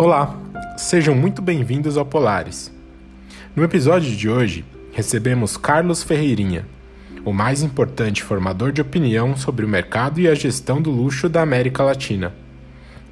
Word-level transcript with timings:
Olá, 0.00 0.32
sejam 0.76 1.12
muito 1.12 1.42
bem-vindos 1.42 1.96
ao 1.96 2.06
Polares. 2.06 2.72
No 3.56 3.64
episódio 3.64 4.14
de 4.14 4.30
hoje, 4.30 4.64
recebemos 4.92 5.56
Carlos 5.56 6.04
Ferreirinha, 6.04 6.64
o 7.24 7.32
mais 7.32 7.64
importante 7.64 8.22
formador 8.22 8.70
de 8.70 8.80
opinião 8.80 9.36
sobre 9.36 9.64
o 9.64 9.68
mercado 9.68 10.20
e 10.20 10.28
a 10.28 10.36
gestão 10.36 10.80
do 10.80 10.88
luxo 10.88 11.28
da 11.28 11.42
América 11.42 11.82
Latina. 11.82 12.32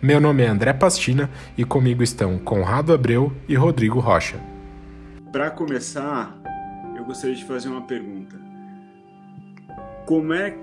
Meu 0.00 0.20
nome 0.20 0.44
é 0.44 0.46
André 0.46 0.72
Pastina 0.72 1.28
e 1.58 1.64
comigo 1.64 2.04
estão 2.04 2.38
Conrado 2.38 2.94
Abreu 2.94 3.32
e 3.48 3.56
Rodrigo 3.56 3.98
Rocha. 3.98 4.38
Para 5.32 5.50
começar, 5.50 6.40
eu 6.96 7.04
gostaria 7.04 7.34
de 7.34 7.44
fazer 7.46 7.68
uma 7.68 7.82
pergunta. 7.82 8.36
Como 10.06 10.32
é 10.32 10.56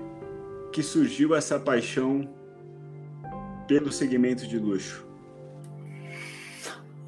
que 0.72 0.82
surgiu 0.82 1.34
essa 1.34 1.60
paixão 1.60 2.26
pelo 3.68 3.92
segmento 3.92 4.48
de 4.48 4.58
luxo? 4.58 5.03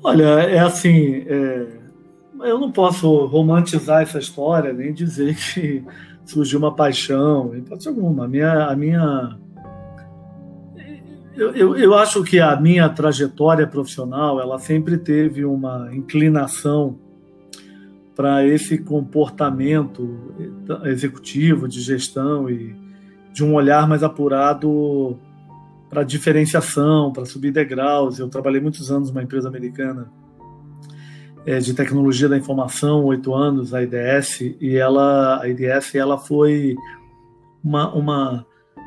Olha, 0.02 0.24
é 0.24 0.58
assim, 0.58 1.24
é, 1.26 1.66
eu 2.42 2.58
não 2.58 2.70
posso 2.70 3.26
romantizar 3.26 4.02
essa 4.02 4.18
história, 4.18 4.72
nem 4.72 4.92
dizer 4.92 5.34
que 5.54 5.82
surgiu 6.24 6.58
uma 6.58 6.74
paixão, 6.74 7.54
em 7.54 7.58
hipótese 7.58 7.88
alguma. 7.88 8.24
A 8.24 8.28
minha, 8.28 8.66
a 8.66 8.76
minha 8.76 9.36
eu, 11.36 11.54
eu, 11.54 11.76
eu, 11.76 11.94
acho 11.94 12.24
que 12.24 12.40
a 12.40 12.56
minha 12.58 12.88
trajetória 12.88 13.66
profissional 13.66 14.40
ela 14.40 14.58
sempre 14.58 14.96
teve 14.96 15.44
uma 15.44 15.90
inclinação 15.92 16.98
para 18.14 18.46
esse 18.46 18.78
comportamento 18.78 20.34
executivo 20.84 21.68
de 21.68 21.82
gestão 21.82 22.48
e 22.48 22.74
de 23.34 23.44
um 23.44 23.54
olhar 23.54 23.86
mais 23.86 24.02
apurado 24.02 25.18
para 25.96 26.04
diferenciação, 26.04 27.10
para 27.10 27.24
subir 27.24 27.50
degraus. 27.50 28.18
Eu 28.18 28.28
trabalhei 28.28 28.60
muitos 28.60 28.90
anos 28.92 29.08
numa 29.08 29.22
empresa 29.22 29.48
americana 29.48 30.12
é, 31.46 31.58
de 31.58 31.72
tecnologia 31.72 32.28
da 32.28 32.36
informação, 32.36 33.02
oito 33.06 33.32
anos, 33.32 33.72
a 33.72 33.82
IDS, 33.82 34.42
e 34.60 34.76
ela, 34.76 35.40
a 35.40 35.48
IDS, 35.48 35.94
ela 35.94 36.18
foi 36.18 36.76
uma, 37.64 37.94
uma, 37.94 38.46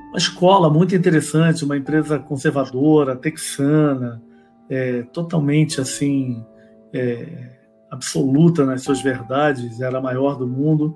uma 0.09 0.17
escola 0.17 0.69
muito 0.69 0.95
interessante, 0.95 1.65
uma 1.65 1.75
empresa 1.75 2.19
conservadora, 2.19 3.15
texana, 3.15 4.21
é, 4.69 5.01
totalmente 5.11 5.81
assim 5.81 6.45
é, 6.93 7.57
absoluta 7.89 8.65
nas 8.65 8.83
suas 8.83 9.01
verdades, 9.01 9.81
era 9.81 9.97
a 9.97 10.01
maior 10.01 10.37
do 10.37 10.45
mundo. 10.45 10.95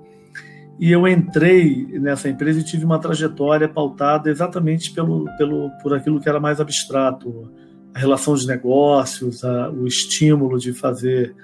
E 0.78 0.90
eu 0.90 1.06
entrei 1.06 1.86
nessa 2.00 2.28
empresa 2.28 2.60
e 2.60 2.64
tive 2.64 2.84
uma 2.84 2.98
trajetória 2.98 3.68
pautada 3.68 4.28
exatamente 4.28 4.92
pelo, 4.92 5.24
pelo, 5.36 5.70
por 5.82 5.94
aquilo 5.94 6.20
que 6.20 6.28
era 6.28 6.40
mais 6.40 6.60
abstrato, 6.60 7.52
a 7.94 7.98
relação 7.98 8.34
de 8.34 8.46
negócios, 8.46 9.44
a, 9.44 9.70
o 9.70 9.86
estímulo 9.86 10.58
de 10.58 10.72
fazer 10.72 11.34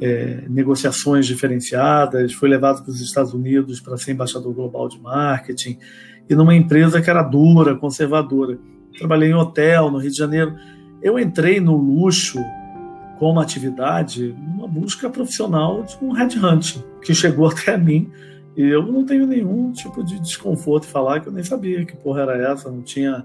é, 0.00 0.44
negociações 0.48 1.26
diferenciadas. 1.26 2.32
Fui 2.32 2.48
levado 2.48 2.82
para 2.82 2.90
os 2.90 3.00
Estados 3.00 3.32
Unidos 3.32 3.80
para 3.80 3.96
ser 3.96 4.12
embaixador 4.12 4.52
global 4.52 4.88
de 4.88 5.00
marketing 5.00 5.78
e 6.28 6.34
numa 6.34 6.54
empresa 6.54 7.00
que 7.00 7.08
era 7.08 7.22
dura, 7.22 7.76
conservadora. 7.76 8.58
Trabalhei 8.98 9.30
em 9.30 9.34
hotel 9.34 9.90
no 9.90 9.98
Rio 9.98 10.10
de 10.10 10.16
Janeiro. 10.16 10.56
Eu 11.00 11.18
entrei 11.18 11.60
no 11.60 11.76
luxo 11.76 12.38
como 13.18 13.38
atividade, 13.38 14.34
uma 14.56 14.66
busca 14.66 15.08
profissional 15.08 15.84
de 15.84 15.96
um 16.02 16.10
headhunting 16.10 16.82
que 17.00 17.14
chegou 17.14 17.46
até 17.48 17.76
mim 17.76 18.10
e 18.56 18.62
eu 18.62 18.84
não 18.86 19.04
tenho 19.04 19.26
nenhum 19.26 19.72
tipo 19.72 20.04
de 20.04 20.20
desconforto 20.20 20.84
em 20.84 20.90
falar 20.90 21.20
que 21.20 21.28
eu 21.28 21.32
nem 21.32 21.42
sabia 21.42 21.84
que 21.86 21.96
porra 21.96 22.22
era 22.22 22.52
essa, 22.52 22.70
não 22.70 22.82
tinha 22.82 23.24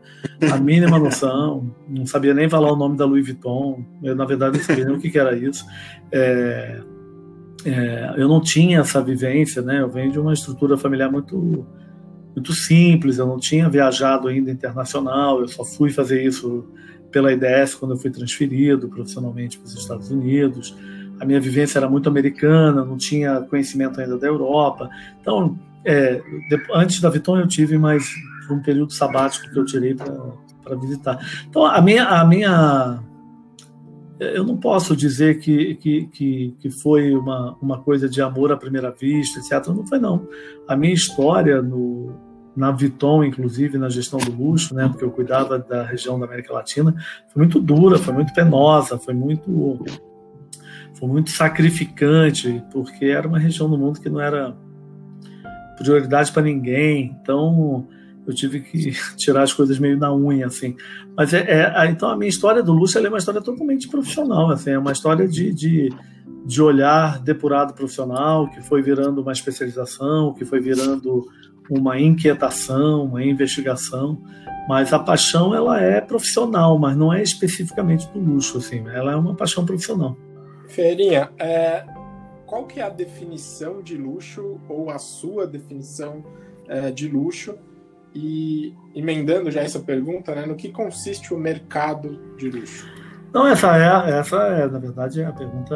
a 0.49 0.57
mínima 0.57 0.97
noção, 0.97 1.69
não 1.87 2.05
sabia 2.05 2.33
nem 2.33 2.47
falar 2.47 2.71
o 2.71 2.77
nome 2.77 2.95
da 2.95 3.05
Louis 3.05 3.25
Vuitton, 3.25 3.83
eu 4.01 4.15
na 4.15 4.23
verdade 4.23 4.57
não 4.57 4.63
sabia 4.63 4.85
nem 4.85 4.95
o 4.95 4.99
que, 4.99 5.09
que 5.09 5.19
era 5.19 5.35
isso. 5.35 5.65
É, 6.11 6.81
é, 7.65 8.13
eu 8.15 8.29
não 8.29 8.39
tinha 8.39 8.79
essa 8.79 9.01
vivência, 9.01 9.61
né? 9.61 9.81
Eu 9.81 9.89
venho 9.89 10.11
de 10.11 10.19
uma 10.19 10.33
estrutura 10.33 10.77
familiar 10.77 11.11
muito 11.11 11.67
muito 12.33 12.53
simples, 12.53 13.17
eu 13.17 13.25
não 13.25 13.39
tinha 13.39 13.67
viajado 13.67 14.27
ainda 14.27 14.51
internacional, 14.51 15.41
eu 15.41 15.47
só 15.47 15.65
fui 15.65 15.89
fazer 15.89 16.23
isso 16.23 16.67
pela 17.11 17.33
IDS 17.33 17.73
quando 17.73 17.95
eu 17.95 17.97
fui 17.97 18.11
transferido 18.11 18.87
profissionalmente 18.87 19.57
para 19.57 19.65
os 19.65 19.73
Estados 19.73 20.11
Unidos 20.11 20.77
a 21.19 21.25
minha 21.25 21.39
vivência 21.39 21.79
era 21.79 21.89
muito 21.89 22.09
americana, 22.09 22.85
não 22.85 22.97
tinha 22.97 23.41
conhecimento 23.41 23.99
ainda 23.99 24.17
da 24.17 24.27
Europa. 24.27 24.89
Então, 25.21 25.57
é, 25.85 26.21
antes 26.73 26.99
da 26.99 27.09
Viton 27.09 27.39
eu 27.39 27.47
tive 27.47 27.77
mais 27.77 28.05
um 28.49 28.59
período 28.61 28.93
sabático 28.93 29.49
que 29.49 29.59
eu 29.59 29.65
tirei 29.65 29.95
para 29.95 30.75
visitar. 30.75 31.19
Então, 31.49 31.65
a 31.65 31.81
minha, 31.81 32.05
a 32.05 32.25
minha 32.25 32.99
eu 34.19 34.43
não 34.43 34.57
posso 34.57 34.95
dizer 34.95 35.39
que, 35.39 35.75
que, 35.75 36.07
que, 36.07 36.55
que, 36.59 36.69
foi 36.71 37.15
uma, 37.15 37.55
uma 37.61 37.79
coisa 37.79 38.09
de 38.09 38.21
amor 38.21 38.51
à 38.51 38.57
primeira 38.57 38.91
vista, 38.91 39.39
etc. 39.39 39.67
Não 39.67 39.85
foi, 39.85 39.99
não. 39.99 40.27
A 40.67 40.75
minha 40.75 40.93
história 40.93 41.61
no, 41.61 42.15
na 42.55 42.71
Viton, 42.71 43.23
inclusive, 43.23 43.77
na 43.77 43.89
gestão 43.89 44.19
do 44.19 44.31
luxo, 44.31 44.73
né, 44.73 44.87
porque 44.87 45.03
eu 45.03 45.11
cuidava 45.11 45.59
da 45.59 45.83
região 45.83 46.19
da 46.19 46.25
América 46.25 46.53
Latina, 46.53 46.95
foi 47.31 47.43
muito 47.43 47.59
dura, 47.59 47.99
foi 47.99 48.13
muito 48.13 48.33
penosa, 48.33 48.97
foi 48.97 49.13
muito 49.13 49.79
foi 50.97 51.07
muito 51.07 51.29
sacrificante, 51.29 52.63
porque 52.71 53.05
era 53.05 53.27
uma 53.27 53.37
região 53.37 53.69
do 53.69 53.77
mundo 53.77 53.99
que 53.99 54.09
não 54.09 54.19
era 54.19 54.55
prioridade 55.77 56.31
para 56.31 56.41
ninguém. 56.41 57.15
Então, 57.21 57.87
eu 58.25 58.33
tive 58.33 58.61
que 58.61 58.91
tirar 59.15 59.43
as 59.43 59.53
coisas 59.53 59.77
meio 59.79 59.97
na 59.97 60.13
unha, 60.13 60.47
assim. 60.47 60.75
Mas 61.15 61.33
é, 61.33 61.45
é 61.49 61.85
então 61.89 62.09
a 62.09 62.17
minha 62.17 62.29
história 62.29 62.63
do 62.63 62.73
Lúcio 62.73 63.03
é 63.03 63.07
uma 63.07 63.17
história 63.17 63.41
totalmente 63.41 63.87
profissional, 63.87 64.49
assim, 64.49 64.71
é 64.71 64.79
uma 64.79 64.91
história 64.91 65.27
de, 65.27 65.53
de, 65.53 65.89
de, 66.45 66.61
olhar 66.61 67.19
depurado 67.19 67.73
profissional, 67.73 68.49
que 68.49 68.61
foi 68.61 68.81
virando 68.81 69.21
uma 69.21 69.31
especialização, 69.31 70.33
que 70.33 70.43
foi 70.45 70.59
virando 70.59 71.25
uma 71.69 71.99
inquietação, 71.99 73.05
uma 73.05 73.23
investigação. 73.23 74.21
Mas 74.67 74.91
a 74.91 74.99
paixão 74.99 75.55
ela 75.55 75.79
é 75.79 76.01
profissional, 76.01 76.77
mas 76.77 76.97
não 76.97 77.13
é 77.13 77.21
especificamente 77.21 78.09
do 78.11 78.19
luxo, 78.19 78.57
assim. 78.57 78.83
Ela 78.89 79.13
é 79.13 79.15
uma 79.15 79.33
paixão 79.33 79.65
profissional. 79.65 80.17
Ferinha, 80.67 81.29
é, 81.39 81.85
qual 82.45 82.65
que 82.65 82.79
é 82.79 82.83
a 82.83 82.89
definição 82.89 83.81
de 83.81 83.97
luxo 83.97 84.59
ou 84.67 84.89
a 84.89 84.97
sua 84.97 85.47
definição 85.47 86.23
é, 86.67 86.91
de 86.91 87.07
luxo? 87.07 87.55
E 88.15 88.73
emendando 88.95 89.51
já 89.51 89.61
essa 89.61 89.79
pergunta, 89.79 90.33
né, 90.33 90.45
no 90.45 90.55
que 90.55 90.69
consiste 90.69 91.33
o 91.33 91.37
mercado 91.37 92.19
de 92.37 92.49
luxo? 92.49 92.87
Não, 93.33 93.45
essa 93.45 93.77
é, 93.77 94.19
essa 94.19 94.37
é 94.37 94.67
na 94.67 94.79
verdade, 94.79 95.21
a 95.21 95.31
pergunta 95.31 95.75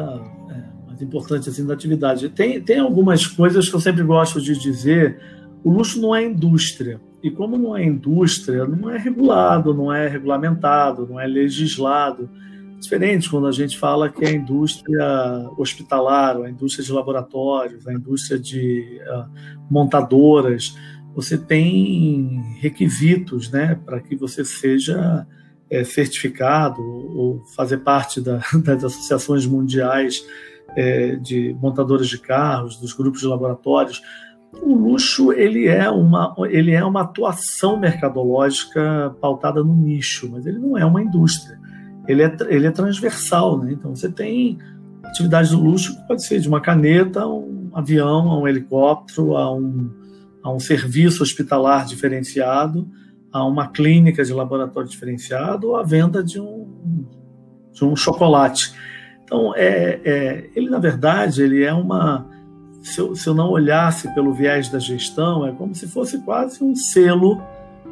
é, 0.50 0.88
mais 0.88 1.02
importante 1.02 1.50
assim 1.50 1.66
da 1.66 1.74
atividade. 1.74 2.30
Tem, 2.30 2.62
tem 2.62 2.80
algumas 2.80 3.28
coisas 3.28 3.70
que 3.70 3.76
eu 3.76 3.80
sempre 3.80 4.04
gosto 4.04 4.42
de 4.42 4.58
dizer. 4.58 5.20
O 5.64 5.70
luxo 5.70 6.02
não 6.02 6.16
é 6.16 6.24
indústria. 6.24 7.00
E 7.22 7.30
como 7.30 7.58
não 7.58 7.78
é 7.78 7.84
indústria, 7.84 8.66
não 8.66 8.90
é 8.90 8.98
regulado, 8.98 9.74
não 9.74 9.94
é 9.94 10.08
regulamentado, 10.08 11.06
não 11.08 11.20
é 11.20 11.28
legislado 11.28 12.30
diferente 12.82 13.30
quando 13.30 13.48
a 13.48 13.52
gente 13.52 13.78
fala 13.78 14.10
que 14.10 14.26
a 14.26 14.32
indústria 14.32 15.50
hospitalar, 15.58 16.38
a 16.38 16.50
indústria 16.50 16.84
de 16.84 16.92
laboratórios, 16.92 17.88
a 17.88 17.94
indústria 17.94 18.38
de 18.38 19.00
uh, 19.08 19.30
montadoras. 19.70 20.76
Você 21.16 21.38
tem 21.38 22.42
requisitos 22.60 23.50
né, 23.52 23.80
para 23.86 24.00
que 24.00 24.16
você 24.16 24.44
seja 24.44 25.26
é, 25.70 25.84
certificado 25.84 26.82
ou 26.82 27.44
fazer 27.56 27.78
parte 27.78 28.20
da, 28.20 28.42
das 28.66 28.84
associações 28.84 29.46
mundiais 29.46 30.26
é, 30.76 31.16
de 31.16 31.56
montadoras 31.62 32.08
de 32.08 32.18
carros, 32.18 32.78
dos 32.78 32.94
grupos 32.94 33.22
de 33.22 33.28
laboratórios. 33.28 34.02
O 34.62 34.76
luxo 34.76 35.32
ele 35.32 35.68
é 35.68 35.90
uma 35.90 36.36
ele 36.50 36.72
é 36.72 36.84
uma 36.84 37.04
atuação 37.04 37.80
mercadológica 37.80 39.16
pautada 39.22 39.64
no 39.64 39.74
nicho, 39.74 40.30
mas 40.30 40.46
ele 40.46 40.60
não 40.60 40.78
é 40.78 40.86
uma 40.86 41.02
indústria 41.02 41.58
ele 42.08 42.24
é, 42.24 42.38
ele 42.50 42.68
é 42.68 42.72
transversal, 42.72 43.58
né? 43.58 43.74
Então 43.74 43.96
você 43.96 44.10
tem 44.10 44.58
atividades 45.04 45.52
do 45.52 45.60
luxo 45.60 45.96
que 45.96 46.08
pode 46.08 46.24
ser 46.26 46.40
de 46.40 46.48
uma 46.48 46.62
caneta 46.62 47.26
um 47.28 47.70
avião, 47.74 48.30
a 48.32 48.40
um 48.40 48.48
helicóptero, 48.48 49.36
a 49.36 49.54
um, 49.54 49.90
a 50.44 50.52
um 50.52 50.60
serviço 50.60 51.24
hospitalar 51.24 51.86
diferenciado, 51.86 52.88
a 53.32 53.46
uma 53.46 53.68
clínica 53.68 54.24
de 54.24 54.34
laboratório 54.34 54.90
diferenciado 54.90 55.70
ou 55.70 55.76
a 55.78 55.84
venda 55.84 56.24
de 56.24 56.40
um, 56.40 56.68
de 57.72 57.86
um 57.86 57.96
chocolate. 57.96 58.74
Então, 59.24 59.54
é, 59.56 60.02
é, 60.04 60.50
ele, 60.56 60.70
na 60.70 60.80
verdade, 60.80 61.42
ele 61.42 61.64
é 61.64 61.74
uma... 61.74 62.28
Se 62.82 63.00
eu, 63.00 63.16
se 63.16 63.28
eu 63.28 63.34
não 63.34 63.50
olhasse 63.50 64.14
pelo 64.14 64.34
viés 64.34 64.68
da 64.68 64.80
gestão, 64.80 65.46
é 65.46 65.52
como 65.52 65.74
se 65.76 65.88
fosse 65.88 66.18
quase 66.24 66.64
um 66.64 66.76
selo 66.76 67.42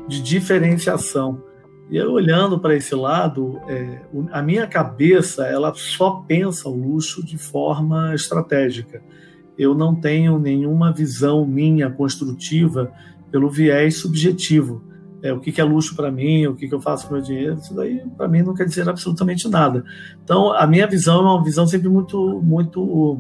de 0.08 0.22
diferenciação. 0.22 1.42
E 1.90 1.98
eu 1.98 2.12
olhando 2.12 2.60
para 2.60 2.76
esse 2.76 2.94
lado, 2.94 3.60
é, 3.68 4.02
a 4.32 4.42
minha 4.42 4.68
cabeça 4.68 5.46
ela 5.46 5.74
só 5.74 6.24
pensa 6.28 6.70
o 6.70 6.76
luxo 6.76 7.26
de 7.26 7.38
forma 7.38 8.14
estratégica. 8.14 9.02
Eu 9.58 9.74
não 9.74 9.96
tenho 9.96 10.38
nenhuma 10.38 10.94
visão 10.94 11.46
minha 11.46 11.90
construtiva 11.90 12.92
pelo 13.32 13.50
viés 13.50 13.98
subjetivo. 13.98 14.84
é, 15.22 15.34
o 15.34 15.40
que, 15.40 15.52
que 15.52 15.60
é 15.60 15.64
luxo 15.64 15.96
para 15.96 16.12
mim, 16.12 16.46
o 16.48 16.56
que, 16.56 16.68
que 16.68 16.74
eu 16.74 16.80
faço 16.80 17.08
com 17.08 17.16
meu 17.16 17.24
dinheiro, 17.24 17.56
isso 17.56 17.74
daí 17.76 18.02
para 18.18 18.28
mim 18.28 18.42
não 18.42 18.54
quer 18.54 18.66
dizer 18.66 18.88
absolutamente 18.88 19.50
nada. 19.50 19.84
Então, 20.24 20.54
a 20.54 20.66
minha 20.66 20.88
visão 20.88 21.20
é 21.20 21.32
uma 21.34 21.44
visão 21.44 21.68
sempre 21.68 21.90
muito, 21.90 22.42
muito 22.42 23.20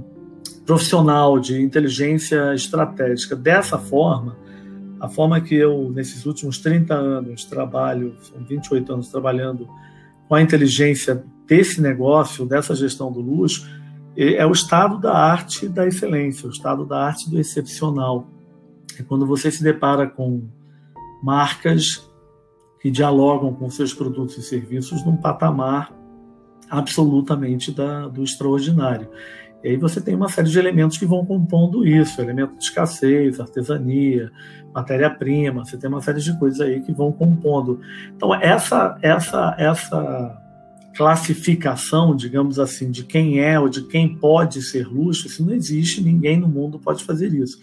profissional, 0.65 1.39
de 1.39 1.62
inteligência 1.62 2.54
estratégica. 2.54 3.36
Dessa 3.36 3.77
forma, 3.77 4.38
a 5.00 5.07
forma 5.07 5.40
que 5.40 5.56
eu, 5.56 5.92
nesses 5.92 6.25
últimos 6.25 6.57
30 6.60 6.94
anos, 6.94 7.46
trabalho, 7.46 8.16
são 8.22 8.44
28 8.44 8.94
anos 8.94 9.10
trabalhando 9.10 9.68
com 10.28 10.36
a 10.36 10.42
inteligência 10.42 11.24
desse 11.48 11.81
negócio, 11.81 12.46
dessa 12.46 12.75
gestão 12.75 13.12
do 13.12 13.19
luxo, 13.19 13.68
é 14.16 14.46
o 14.46 14.51
estado 14.51 15.00
da 15.00 15.13
arte 15.13 15.68
da 15.68 15.88
excelência, 15.88 16.48
o 16.48 16.51
estado 16.51 16.86
da 16.86 17.06
arte 17.06 17.30
do 17.30 17.40
excepcional. 17.40 18.28
É 19.00 19.04
quando 19.04 19.25
você 19.25 19.50
se 19.50 19.63
depara 19.63 20.07
com 20.07 20.44
marcas 21.24 22.10
que 22.81 22.92
dialogam 22.92 23.54
com 23.54 23.69
seus 23.69 23.94
produtos 23.94 24.38
e 24.38 24.42
serviços 24.42 25.06
num 25.06 25.16
patamar 25.16 25.94
absolutamente 26.69 27.72
da, 27.72 28.07
do 28.07 28.24
extraordinário. 28.24 29.10
E 29.64 29.70
aí 29.70 29.78
você 29.78 30.00
tem 30.00 30.16
uma 30.16 30.30
série 30.30 30.50
de 30.50 30.58
elementos 30.58 30.98
que 30.98 31.06
vão 31.06 31.26
compondo 31.26 31.86
isso, 31.86 32.22
elemento 32.22 32.58
de 32.58 32.64
escassez, 32.64 33.40
artesania, 33.40 34.32
matéria-prima, 34.74 35.66
você 35.66 35.78
tem 35.78 35.90
uma 35.90 36.02
série 36.02 36.22
de 36.22 36.38
coisas 36.38 36.62
aí 36.62 36.82
que 36.82 36.94
vão 36.94 37.12
compondo. 37.12 37.82
Então 38.16 38.34
essa 38.34 38.98
essa 39.02 39.56
essa 39.58 40.42
classificação, 40.96 42.16
digamos 42.16 42.60
assim, 42.60 42.92
de 42.92 43.04
quem 43.04 43.40
é 43.40 43.60
ou 43.60 43.70
de 43.70 43.84
quem 43.88 44.16
pode 44.16 44.62
ser 44.62 44.88
luxo, 44.88 45.28
isso 45.28 45.46
não 45.46 45.54
existe, 45.54 46.02
ninguém 46.02 46.38
no 46.38 46.48
mundo 46.48 46.80
pode 46.80 47.04
fazer 47.04 47.34
isso. 47.34 47.58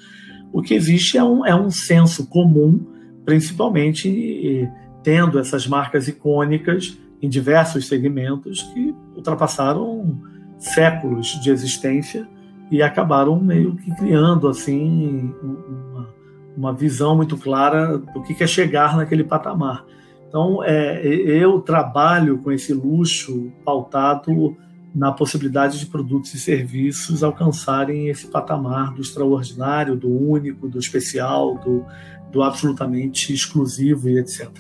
O 0.53 0.63
que 0.63 0.75
existe 0.75 1.19
é 1.19 1.25
um, 1.25 1.45
é 1.45 1.55
um 1.55 1.71
senso 1.71 2.27
comum, 2.29 2.87
principalmente 3.25 4.69
tendo 5.03 5.39
essas 5.39 5.67
marcas 5.67 6.09
icônicas 6.09 6.99
em 7.21 7.29
diversos 7.29 7.87
segmentos 7.89 8.63
que 8.63 8.95
ultrapassaram 9.15 10.19
séculos 10.59 11.41
de 11.41 11.51
existência 11.51 12.29
e 12.71 12.83
acabaram 12.83 13.39
meio 13.41 13.77
que 13.77 13.95
criando 13.95 14.49
assim 14.49 15.33
uma, 15.43 16.09
uma 16.57 16.73
visão 16.73 17.17
muito 17.17 17.37
clara 17.37 17.99
do 17.99 18.23
que 18.23 18.43
é 18.43 18.47
chegar 18.47 18.97
naquele 18.97 19.25
patamar. 19.25 19.85
Então, 20.29 20.63
é, 20.65 21.07
eu 21.07 21.61
trabalho 21.61 22.39
com 22.39 22.51
esse 22.51 22.75
luxo 22.75 23.53
pautado 23.65 24.57
na 24.95 25.13
possibilidade 25.13 25.79
de 25.79 25.87
produtos 25.87 26.33
e 26.35 26.41
serviços 26.41 27.23
alcançarem 27.23 28.09
esse 28.09 28.27
patamar 28.27 28.95
do 28.95 29.03
extraordinário, 29.03 29.95
do 29.95 30.09
único, 30.09 30.69
do 30.69 30.79
especial, 30.79 31.59
do, 31.59 31.85
do 32.33 32.43
absolutamente 32.43 33.33
exclusivo 33.33 34.09
e 34.09 34.19
etc. 34.19 34.51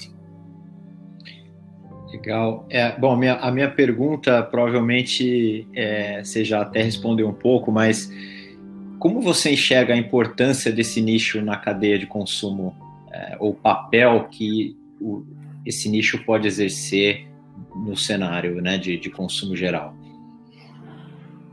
Legal. 2.26 2.66
É, 2.68 2.98
bom, 2.98 3.16
minha, 3.16 3.36
a 3.36 3.52
minha 3.52 3.70
pergunta 3.70 4.42
provavelmente 4.42 5.64
é, 5.72 6.24
você 6.24 6.44
já 6.44 6.62
até 6.62 6.82
respondeu 6.82 7.28
um 7.28 7.32
pouco, 7.32 7.70
mas 7.70 8.12
como 8.98 9.20
você 9.20 9.52
enxerga 9.52 9.94
a 9.94 9.96
importância 9.96 10.72
desse 10.72 11.00
nicho 11.00 11.40
na 11.40 11.56
cadeia 11.56 11.96
de 11.96 12.04
consumo, 12.04 12.74
é, 13.12 13.36
ou 13.38 13.54
papel 13.54 14.24
que 14.28 14.76
o, 15.00 15.24
esse 15.64 15.88
nicho 15.88 16.18
pode 16.24 16.48
exercer 16.48 17.28
no 17.86 17.96
cenário 17.96 18.60
né, 18.60 18.76
de, 18.76 18.98
de 18.98 19.08
consumo 19.08 19.54
geral? 19.54 19.94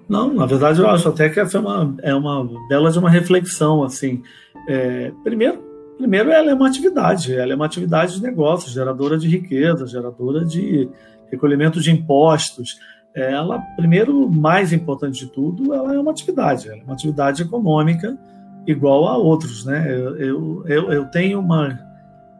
Não, 0.10 0.34
na 0.34 0.48
verdade 0.48 0.82
eu 0.82 0.90
acho 0.90 1.08
até 1.08 1.30
que 1.30 1.40
essa 1.40 1.60
é 1.60 1.62
uma, 1.62 1.96
é 2.02 2.16
uma 2.16 2.50
bela 2.68 2.90
de 2.90 2.98
uma 2.98 3.12
reflexão, 3.12 3.84
assim. 3.84 4.24
É, 4.68 5.12
primeiro, 5.24 5.73
Primeiro, 5.98 6.32
ela 6.32 6.52
é 6.52 6.54
uma 6.54 6.68
atividade, 6.68 7.34
ela 7.34 7.54
é 7.54 7.56
uma 7.56 7.66
atividade 7.66 8.16
de 8.16 8.22
negócio, 8.22 8.72
geradora 8.72 9.18
de 9.18 9.28
riqueza, 9.28 9.88
geradora 9.88 10.44
de 10.44 10.90
recolhimento 11.32 11.80
de 11.80 11.92
impostos. 11.92 12.78
Ela, 13.14 13.60
primeiro, 13.76 14.30
mais 14.30 14.74
importante 14.74 15.26
de 15.26 15.32
tudo, 15.32 15.74
ela 15.74 15.94
é 15.94 16.00
uma 16.00 16.12
atividade, 16.12 16.68
ela 16.68 16.80
é 16.80 16.84
uma 16.84 16.94
atividade 16.94 17.44
econômica 17.44 18.18
igual 18.66 19.08
a 19.08 19.18
outros, 19.18 19.66
né? 19.66 19.92
Eu, 19.92 20.66
eu, 20.68 20.92
eu 20.92 21.06
tenho 21.06 21.40
uma 21.40 21.80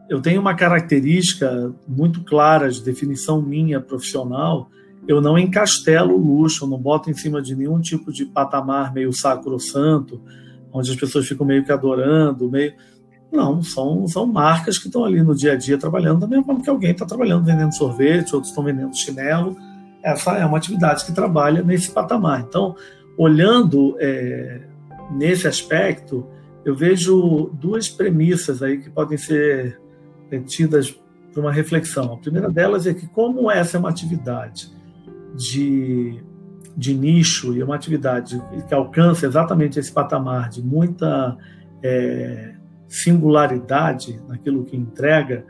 eu 0.08 0.20
tenho 0.20 0.40
uma 0.40 0.54
característica 0.54 1.72
muito 1.88 2.22
clara 2.22 2.70
de 2.70 2.82
definição 2.82 3.40
minha 3.40 3.80
profissional. 3.80 4.68
Eu 5.08 5.20
não 5.20 5.38
encastelo 5.38 6.14
o 6.14 6.18
luxo, 6.18 6.66
não 6.66 6.78
boto 6.78 7.10
em 7.10 7.14
cima 7.14 7.40
de 7.40 7.56
nenhum 7.56 7.80
tipo 7.80 8.12
de 8.12 8.26
patamar 8.26 8.92
meio 8.92 9.12
sacro-santo, 9.12 10.20
onde 10.70 10.90
as 10.90 10.96
pessoas 10.96 11.26
ficam 11.26 11.46
meio 11.46 11.64
que 11.64 11.72
adorando, 11.72 12.50
meio 12.50 12.74
não, 13.34 13.62
são, 13.62 14.06
são 14.06 14.26
marcas 14.26 14.78
que 14.78 14.86
estão 14.86 15.04
ali 15.04 15.22
no 15.22 15.34
dia 15.34 15.52
a 15.52 15.56
dia 15.56 15.76
trabalhando, 15.76 16.20
da 16.20 16.26
mesma 16.26 16.44
forma 16.44 16.62
que 16.62 16.70
alguém 16.70 16.92
está 16.92 17.04
trabalhando 17.04 17.44
vendendo 17.44 17.74
sorvete, 17.74 18.34
outros 18.34 18.50
estão 18.50 18.64
vendendo 18.64 18.96
chinelo. 18.96 19.56
Essa 20.02 20.32
é 20.38 20.46
uma 20.46 20.56
atividade 20.56 21.04
que 21.04 21.12
trabalha 21.12 21.62
nesse 21.62 21.90
patamar. 21.90 22.40
Então, 22.40 22.76
olhando 23.18 23.96
é, 23.98 24.60
nesse 25.10 25.48
aspecto, 25.48 26.26
eu 26.64 26.74
vejo 26.74 27.50
duas 27.54 27.88
premissas 27.88 28.62
aí 28.62 28.78
que 28.78 28.88
podem 28.88 29.18
ser 29.18 29.80
é, 30.30 30.38
tidas 30.38 30.90
para 31.32 31.40
uma 31.40 31.52
reflexão. 31.52 32.14
A 32.14 32.16
primeira 32.16 32.48
delas 32.48 32.86
é 32.86 32.94
que, 32.94 33.06
como 33.08 33.50
essa 33.50 33.76
é 33.76 33.80
uma 33.80 33.90
atividade 33.90 34.72
de, 35.34 36.22
de 36.76 36.94
nicho 36.94 37.52
e 37.52 37.60
é 37.60 37.64
uma 37.64 37.74
atividade 37.74 38.40
que 38.68 38.74
alcança 38.74 39.26
exatamente 39.26 39.78
esse 39.78 39.90
patamar 39.90 40.48
de 40.48 40.62
muita. 40.62 41.36
É, 41.82 42.54
singularidade 42.94 44.20
naquilo 44.28 44.64
que 44.64 44.76
entrega, 44.76 45.44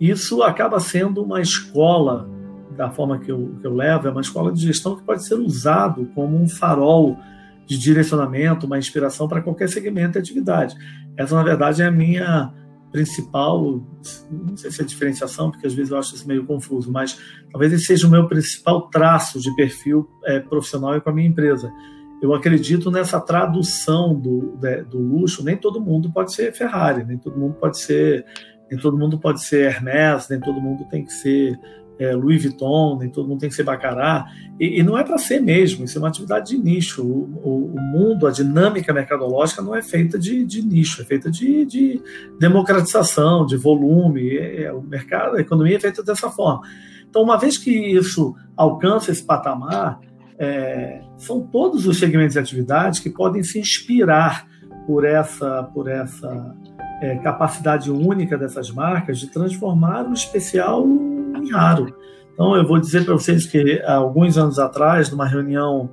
isso 0.00 0.42
acaba 0.42 0.80
sendo 0.80 1.22
uma 1.22 1.40
escola, 1.40 2.28
da 2.74 2.90
forma 2.90 3.18
que 3.18 3.30
eu, 3.30 3.56
que 3.60 3.66
eu 3.66 3.74
levo, 3.74 4.08
é 4.08 4.10
uma 4.10 4.22
escola 4.22 4.50
de 4.50 4.62
gestão 4.62 4.96
que 4.96 5.02
pode 5.02 5.26
ser 5.26 5.34
usado 5.34 6.06
como 6.14 6.40
um 6.40 6.48
farol 6.48 7.18
de 7.66 7.76
direcionamento, 7.76 8.64
uma 8.64 8.78
inspiração 8.78 9.28
para 9.28 9.42
qualquer 9.42 9.68
segmento 9.68 10.12
de 10.12 10.18
atividade. 10.18 10.74
Essa, 11.14 11.34
na 11.34 11.42
verdade, 11.42 11.82
é 11.82 11.86
a 11.86 11.90
minha 11.90 12.54
principal, 12.90 13.84
não 14.30 14.56
sei 14.56 14.70
se 14.70 14.80
é 14.80 14.84
diferenciação, 14.84 15.50
porque 15.50 15.66
às 15.66 15.74
vezes 15.74 15.90
eu 15.90 15.98
acho 15.98 16.14
isso 16.14 16.26
meio 16.26 16.46
confuso, 16.46 16.90
mas 16.90 17.20
talvez 17.52 17.70
esse 17.70 17.84
seja 17.84 18.06
o 18.06 18.10
meu 18.10 18.26
principal 18.26 18.88
traço 18.88 19.38
de 19.38 19.54
perfil 19.54 20.08
é, 20.24 20.40
profissional 20.40 20.96
e 20.96 21.00
com 21.02 21.10
a 21.10 21.12
minha 21.12 21.28
empresa 21.28 21.70
eu 22.20 22.34
acredito 22.34 22.90
nessa 22.90 23.20
tradução 23.20 24.14
do, 24.14 24.58
do 24.88 24.98
luxo. 24.98 25.44
Nem 25.44 25.56
todo 25.56 25.80
mundo 25.80 26.10
pode 26.10 26.32
ser 26.32 26.52
Ferrari, 26.52 27.04
nem 27.04 27.18
todo 27.18 27.38
mundo 27.38 27.54
pode 27.54 27.78
ser, 27.78 28.24
nem 28.70 28.78
todo 28.78 28.98
mundo 28.98 29.18
pode 29.18 29.42
ser 29.42 29.66
Hermès, 29.66 30.28
nem 30.28 30.40
todo 30.40 30.60
mundo 30.60 30.84
tem 30.90 31.04
que 31.04 31.12
ser 31.12 31.58
é, 31.98 32.14
Louis 32.14 32.42
Vuitton, 32.42 32.98
nem 32.98 33.10
todo 33.10 33.28
mundo 33.28 33.40
tem 33.40 33.48
que 33.48 33.54
ser 33.54 33.64
Bacará. 33.64 34.26
E, 34.58 34.80
e 34.80 34.82
não 34.82 34.96
é 34.96 35.02
para 35.02 35.18
ser 35.18 35.40
mesmo. 35.40 35.84
Isso 35.84 35.98
é 35.98 36.00
uma 36.00 36.08
atividade 36.08 36.50
de 36.50 36.58
nicho. 36.58 37.04
O, 37.04 37.40
o, 37.42 37.74
o, 37.74 37.80
mundo, 37.80 38.26
a 38.26 38.30
dinâmica 38.30 38.92
mercadológica 38.92 39.62
não 39.62 39.74
é 39.74 39.82
feita 39.82 40.18
de, 40.18 40.44
de 40.44 40.62
nicho, 40.62 41.02
é 41.02 41.04
feita 41.04 41.30
de, 41.30 41.64
de 41.64 42.00
democratização, 42.38 43.44
de 43.44 43.56
volume. 43.56 44.36
É, 44.36 44.62
é, 44.62 44.72
o 44.72 44.80
mercado, 44.80 45.36
a 45.36 45.40
economia 45.40 45.76
é 45.76 45.80
feita 45.80 46.02
dessa 46.02 46.30
forma. 46.30 46.62
Então, 47.08 47.22
uma 47.22 47.38
vez 47.38 47.56
que 47.56 47.70
isso 47.70 48.34
alcança 48.56 49.10
esse 49.10 49.24
patamar, 49.24 49.98
é, 50.38 51.00
são 51.16 51.40
todos 51.40 51.86
os 51.86 51.98
segmentos 51.98 52.34
de 52.34 52.38
atividade 52.38 53.02
que 53.02 53.10
podem 53.10 53.42
se 53.42 53.58
inspirar 53.58 54.46
por 54.86 55.04
essa, 55.04 55.64
por 55.74 55.88
essa 55.88 56.54
é, 57.00 57.16
capacidade 57.16 57.90
única 57.90 58.38
dessas 58.38 58.70
marcas 58.70 59.18
de 59.18 59.26
transformar 59.26 60.08
o 60.08 60.12
especial 60.12 60.86
em 60.86 61.50
raro. 61.50 61.94
Então, 62.32 62.56
eu 62.56 62.66
vou 62.66 62.78
dizer 62.78 63.04
para 63.04 63.14
vocês 63.14 63.46
que 63.46 63.82
alguns 63.82 64.38
anos 64.38 64.58
atrás, 64.58 65.10
numa 65.10 65.26
reunião 65.26 65.90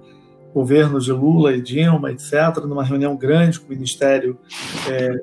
governo 0.56 1.02
de 1.02 1.12
Lula 1.12 1.54
e 1.54 1.62
Dilma, 1.62 2.14
etc., 2.14 2.64
numa 2.64 2.82
reunião 2.82 3.14
grande 3.18 3.60
com 3.60 3.68
o 3.68 3.70
Ministério 3.70 4.40
é, 4.90 5.22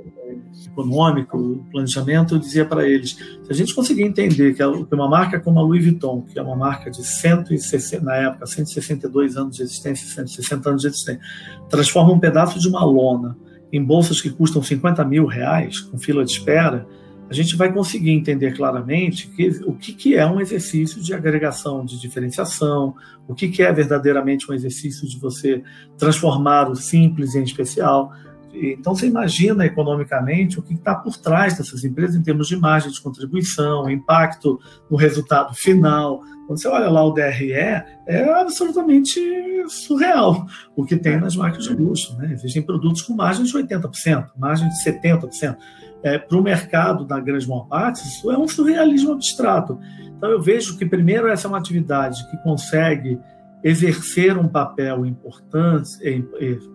Econômico, 0.67 1.67
Planejamento, 1.73 2.35
eu 2.35 2.39
dizia 2.39 2.67
para 2.67 2.87
eles: 2.87 3.13
se 3.13 3.51
a 3.51 3.55
gente 3.55 3.75
conseguir 3.75 4.03
entender 4.03 4.53
que 4.53 4.63
uma 4.63 5.09
marca 5.09 5.41
como 5.41 5.59
a 5.59 5.63
Louis 5.63 5.83
Vuitton, 5.83 6.21
que 6.21 6.39
é 6.39 6.43
uma 6.43 6.55
marca 6.55 6.91
de 6.91 7.03
160, 7.03 8.05
na 8.05 8.15
época, 8.15 8.45
162 8.45 9.39
anos 9.39 9.57
de 9.57 9.63
existência, 9.63 10.07
160 10.07 10.69
anos 10.69 10.83
de 10.83 10.89
existência, 10.89 11.23
transforma 11.71 12.13
um 12.13 12.21
pedaço 12.21 12.61
de 12.61 12.69
uma 12.69 12.85
lona 12.85 13.35
em 13.73 13.83
bolsas 13.83 14.21
que 14.21 14.29
custam 14.29 14.63
50 14.63 15.03
mil 15.07 15.25
reais, 15.25 15.81
com 15.81 15.97
fila 15.97 16.27
de 16.27 16.31
espera, 16.31 16.87
a 17.33 17.35
gente 17.35 17.57
vai 17.57 17.73
conseguir 17.73 18.11
entender 18.11 18.55
claramente 18.55 19.27
que, 19.29 19.49
o 19.65 19.73
que, 19.73 19.95
que 19.95 20.15
é 20.15 20.27
um 20.27 20.39
exercício 20.39 21.03
de 21.03 21.15
agregação, 21.15 21.83
de 21.83 21.99
diferenciação, 21.99 22.95
o 23.27 23.35
que, 23.35 23.49
que 23.49 23.63
é 23.63 23.73
verdadeiramente 23.73 24.51
um 24.51 24.55
exercício 24.55 25.09
de 25.09 25.19
você 25.19 25.63
transformar 25.97 26.71
o 26.71 26.77
simples 26.77 27.35
em 27.35 27.43
especial. 27.43 28.13
Então 28.53 28.95
você 28.95 29.07
imagina 29.07 29.65
economicamente 29.65 30.59
o 30.59 30.63
que 30.63 30.75
está 30.75 30.95
por 30.95 31.17
trás 31.17 31.57
dessas 31.57 31.85
empresas 31.85 32.17
em 32.17 32.23
termos 32.23 32.49
de 32.49 32.57
margem 32.57 32.93
de 32.93 33.01
contribuição, 33.01 33.89
impacto 33.91 34.61
no 34.91 34.97
resultado 34.99 35.55
final. 35.55 36.23
Quando 36.47 36.61
você 36.61 36.69
olha 36.69 36.91
lá 36.91 37.05
o 37.05 37.13
DRE, 37.13 37.53
é 37.53 38.41
absolutamente 38.41 39.21
surreal 39.69 40.47
o 40.77 40.85
que 40.85 40.97
tem 40.97 41.19
nas 41.19 41.37
marcas 41.37 41.65
de 41.65 41.75
luxo. 41.75 42.17
Né? 42.19 42.31
Existem 42.33 42.63
produtos 42.63 43.03
com 43.03 43.15
margem 43.15 43.45
de 43.45 43.53
80%, 43.53 44.31
margem 44.37 44.69
de 44.69 44.85
70%. 44.85 45.57
É, 46.03 46.19
Para 46.19 46.37
o 46.37 46.43
mercado, 46.43 47.05
da 47.05 47.21
grande 47.21 47.49
maior 47.49 47.67
parte, 47.69 48.07
isso 48.07 48.31
é 48.31 48.37
um 48.37 48.49
surrealismo 48.49 49.13
abstrato. 49.13 49.79
Então 50.17 50.31
eu 50.31 50.43
vejo 50.43 50.77
que, 50.77 50.85
primeiro, 50.85 51.29
essa 51.29 51.47
é 51.47 51.49
uma 51.49 51.59
atividade 51.59 52.29
que 52.31 52.37
consegue 52.39 53.19
exercer 53.63 54.37
um 54.37 54.49
papel 54.49 55.07
importante, 55.07 55.97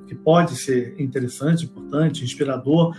que 0.07 0.15
pode 0.15 0.55
ser 0.55 0.95
interessante, 0.97 1.65
importante, 1.65 2.24
inspirador, 2.24 2.95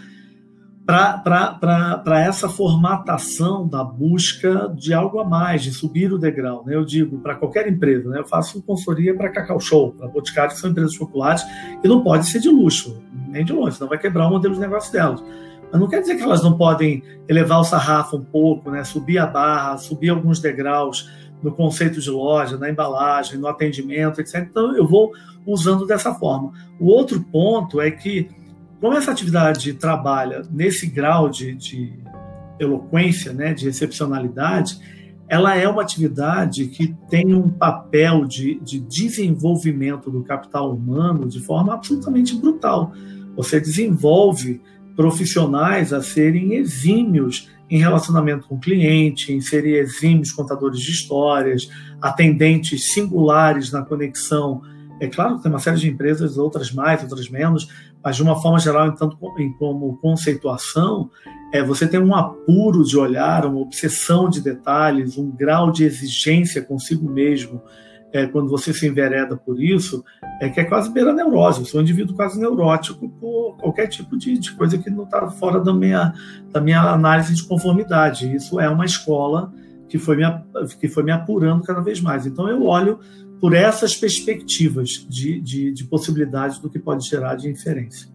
para 0.89 2.25
essa 2.25 2.49
formatação 2.49 3.69
da 3.69 3.85
busca 3.85 4.75
de 4.75 4.95
algo 4.95 5.21
a 5.21 5.25
mais, 5.25 5.63
de 5.63 5.71
subir 5.71 6.11
o 6.11 6.17
degrau. 6.17 6.65
Né? 6.65 6.75
Eu 6.75 6.83
digo 6.83 7.19
para 7.19 7.35
qualquer 7.35 7.69
empresa, 7.69 8.09
né? 8.09 8.21
eu 8.21 8.27
faço 8.27 8.63
consultoria 8.63 9.15
para 9.15 9.29
Cacau 9.29 9.61
Show, 9.61 9.93
para 9.93 10.09
Boticário, 10.09 10.55
que 10.55 10.59
são 10.59 10.71
empresas 10.71 10.97
populares, 10.97 11.45
e 11.85 11.87
não 11.87 12.03
pode 12.03 12.27
ser 12.27 12.41
de 12.41 12.49
luxo, 12.49 13.03
nem 13.29 13.45
de 13.45 13.53
longe, 13.53 13.77
senão 13.77 13.91
vai 13.91 13.99
quebrar 13.99 14.29
o 14.29 14.31
modelo 14.31 14.55
de 14.55 14.61
negócio 14.61 14.91
delas. 14.91 15.23
Mas 15.71 15.79
não 15.79 15.89
quer 15.89 16.01
dizer 16.01 16.17
que 16.17 16.23
elas 16.23 16.43
não 16.43 16.57
podem 16.57 17.03
elevar 17.29 17.61
o 17.61 17.65
sarrafo 17.65 18.17
um 18.17 18.25
pouco, 18.25 18.71
né? 18.71 18.83
subir 18.83 19.19
a 19.19 19.27
barra, 19.27 19.77
subir 19.77 20.09
alguns 20.09 20.41
degraus, 20.41 21.07
no 21.43 21.53
conceito 21.53 22.01
de 22.01 22.11
loja, 22.11 22.57
na 22.57 22.71
embalagem, 22.71 23.39
no 23.39 23.47
atendimento, 23.47 24.21
etc. 24.21 24.47
Então, 24.51 24.75
eu 24.77 24.87
vou 24.87 25.13
usando 25.47 25.87
dessa 25.87 26.15
forma. 26.15 26.53
O 26.81 26.87
outro 26.87 27.21
ponto 27.21 27.81
é 27.81 27.91
que, 27.91 28.29
como 28.81 28.95
essa 28.95 29.11
atividade 29.11 29.75
trabalha 29.75 30.43
nesse 30.51 30.87
grau 30.87 31.29
de, 31.29 31.55
de 31.55 31.93
eloquência, 32.59 33.33
né, 33.33 33.53
de 33.55 33.69
excepcionalidade, 33.69 34.79
ela 35.29 35.55
é 35.55 35.69
uma 35.69 35.83
atividade 35.83 36.67
que 36.69 36.97
tem 37.11 37.35
um 37.35 37.51
papel 37.51 38.25
de, 38.25 38.59
de 38.61 38.79
desenvolvimento 38.79 40.11
do 40.11 40.23
capital 40.23 40.73
humano 40.75 41.29
de 41.29 41.41
forma 41.41 41.75
absolutamente 41.75 42.35
brutal. 42.35 42.93
Você 43.37 43.61
desenvolve 43.61 44.61
profissionais 44.97 45.93
a 45.93 46.03
serem 46.03 46.55
exímios 46.55 47.51
em 47.71 47.79
relacionamento 47.79 48.49
com 48.49 48.55
o 48.55 48.61
cliente, 48.61 49.33
em 49.33 49.41
serem 49.41 49.75
exímios 49.75 50.33
contadores 50.33 50.81
de 50.81 50.91
histórias, 50.91 51.69
atendentes 52.01 52.93
singulares 52.93 53.71
na 53.71 53.83
conexão. 53.83 54.63
É 55.01 55.07
claro 55.07 55.37
que 55.37 55.43
tem 55.43 55.53
uma 55.53 55.59
série 55.59 55.79
de 55.79 55.89
empresas, 55.89 56.39
outras 56.39 56.73
mais, 56.73 57.03
outras 57.03 57.29
menos, 57.29 57.69
mas 58.03 58.17
de 58.17 58.23
uma 58.23 58.41
forma 58.41 58.59
geral, 58.59 58.89
entanto, 58.89 59.17
em 59.39 59.53
como 59.53 59.97
conceituação, 59.99 61.11
é, 61.53 61.63
você 61.63 61.87
tem 61.87 62.01
um 62.01 62.15
apuro 62.15 62.85
de 62.85 62.97
olhar, 62.97 63.47
uma 63.47 63.61
obsessão 63.61 64.29
de 64.29 64.41
detalhes, 64.41 65.17
um 65.17 65.31
grau 65.31 65.71
de 65.71 65.85
exigência 65.85 66.63
consigo 66.63 67.09
mesmo, 67.09 67.63
é, 68.13 68.27
quando 68.27 68.49
você 68.49 68.73
se 68.73 68.87
envereda 68.87 69.37
por 69.37 69.63
isso, 69.63 70.05
é 70.41 70.49
que 70.49 70.61
é 70.61 70.65
quase 70.65 70.91
beira 70.91 71.13
neurose. 71.13 71.61
Eu 71.61 71.67
sou 71.67 71.81
um 71.81 71.83
indivíduo 71.83 72.17
quase 72.17 72.39
neurótico 72.41 73.09
por 73.09 73.57
qualquer 73.59 73.87
tipo 73.89 74.17
de, 74.17 74.39
de 74.39 74.53
coisa 74.53 74.79
que 74.79 74.91
não 74.91 75.05
está 75.05 75.29
fora 75.29 75.61
da 75.61 75.73
minha, 75.73 76.15
da 76.51 76.61
minha 76.61 76.81
análise 76.81 77.35
de 77.35 77.45
conformidade. 77.45 78.35
Isso 78.35 78.59
é 78.59 78.69
uma 78.69 78.85
escola 78.85 79.53
que 79.89 79.99
foi, 79.99 80.17
me, 80.17 80.25
que 80.81 80.89
foi 80.89 81.03
me 81.03 81.13
apurando 81.13 81.63
cada 81.63 81.81
vez 81.81 82.01
mais. 82.01 82.27
Então 82.27 82.49
eu 82.49 82.65
olho 82.65 82.99
por 83.41 83.55
essas 83.55 83.95
perspectivas 83.97 85.07
de, 85.09 85.41
de, 85.41 85.73
de 85.73 85.85
possibilidades 85.85 86.59
do 86.59 86.69
que 86.69 86.79
pode 86.79 87.09
gerar 87.09 87.37
de 87.37 87.49
inferência. 87.49 88.09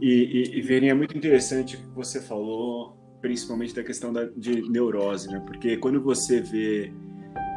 E, 0.00 0.08
e, 0.54 0.58
e 0.58 0.62
Verinha, 0.62 0.92
é 0.92 0.94
muito 0.94 1.16
interessante 1.16 1.76
o 1.76 1.78
que 1.78 1.94
você 1.94 2.20
falou, 2.20 2.96
principalmente 3.20 3.74
da 3.74 3.82
questão 3.82 4.12
da, 4.12 4.24
de 4.24 4.68
neurose, 4.68 5.28
né? 5.28 5.42
Porque 5.46 5.76
quando 5.76 6.00
você 6.00 6.40
vê 6.40 6.92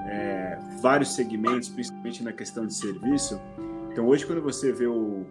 é, 0.07 0.57
vários 0.81 1.13
segmentos, 1.13 1.69
principalmente 1.69 2.23
na 2.23 2.31
questão 2.31 2.65
de 2.65 2.73
serviço. 2.73 3.39
Então, 3.91 4.07
hoje, 4.07 4.25
quando 4.25 4.41
você 4.41 4.71
vê 4.71 4.87
o, 4.87 5.25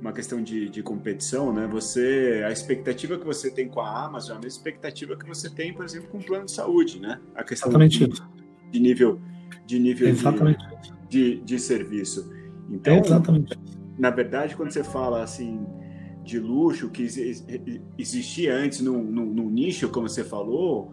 uma 0.00 0.12
questão 0.12 0.42
de, 0.42 0.68
de, 0.68 0.82
competição, 0.82 1.52
né? 1.52 1.66
Você 1.68 2.42
a 2.44 2.50
expectativa 2.50 3.18
que 3.18 3.24
você 3.24 3.50
tem 3.50 3.68
com 3.68 3.80
a 3.80 4.04
Amazon 4.04 4.34
é 4.34 4.38
a 4.38 4.42
mesma 4.42 4.58
expectativa 4.58 5.16
que 5.16 5.26
você 5.26 5.48
tem, 5.48 5.72
por 5.72 5.84
exemplo, 5.84 6.08
com 6.08 6.18
o 6.18 6.24
plano 6.24 6.46
de 6.46 6.52
saúde, 6.52 7.00
né? 7.00 7.20
A 7.34 7.44
questão 7.44 7.70
de, 7.86 8.08
de 8.70 8.80
nível 8.80 9.20
de 9.64 9.78
nível 9.78 10.08
Exatamente. 10.08 10.64
De, 11.08 11.36
de, 11.36 11.40
de 11.42 11.58
serviço. 11.58 12.32
Então, 12.70 12.98
Exatamente. 12.98 13.58
na 13.98 14.10
verdade, 14.10 14.56
quando 14.56 14.70
você 14.70 14.84
fala 14.84 15.22
assim 15.22 15.66
de 16.22 16.40
luxo 16.40 16.90
que 16.90 17.06
existia 17.96 18.54
antes 18.54 18.80
no, 18.80 19.00
no, 19.00 19.48
nicho, 19.48 19.88
como 19.88 20.08
você 20.08 20.24
falou, 20.24 20.92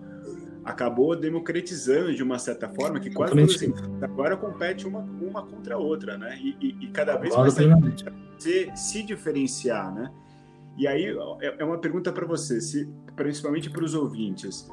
acabou 0.64 1.16
democratizando 1.16 2.14
de 2.14 2.22
uma 2.22 2.38
certa 2.38 2.70
forma 2.70 3.00
que 3.00 3.10
quase 3.10 3.34
todas 3.34 3.56
as 3.56 3.62
empresas 3.64 4.04
agora 4.04 4.38
compete 4.38 4.88
uma, 4.88 5.00
uma 5.00 5.44
contra 5.44 5.74
a 5.74 5.78
outra, 5.78 6.18
né? 6.20 6.38
E, 6.40 6.56
e, 6.62 6.86
e 6.86 6.88
cada 6.90 7.18
vez 7.18 7.36
mais 7.36 7.56
se, 8.38 8.72
se 8.76 9.04
diferenciar, 9.04 9.94
né? 9.94 10.12
E 10.78 10.88
aí 10.88 11.06
é, 11.42 11.56
é 11.60 11.66
uma 11.66 11.80
pergunta 11.80 12.12
para 12.12 12.26
você, 12.26 12.62
se, 12.62 12.88
principalmente 13.16 13.70
para 13.70 13.84
os 13.84 13.96
ouvintes, 13.96 14.70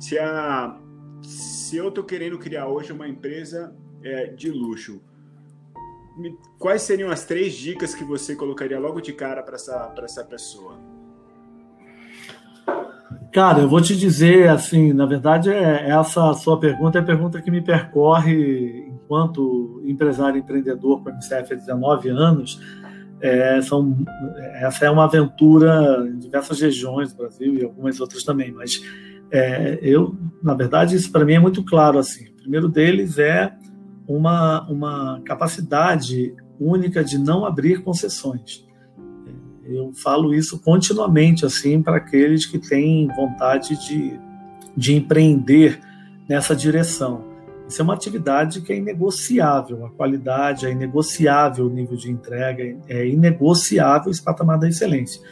se 0.00 0.18
a 0.18 0.78
se 1.22 1.76
eu 1.76 1.88
estou 1.88 2.04
querendo 2.04 2.38
criar 2.38 2.66
hoje 2.66 2.92
uma 2.92 3.08
empresa 3.08 3.74
é, 4.02 4.26
de 4.26 4.50
luxo, 4.50 5.00
quais 6.58 6.82
seriam 6.82 7.10
as 7.10 7.24
três 7.24 7.54
dicas 7.54 7.94
que 7.94 8.04
você 8.04 8.34
colocaria 8.34 8.78
logo 8.78 9.00
de 9.00 9.12
cara 9.12 9.42
para 9.42 9.54
essa 9.54 9.94
essa 10.02 10.24
pessoa? 10.24 10.78
Cara, 13.32 13.60
eu 13.60 13.68
vou 13.68 13.80
te 13.80 13.96
dizer 13.96 14.50
assim, 14.50 14.92
na 14.92 15.06
verdade, 15.06 15.50
é, 15.50 15.88
essa 15.88 16.34
sua 16.34 16.60
pergunta 16.60 16.98
é 16.98 17.00
a 17.00 17.04
pergunta 17.04 17.40
que 17.40 17.50
me 17.50 17.62
percorre 17.62 18.86
enquanto 18.88 19.82
empresário 19.86 20.38
empreendedor 20.38 21.02
com 21.02 21.08
a 21.08 21.12
MCF 21.12 21.54
há 21.54 21.56
19 21.56 22.08
anos. 22.10 22.60
É, 23.22 23.62
são, 23.62 23.96
essa 24.54 24.84
é 24.84 24.90
uma 24.90 25.04
aventura 25.04 26.04
em 26.06 26.18
diversas 26.18 26.60
regiões 26.60 27.12
do 27.12 27.18
Brasil 27.18 27.54
e 27.54 27.64
algumas 27.64 28.00
outras 28.00 28.22
também, 28.22 28.52
mas 28.52 28.82
é, 29.32 29.78
eu, 29.82 30.14
na 30.42 30.52
verdade, 30.52 30.94
isso 30.94 31.10
para 31.10 31.24
mim 31.24 31.34
é 31.34 31.40
muito 31.40 31.64
claro. 31.64 31.98
Assim. 31.98 32.26
O 32.26 32.36
primeiro 32.42 32.68
deles 32.68 33.18
é 33.18 33.52
uma, 34.06 34.68
uma 34.68 35.22
capacidade 35.24 36.34
única 36.60 37.02
de 37.02 37.18
não 37.18 37.44
abrir 37.44 37.82
concessões. 37.82 38.64
Eu 39.64 39.92
falo 39.94 40.34
isso 40.34 40.60
continuamente 40.60 41.46
assim 41.46 41.80
para 41.82 41.96
aqueles 41.96 42.44
que 42.44 42.58
têm 42.58 43.08
vontade 43.08 43.76
de, 43.86 44.20
de 44.76 44.94
empreender 44.94 45.80
nessa 46.28 46.54
direção. 46.54 47.24
Isso 47.66 47.80
é 47.80 47.84
uma 47.84 47.94
atividade 47.94 48.60
que 48.60 48.72
é 48.72 48.76
inegociável, 48.76 49.86
a 49.86 49.90
qualidade 49.90 50.66
é 50.66 50.72
inegociável, 50.72 51.66
o 51.66 51.70
nível 51.70 51.96
de 51.96 52.10
entrega 52.10 52.76
é 52.86 53.06
inegociável 53.06 54.10
esse 54.10 54.22
patamar 54.22 54.58
da 54.58 54.68
excelência. 54.68 55.22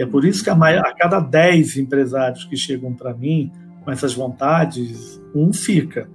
É 0.00 0.06
por 0.06 0.24
isso 0.24 0.42
que 0.42 0.50
a, 0.50 0.54
maior, 0.54 0.84
a 0.86 0.94
cada 0.94 1.20
10 1.20 1.76
empresários 1.76 2.44
que 2.44 2.56
chegam 2.56 2.94
para 2.94 3.12
mim 3.14 3.52
com 3.84 3.90
essas 3.90 4.14
vontades, 4.14 5.20
um 5.34 5.52
fica. 5.52 6.08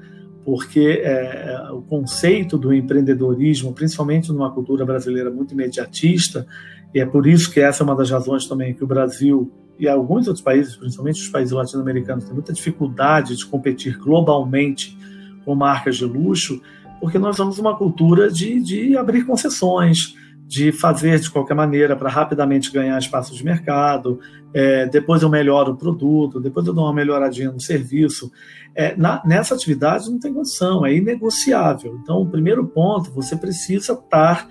Porque 0.43 1.01
é, 1.03 1.69
o 1.71 1.81
conceito 1.81 2.57
do 2.57 2.73
empreendedorismo, 2.73 3.73
principalmente 3.73 4.31
numa 4.31 4.51
cultura 4.51 4.85
brasileira 4.85 5.31
muito 5.31 5.53
imediatista, 5.53 6.45
e 6.93 6.99
é 6.99 7.05
por 7.05 7.27
isso 7.27 7.51
que 7.51 7.59
essa 7.59 7.83
é 7.83 7.85
uma 7.85 7.95
das 7.95 8.09
razões 8.09 8.47
também 8.47 8.73
que 8.73 8.83
o 8.83 8.87
Brasil 8.87 9.51
e 9.77 9.87
alguns 9.87 10.27
outros 10.27 10.43
países, 10.43 10.75
principalmente 10.75 11.21
os 11.21 11.27
países 11.27 11.51
latino-americanos, 11.51 12.23
têm 12.23 12.33
muita 12.33 12.53
dificuldade 12.53 13.35
de 13.35 13.45
competir 13.45 13.97
globalmente 13.97 14.97
com 15.43 15.53
marcas 15.53 15.97
de 15.97 16.05
luxo, 16.05 16.61
porque 16.99 17.19
nós 17.19 17.35
somos 17.35 17.59
uma 17.59 17.75
cultura 17.75 18.31
de, 18.31 18.61
de 18.61 18.97
abrir 18.97 19.25
concessões, 19.25 20.15
de 20.47 20.71
fazer 20.71 21.19
de 21.19 21.29
qualquer 21.29 21.55
maneira 21.55 21.95
para 21.95 22.09
rapidamente 22.09 22.71
ganhar 22.71 22.97
espaço 22.99 23.33
de 23.33 23.43
mercado, 23.43 24.19
é, 24.53 24.85
depois 24.87 25.21
eu 25.23 25.29
melhoro 25.29 25.71
o 25.73 25.75
produto, 25.75 26.39
depois 26.39 26.67
eu 26.67 26.73
dou 26.73 26.85
uma 26.85 26.93
melhoradinha 26.93 27.51
no 27.51 27.59
serviço. 27.59 28.31
É, 28.75 28.95
na, 28.95 29.21
nessa 29.25 29.55
atividade 29.55 30.09
não 30.09 30.19
tem 30.19 30.33
condição, 30.33 30.85
é 30.85 30.93
inegociável. 30.93 31.99
Então, 32.01 32.21
o 32.21 32.29
primeiro 32.29 32.65
ponto, 32.67 33.11
você 33.11 33.35
precisa 33.35 33.93
estar 33.93 34.47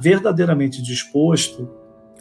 verdadeiramente 0.00 0.82
disposto 0.82 1.68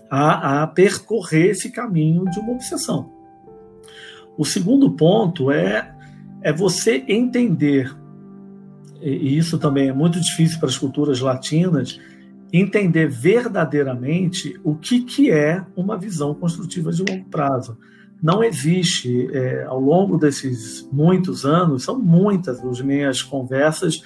a, 0.09 0.63
a 0.63 0.67
percorrer 0.67 1.51
esse 1.51 1.71
caminho 1.71 2.25
de 2.25 2.39
uma 2.39 2.51
obsessão. 2.51 3.11
O 4.37 4.45
segundo 4.45 4.91
ponto 4.91 5.51
é, 5.51 5.93
é 6.41 6.51
você 6.51 7.03
entender, 7.07 7.95
e 9.01 9.37
isso 9.37 9.57
também 9.57 9.89
é 9.89 9.93
muito 9.93 10.19
difícil 10.19 10.59
para 10.59 10.69
as 10.69 10.77
culturas 10.77 11.19
latinas, 11.19 11.99
entender 12.51 13.07
verdadeiramente 13.07 14.59
o 14.63 14.75
que, 14.75 15.03
que 15.03 15.31
é 15.31 15.65
uma 15.75 15.97
visão 15.97 16.33
construtiva 16.33 16.91
de 16.91 17.03
longo 17.03 17.25
prazo. 17.25 17.77
Não 18.21 18.43
existe, 18.43 19.29
é, 19.33 19.63
ao 19.63 19.79
longo 19.79 20.17
desses 20.17 20.87
muitos 20.91 21.45
anos, 21.45 21.83
são 21.83 21.97
muitas 21.97 22.63
as 22.63 22.81
minhas 22.81 23.21
conversas 23.23 24.03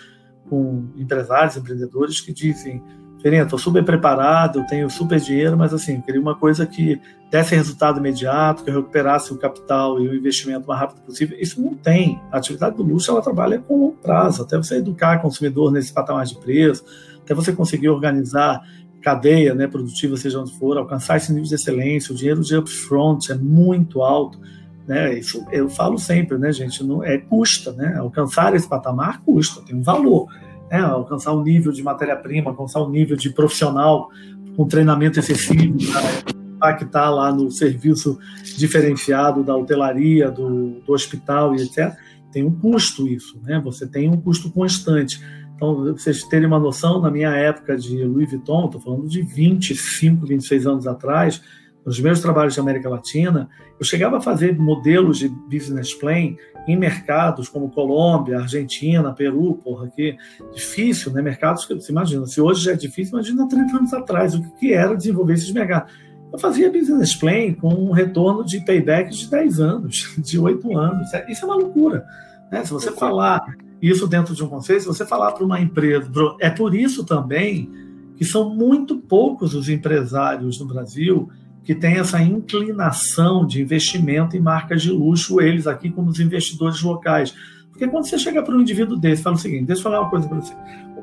com 0.49 0.85
empresários, 0.95 1.57
empreendedores 1.57 2.21
que 2.21 2.31
dizem, 2.31 2.81
Ferrinha, 3.25 3.41
estou 3.41 3.57
super 3.57 3.83
preparado, 3.83 4.59
eu 4.59 4.67
tenho 4.67 4.87
super 4.87 5.19
dinheiro, 5.19 5.57
mas 5.57 5.73
assim, 5.73 5.99
queria 5.99 6.21
uma 6.21 6.35
coisa 6.35 6.63
que 6.63 7.01
desse 7.31 7.55
resultado 7.55 7.97
imediato, 7.97 8.63
que 8.63 8.69
eu 8.69 8.75
recuperasse 8.75 9.33
o 9.33 9.37
capital 9.37 9.99
e 9.99 10.07
o 10.07 10.13
investimento 10.13 10.65
o 10.65 10.67
mais 10.67 10.81
rápido 10.81 11.01
possível. 11.01 11.35
Isso 11.41 11.59
não 11.59 11.73
tem. 11.73 12.21
A 12.31 12.37
atividade 12.37 12.77
do 12.77 12.83
luxo 12.83 13.09
ela 13.09 13.23
trabalha 13.23 13.57
com 13.57 13.79
longo 13.79 13.95
prazo, 13.95 14.43
até 14.43 14.55
você 14.57 14.75
educar 14.75 15.17
o 15.17 15.21
consumidor 15.23 15.71
nesse 15.71 15.91
patamar 15.91 16.23
de 16.23 16.35
preço, 16.35 16.85
até 17.23 17.33
você 17.33 17.51
conseguir 17.51 17.89
organizar 17.89 18.61
cadeia 19.01 19.55
né, 19.55 19.65
produtiva, 19.65 20.15
seja 20.17 20.39
onde 20.39 20.55
for, 20.59 20.77
alcançar 20.77 21.17
esse 21.17 21.33
nível 21.33 21.49
de 21.49 21.55
excelência, 21.55 22.13
o 22.13 22.15
dinheiro 22.15 22.41
de 22.41 22.55
upfront 22.55 23.31
é 23.31 23.35
muito 23.35 24.03
alto. 24.03 24.39
Né? 24.87 25.17
Isso 25.17 25.43
eu 25.51 25.67
falo 25.67 25.97
sempre, 25.97 26.37
né, 26.37 26.51
gente? 26.51 26.83
Não, 26.83 27.03
é 27.03 27.17
custa, 27.17 27.71
né? 27.71 27.95
Alcançar 27.97 28.53
esse 28.53 28.69
patamar 28.69 29.23
custa, 29.23 29.63
tem 29.63 29.75
um 29.75 29.81
valor 29.81 30.27
né, 30.69 30.79
alcançar 30.79 31.31
o 31.31 31.39
um 31.39 31.43
nível 31.43 31.71
de 31.71 31.83
matéria-prima, 31.83 32.51
alcançar 32.51 32.79
o 32.79 32.87
um 32.87 32.89
nível 32.89 33.15
de 33.15 33.29
profissional 33.29 34.09
com 34.55 34.67
treinamento 34.67 35.19
excessivo 35.19 35.77
para 35.91 36.71
impactar 36.71 37.09
lá 37.09 37.31
no 37.31 37.51
serviço 37.51 38.17
diferenciado 38.57 39.43
da 39.43 39.55
hotelaria, 39.55 40.31
do, 40.31 40.81
do 40.85 40.93
hospital 40.93 41.55
e 41.55 41.61
etc. 41.61 41.93
Tem 42.31 42.43
um 42.43 42.51
custo 42.51 43.07
isso, 43.07 43.39
né? 43.43 43.61
Você 43.63 43.87
tem 43.87 44.09
um 44.09 44.17
custo 44.17 44.49
constante. 44.51 45.21
Então, 45.55 45.93
vocês 45.93 46.23
terem 46.23 46.47
uma 46.47 46.59
noção, 46.59 47.01
na 47.01 47.09
minha 47.09 47.29
época 47.29 47.77
de 47.77 48.03
Louis 48.03 48.29
Vuitton, 48.29 48.65
estou 48.65 48.81
falando 48.81 49.07
de 49.07 49.21
25, 49.21 50.25
26 50.25 50.67
anos 50.67 50.87
atrás, 50.87 51.41
nos 51.85 51.99
meus 51.99 52.19
trabalhos 52.19 52.55
de 52.55 52.59
América 52.59 52.89
Latina, 52.89 53.47
eu 53.79 53.85
chegava 53.85 54.17
a 54.17 54.21
fazer 54.21 54.57
modelos 54.57 55.19
de 55.19 55.29
business 55.29 55.93
plan 55.93 56.35
em 56.67 56.75
mercados 56.75 57.47
como 57.47 57.69
Colômbia, 57.69 58.39
Argentina, 58.39 59.13
Peru, 59.13 59.61
porra, 59.63 59.87
que 59.87 60.17
difícil, 60.53 61.11
né? 61.11 61.21
Mercados 61.21 61.65
que 61.65 61.75
você 61.75 61.91
imagina, 61.91 62.25
se 62.25 62.41
hoje 62.41 62.63
já 62.63 62.71
é 62.71 62.75
difícil, 62.75 63.13
imagina 63.13 63.47
30 63.47 63.77
anos 63.77 63.93
atrás, 63.93 64.33
o 64.33 64.41
que 64.55 64.73
era 64.73 64.95
desenvolver 64.95 65.33
esses 65.33 65.51
mercados. 65.51 65.93
Eu 66.33 66.39
fazia 66.39 66.71
business 66.71 67.15
plan 67.15 67.53
com 67.53 67.69
um 67.69 67.91
retorno 67.91 68.43
de 68.43 68.59
payback 68.65 69.11
de 69.11 69.29
10 69.29 69.59
anos, 69.59 70.15
de 70.17 70.39
8 70.39 70.77
anos. 70.77 71.07
Isso 71.29 71.45
é 71.45 71.47
uma 71.47 71.55
loucura. 71.55 72.03
Né? 72.51 72.65
Se 72.65 72.71
você 72.71 72.91
falar 72.91 73.45
isso 73.79 74.07
dentro 74.07 74.33
de 74.33 74.43
um 74.43 74.47
conceito, 74.47 74.81
se 74.81 74.87
você 74.87 75.05
falar 75.05 75.33
para 75.33 75.45
uma 75.45 75.59
empresa, 75.59 76.09
é 76.41 76.49
por 76.49 76.73
isso 76.73 77.05
também 77.05 77.69
que 78.17 78.25
são 78.25 78.49
muito 78.49 78.97
poucos 78.97 79.53
os 79.53 79.69
empresários 79.69 80.59
no 80.59 80.65
Brasil 80.65 81.29
que 81.65 81.73
tem 81.73 81.97
essa 81.97 82.21
inclinação 82.21 83.45
de 83.45 83.59
investimento 83.59 84.37
em 84.37 84.39
marcas 84.39 84.83
de 84.83 84.91
luxo, 84.91 85.41
eles 85.41 85.65
aqui 85.65 85.89
como 85.89 86.09
os 86.09 86.19
investidores 86.19 86.79
locais. 86.83 87.35
Porque 87.71 87.87
quando 87.87 88.05
você 88.05 88.19
chega 88.19 88.43
para 88.43 88.55
um 88.55 88.61
indivíduo 88.61 88.95
desse, 88.95 89.23
fala 89.23 89.35
o 89.35 89.39
seguinte, 89.39 89.65
deixa 89.65 89.79
eu 89.79 89.83
falar 89.83 90.01
uma 90.01 90.09
coisa 90.09 90.27
para 90.29 90.37
você. 90.37 90.53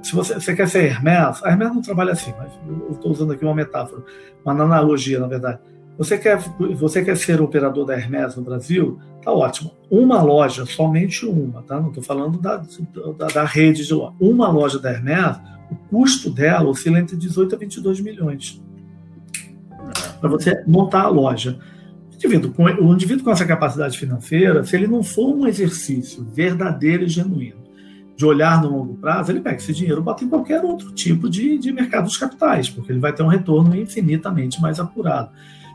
Se 0.04 0.14
você, 0.14 0.34
você, 0.34 0.54
quer 0.54 0.68
ser 0.68 0.84
Hermes, 0.84 1.42
a 1.42 1.50
Hermes 1.50 1.74
não 1.74 1.82
trabalha 1.82 2.12
assim, 2.12 2.32
mas 2.38 2.52
eu 2.66 2.92
estou 2.92 3.10
usando 3.10 3.32
aqui 3.32 3.44
uma 3.44 3.54
metáfora, 3.54 4.04
uma 4.44 4.52
analogia, 4.54 5.18
na 5.18 5.26
verdade. 5.26 5.58
Você 5.98 6.16
quer, 6.16 6.38
você 6.76 7.04
quer 7.04 7.16
ser 7.16 7.40
operador 7.40 7.84
da 7.84 7.94
Hermes 7.94 8.36
no 8.36 8.42
Brasil? 8.42 8.98
Tá 9.20 9.32
ótimo. 9.32 9.72
Uma 9.90 10.22
loja, 10.22 10.64
somente 10.64 11.26
uma, 11.26 11.62
tá? 11.62 11.80
Não 11.80 11.88
estou 11.88 12.02
falando 12.02 12.38
da, 12.38 12.56
da, 13.18 13.26
da, 13.26 13.44
rede 13.44 13.84
de 13.84 13.92
loja. 13.92 14.14
Uma 14.20 14.48
loja 14.48 14.78
da 14.78 14.90
Hermes, 14.90 15.40
o 15.70 15.76
custo 15.90 16.30
dela 16.30 16.68
oscila 16.68 17.00
entre 17.00 17.16
18 17.16 17.54
a 17.54 17.58
22 17.58 18.00
milhões 18.00 18.62
para 20.22 20.30
você 20.30 20.62
montar 20.66 21.02
a 21.02 21.08
loja. 21.08 21.58
O 22.10 22.14
indivíduo, 22.14 22.52
com, 22.52 22.64
o 22.64 22.94
indivíduo 22.94 23.24
com 23.24 23.32
essa 23.32 23.44
capacidade 23.44 23.98
financeira, 23.98 24.62
se 24.62 24.76
ele 24.76 24.86
não 24.86 25.02
for 25.02 25.34
um 25.34 25.46
exercício 25.48 26.24
verdadeiro 26.32 27.02
e 27.02 27.08
genuíno 27.08 27.60
de 28.14 28.24
olhar 28.24 28.62
no 28.62 28.70
longo 28.70 28.94
prazo, 28.94 29.32
ele 29.32 29.40
pega 29.40 29.56
esse 29.56 29.72
dinheiro 29.72 30.00
e 30.00 30.04
bota 30.04 30.22
em 30.22 30.28
qualquer 30.28 30.62
outro 30.62 30.92
tipo 30.92 31.28
de, 31.28 31.58
de 31.58 31.72
mercado 31.72 32.04
dos 32.04 32.16
capitais, 32.16 32.70
porque 32.70 32.92
ele 32.92 33.00
vai 33.00 33.12
ter 33.12 33.24
um 33.24 33.28
retorno 33.28 33.74
infinitamente 33.74 34.60
mais 34.60 34.78
apurado. 34.78 35.30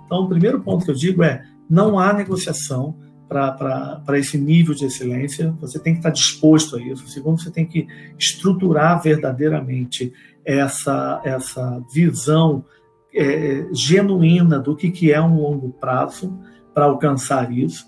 Então, 0.05 0.19
o 0.19 0.29
primeiro 0.29 0.61
ponto 0.61 0.85
que 0.85 0.91
eu 0.91 0.95
digo 0.95 1.23
é: 1.23 1.43
não 1.69 1.99
há 1.99 2.13
negociação 2.13 2.95
para 3.27 4.17
esse 4.17 4.37
nível 4.37 4.73
de 4.73 4.85
excelência, 4.85 5.53
você 5.59 5.77
tem 5.77 5.93
que 5.93 5.99
estar 5.99 6.11
disposto 6.11 6.77
a 6.77 6.81
isso. 6.81 7.05
Segundo, 7.09 7.41
você 7.41 7.51
tem 7.51 7.65
que 7.65 7.85
estruturar 8.17 9.01
verdadeiramente 9.01 10.13
essa, 10.45 11.21
essa 11.25 11.81
visão 11.93 12.63
é, 13.17 13.67
genuína 13.73 14.59
do 14.59 14.75
que, 14.75 14.91
que 14.91 15.11
é 15.11 15.21
um 15.21 15.41
longo 15.41 15.69
prazo 15.69 16.37
para 16.73 16.85
alcançar 16.85 17.51
isso. 17.51 17.87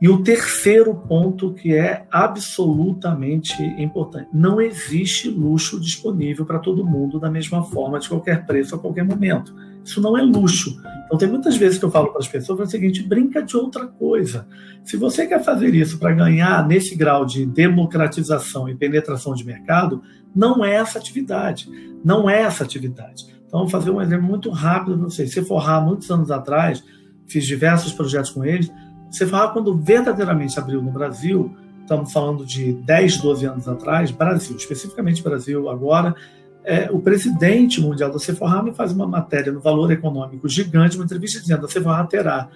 E 0.00 0.08
o 0.08 0.22
terceiro 0.22 0.94
ponto 0.94 1.54
que 1.54 1.74
é 1.74 2.06
absolutamente 2.10 3.54
importante: 3.78 4.28
não 4.32 4.60
existe 4.60 5.30
luxo 5.30 5.80
disponível 5.80 6.44
para 6.44 6.58
todo 6.58 6.84
mundo 6.84 7.18
da 7.18 7.30
mesma 7.30 7.62
forma, 7.62 7.98
de 7.98 8.08
qualquer 8.08 8.44
preço, 8.44 8.74
a 8.74 8.78
qualquer 8.78 9.04
momento. 9.04 9.54
Isso 9.84 10.00
não 10.00 10.16
é 10.16 10.22
luxo. 10.22 10.76
Então, 11.06 11.18
tem 11.18 11.28
muitas 11.28 11.56
vezes 11.56 11.78
que 11.78 11.84
eu 11.84 11.90
falo 11.90 12.08
para 12.08 12.18
as 12.18 12.28
pessoas 12.28 12.60
o 12.60 12.66
seguinte: 12.66 13.02
brinca 13.02 13.42
de 13.42 13.56
outra 13.56 13.86
coisa. 13.86 14.46
Se 14.82 14.96
você 14.96 15.26
quer 15.26 15.42
fazer 15.42 15.74
isso 15.74 15.98
para 15.98 16.12
ganhar 16.12 16.66
nesse 16.66 16.94
grau 16.94 17.24
de 17.24 17.46
democratização 17.46 18.68
e 18.68 18.74
penetração 18.74 19.34
de 19.34 19.46
mercado, 19.46 20.02
não 20.34 20.64
é 20.64 20.74
essa 20.74 20.98
atividade. 20.98 21.68
Não 22.04 22.28
é 22.28 22.42
essa 22.42 22.64
atividade. 22.64 23.33
Então, 23.54 23.68
vou 23.68 23.70
fazer 23.70 23.92
um 23.92 24.02
exemplo 24.02 24.26
muito 24.26 24.50
rápido 24.50 24.98
para 24.98 25.04
vocês. 25.04 25.32
Sephora, 25.32 25.80
muitos 25.80 26.10
anos 26.10 26.28
atrás, 26.28 26.82
fiz 27.28 27.46
diversos 27.46 27.92
projetos 27.92 28.30
com 28.30 28.44
eles. 28.44 28.68
Sephora, 29.12 29.46
quando 29.50 29.78
verdadeiramente 29.78 30.58
abriu 30.58 30.82
no 30.82 30.90
Brasil, 30.90 31.56
estamos 31.80 32.12
falando 32.12 32.44
de 32.44 32.72
10, 32.72 33.18
12 33.18 33.46
anos 33.46 33.68
atrás, 33.68 34.10
Brasil, 34.10 34.56
especificamente 34.56 35.22
Brasil 35.22 35.70
agora, 35.70 36.16
é, 36.64 36.90
o 36.90 36.98
presidente 36.98 37.80
mundial 37.80 38.10
da 38.10 38.18
Sephora 38.18 38.60
me 38.60 38.74
faz 38.74 38.90
uma 38.90 39.06
matéria 39.06 39.52
no 39.52 39.60
Valor 39.60 39.92
Econômico 39.92 40.48
gigante, 40.48 40.96
uma 40.96 41.04
entrevista 41.04 41.40
dizendo 41.40 41.60
que 41.60 41.66
a 41.66 41.68
Sephora 41.68 42.04
terá, 42.06 42.48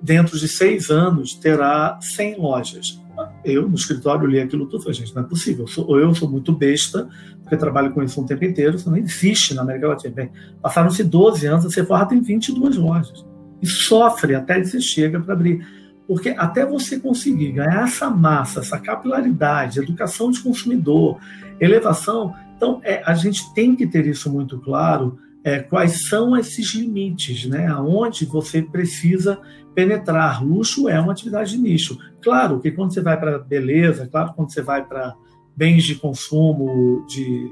dentro 0.00 0.38
de 0.38 0.48
seis 0.48 0.88
anos, 0.88 1.34
terá 1.34 1.98
100 2.00 2.38
lojas. 2.38 3.01
Eu, 3.44 3.68
no 3.68 3.74
escritório, 3.74 4.26
li 4.26 4.40
aquilo 4.40 4.66
tudo 4.66 4.80
e 4.80 4.82
falei, 4.84 4.98
gente, 4.98 5.14
não 5.14 5.22
é 5.22 5.26
possível. 5.26 5.64
Eu 5.64 5.68
sou, 5.68 5.86
ou 5.88 5.98
eu 5.98 6.14
sou 6.14 6.28
muito 6.28 6.52
besta, 6.52 7.08
porque 7.40 7.56
trabalho 7.56 7.92
com 7.92 8.02
isso 8.02 8.20
um 8.20 8.26
tempo 8.26 8.44
inteiro, 8.44 8.76
isso 8.76 8.88
não 8.88 8.96
existe 8.96 9.54
na 9.54 9.62
América 9.62 9.88
Latina. 9.88 10.14
Bem, 10.14 10.30
passaram-se 10.60 11.04
12 11.04 11.46
anos, 11.46 11.66
a 11.66 11.70
Sephora 11.70 12.06
tem 12.06 12.20
22 12.20 12.76
lojas. 12.76 13.24
E 13.60 13.66
sofre 13.66 14.34
até 14.34 14.62
você 14.62 14.80
chega 14.80 15.20
para 15.20 15.34
abrir. 15.34 15.66
Porque 16.06 16.30
até 16.30 16.66
você 16.66 16.98
conseguir 16.98 17.52
ganhar 17.52 17.84
essa 17.84 18.10
massa, 18.10 18.60
essa 18.60 18.78
capilaridade, 18.78 19.78
educação 19.78 20.30
de 20.30 20.40
consumidor, 20.40 21.18
elevação, 21.60 22.34
então 22.62 22.80
é, 22.84 23.02
a 23.04 23.14
gente 23.14 23.52
tem 23.54 23.74
que 23.74 23.86
ter 23.88 24.06
isso 24.06 24.30
muito 24.30 24.56
claro, 24.60 25.18
é, 25.42 25.58
quais 25.58 26.08
são 26.08 26.36
esses 26.36 26.74
limites, 26.74 27.44
né? 27.46 27.66
aonde 27.66 28.24
você 28.24 28.62
precisa 28.62 29.40
penetrar. 29.74 30.44
Luxo 30.44 30.88
é 30.88 30.98
uma 31.00 31.12
atividade 31.12 31.52
de 31.52 31.58
nicho. 31.58 31.98
Claro 32.22 32.60
que 32.60 32.70
quando 32.70 32.92
você 32.92 33.00
vai 33.00 33.18
para 33.18 33.38
beleza, 33.38 34.08
claro 34.10 34.32
quando 34.34 34.52
você 34.52 34.62
vai 34.62 34.84
para 34.84 35.14
bens 35.56 35.84
de 35.84 35.94
consumo 35.94 37.04
de 37.06 37.50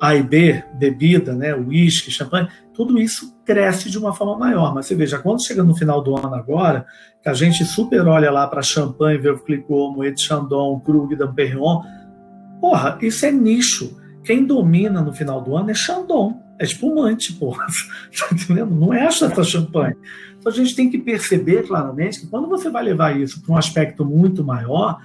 A 0.00 0.14
e 0.14 0.22
B, 0.22 0.62
bebida, 0.74 1.34
né, 1.34 1.54
uísque, 1.54 2.10
champanhe, 2.10 2.48
tudo 2.74 2.98
isso 2.98 3.36
cresce 3.44 3.90
de 3.90 3.98
uma 3.98 4.12
forma 4.12 4.38
maior. 4.38 4.74
Mas 4.74 4.86
você 4.86 4.94
veja, 4.94 5.18
quando 5.18 5.44
chega 5.44 5.62
no 5.62 5.74
final 5.74 6.02
do 6.02 6.16
ano 6.16 6.34
agora, 6.34 6.86
que 7.22 7.28
a 7.28 7.34
gente 7.34 7.64
super 7.64 8.06
olha 8.06 8.30
lá 8.30 8.46
para 8.46 8.62
champanhe, 8.62 9.18
Veuve 9.18 9.42
Clicquot, 9.42 9.94
Moet 9.96 10.20
Chandon, 10.20 10.80
Krug, 10.80 11.14
Dom 11.16 11.32
Perignon, 11.32 11.82
porra, 12.60 12.98
isso 13.02 13.26
é 13.26 13.32
nicho. 13.32 13.96
Quem 14.28 14.44
domina 14.44 15.00
no 15.00 15.10
final 15.10 15.40
do 15.40 15.56
ano 15.56 15.70
é 15.70 15.74
Chandon, 15.74 16.38
é 16.58 16.64
espumante, 16.64 17.32
porra. 17.32 17.64
Tá? 18.46 18.66
Não 18.66 18.92
é 18.92 19.06
essa 19.06 19.42
champanhe. 19.42 19.96
Então 20.38 20.52
a 20.52 20.54
gente 20.54 20.76
tem 20.76 20.90
que 20.90 20.98
perceber 20.98 21.66
claramente 21.66 22.20
que 22.20 22.26
quando 22.26 22.46
você 22.46 22.68
vai 22.68 22.84
levar 22.84 23.18
isso 23.18 23.40
para 23.40 23.54
um 23.54 23.56
aspecto 23.56 24.04
muito 24.04 24.44
maior, 24.44 25.00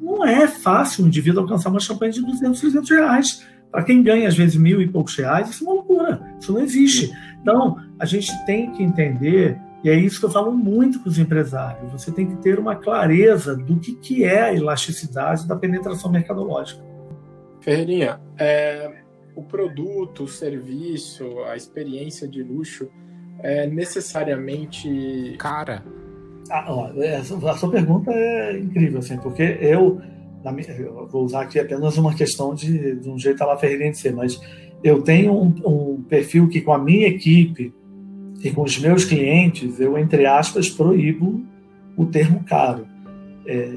não 0.00 0.24
é 0.24 0.46
fácil 0.46 1.04
um 1.04 1.08
indivíduo 1.08 1.42
alcançar 1.42 1.68
uma 1.68 1.80
champanhe 1.80 2.12
de 2.12 2.22
200, 2.22 2.60
300 2.60 2.90
reais. 2.90 3.44
Para 3.72 3.82
quem 3.82 4.04
ganha, 4.04 4.28
às 4.28 4.36
vezes, 4.36 4.54
mil 4.54 4.80
e 4.80 4.86
poucos 4.86 5.16
reais, 5.16 5.50
isso 5.50 5.64
é 5.64 5.66
uma 5.66 5.74
loucura. 5.74 6.22
Isso 6.38 6.52
não 6.52 6.60
existe. 6.60 7.10
Então, 7.42 7.76
a 7.98 8.04
gente 8.04 8.30
tem 8.46 8.70
que 8.70 8.84
entender, 8.84 9.58
e 9.82 9.90
é 9.90 9.98
isso 9.98 10.20
que 10.20 10.26
eu 10.26 10.30
falo 10.30 10.52
muito 10.52 11.00
para 11.00 11.08
os 11.08 11.18
empresários, 11.18 11.90
você 11.90 12.12
tem 12.12 12.24
que 12.24 12.36
ter 12.36 12.56
uma 12.56 12.76
clareza 12.76 13.56
do 13.56 13.80
que, 13.80 13.96
que 13.96 14.22
é 14.22 14.42
a 14.42 14.54
elasticidade 14.54 15.48
da 15.48 15.56
penetração 15.56 16.08
mercadológica. 16.08 16.89
Ferreirinha, 17.60 18.20
é, 18.38 19.02
o 19.34 19.42
produto, 19.42 20.24
o 20.24 20.28
serviço, 20.28 21.40
a 21.44 21.56
experiência 21.56 22.26
de 22.26 22.42
luxo 22.42 22.88
é 23.42 23.66
necessariamente 23.66 25.36
cara 25.38 25.82
ah, 26.50 26.66
ó, 26.68 26.90
é, 27.00 27.16
a 27.16 27.24
sua 27.24 27.70
pergunta 27.70 28.10
é 28.12 28.58
incrível, 28.58 28.98
assim, 28.98 29.16
porque 29.18 29.56
eu, 29.60 30.00
eu 30.78 31.06
vou 31.06 31.24
usar 31.24 31.42
aqui 31.42 31.60
apenas 31.60 31.96
uma 31.96 32.12
questão 32.12 32.54
de, 32.54 32.96
de 32.96 33.08
um 33.08 33.16
jeito 33.16 33.40
a 33.42 33.46
lá 33.46 33.56
Ferreirinha 33.56 33.92
de 33.92 33.98
ser, 33.98 34.12
mas 34.12 34.40
eu 34.82 35.00
tenho 35.02 35.32
um, 35.32 35.54
um, 35.64 36.02
perfil 36.02 36.48
que 36.48 36.60
com 36.60 36.72
a 36.72 36.78
minha 36.78 37.06
equipe 37.06 37.72
e 38.42 38.50
com 38.50 38.62
os 38.62 38.78
meus 38.78 39.04
clientes, 39.04 39.78
eu, 39.78 39.96
entre 39.96 40.26
aspas, 40.26 40.68
proíbo 40.68 41.40
o 41.96 42.06
termo 42.06 42.42
caro. 42.44 42.86
É, 43.46 43.68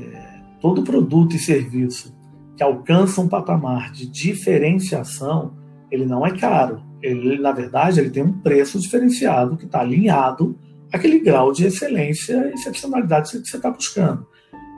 todo 0.59 0.83
produto 0.83 1.35
e 1.35 1.39
serviço 1.39 2.12
que 2.55 2.63
alcança 2.63 3.21
um 3.21 3.27
patamar 3.27 3.91
de 3.91 4.07
diferenciação, 4.07 5.53
ele 5.91 6.05
não 6.05 6.25
é 6.25 6.31
caro. 6.31 6.83
Ele, 7.01 7.39
na 7.39 7.51
verdade, 7.51 7.99
ele 7.99 8.09
tem 8.09 8.23
um 8.23 8.33
preço 8.33 8.79
diferenciado 8.79 9.57
que 9.57 9.65
está 9.65 9.81
alinhado 9.81 10.57
àquele 10.91 11.19
grau 11.19 11.51
de 11.51 11.65
excelência 11.65 12.49
e 12.49 12.53
excepcionalidade 12.53 13.31
que 13.31 13.47
você 13.47 13.57
está 13.57 13.69
buscando. 13.69 14.25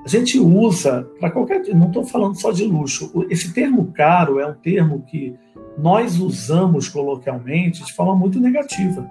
A 0.05 0.07
gente 0.07 0.39
usa 0.39 1.07
para 1.19 1.31
qualquer. 1.31 1.63
Não 1.73 1.87
estou 1.87 2.05
falando 2.05 2.39
só 2.39 2.51
de 2.51 2.63
luxo. 2.63 3.25
Esse 3.29 3.53
termo 3.53 3.91
caro 3.91 4.39
é 4.39 4.47
um 4.47 4.53
termo 4.53 5.03
que 5.09 5.35
nós 5.77 6.19
usamos 6.19 6.87
coloquialmente 6.87 7.83
de 7.83 7.93
forma 7.93 8.15
muito 8.15 8.39
negativa. 8.39 9.09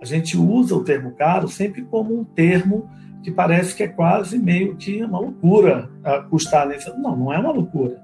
A 0.00 0.04
gente 0.04 0.36
usa 0.36 0.76
o 0.76 0.84
termo 0.84 1.12
caro 1.12 1.48
sempre 1.48 1.82
como 1.82 2.20
um 2.20 2.24
termo 2.24 2.88
que 3.22 3.30
parece 3.30 3.74
que 3.74 3.82
é 3.82 3.88
quase 3.88 4.38
meio 4.38 4.76
que 4.76 5.02
uma 5.02 5.18
loucura 5.18 5.90
custar 6.28 6.68
nesse. 6.68 6.90
Não, 6.98 7.16
não 7.16 7.32
é 7.32 7.38
uma 7.38 7.50
loucura. 7.50 8.03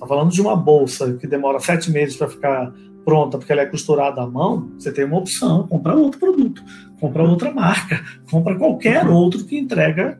Está 0.00 0.06
falando 0.06 0.30
de 0.30 0.40
uma 0.40 0.56
bolsa 0.56 1.12
que 1.18 1.26
demora 1.26 1.60
sete 1.60 1.90
meses 1.90 2.16
para 2.16 2.26
ficar 2.26 2.72
pronta 3.04 3.36
porque 3.36 3.52
ela 3.52 3.60
é 3.60 3.66
costurada 3.66 4.22
à 4.22 4.26
mão. 4.26 4.70
Você 4.78 4.90
tem 4.90 5.04
uma 5.04 5.18
opção: 5.18 5.66
comprar 5.68 5.94
outro 5.94 6.18
produto, 6.18 6.64
comprar 6.98 7.24
outra 7.24 7.52
marca, 7.52 8.02
compra 8.30 8.56
qualquer 8.56 9.06
outro 9.06 9.44
que 9.44 9.58
entrega 9.58 10.18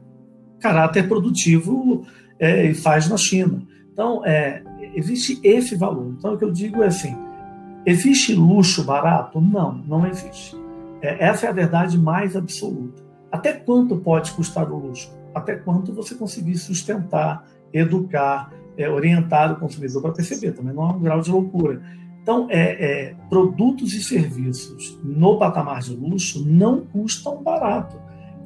caráter 0.61 1.09
produtivo 1.09 2.05
é, 2.38 2.66
e 2.66 2.75
faz 2.75 3.09
na 3.09 3.16
China. 3.16 3.62
Então, 3.90 4.23
é, 4.27 4.62
existe 4.95 5.40
esse 5.43 5.75
valor. 5.77 6.14
Então, 6.19 6.35
o 6.35 6.37
que 6.37 6.45
eu 6.45 6.53
digo 6.53 6.83
é 6.83 6.88
assim: 6.88 7.16
existe 7.87 8.35
luxo 8.35 8.85
barato? 8.85 9.40
Não, 9.40 9.73
não 9.88 10.07
existe. 10.07 10.55
É, 11.01 11.25
essa 11.25 11.47
é 11.47 11.49
a 11.49 11.53
verdade 11.53 11.97
mais 11.97 12.37
absoluta. 12.37 13.03
Até 13.33 13.55
quanto 13.55 13.97
pode 13.97 14.31
custar 14.33 14.71
o 14.71 14.77
luxo? 14.77 15.11
Até 15.35 15.55
quanto 15.55 15.95
você 15.95 16.14
conseguir 16.14 16.59
sustentar, 16.59 17.47
educar, 17.73 18.53
é, 18.76 18.88
orientar 18.88 19.52
o 19.52 19.56
consumidor 19.56 20.02
para 20.02 20.12
perceber. 20.12 20.52
Também 20.52 20.74
não 20.74 20.90
é 20.90 20.92
um 20.92 21.00
grau 21.00 21.20
de 21.20 21.30
loucura. 21.30 21.80
Então, 22.22 22.46
é, 22.50 22.61
é, 22.61 23.14
produtos 23.28 23.94
e 23.94 24.02
serviços 24.02 24.98
no 25.02 25.38
patamar 25.38 25.80
de 25.80 25.94
luxo 25.94 26.44
não 26.46 26.80
custam 26.80 27.42
barato. 27.42 27.96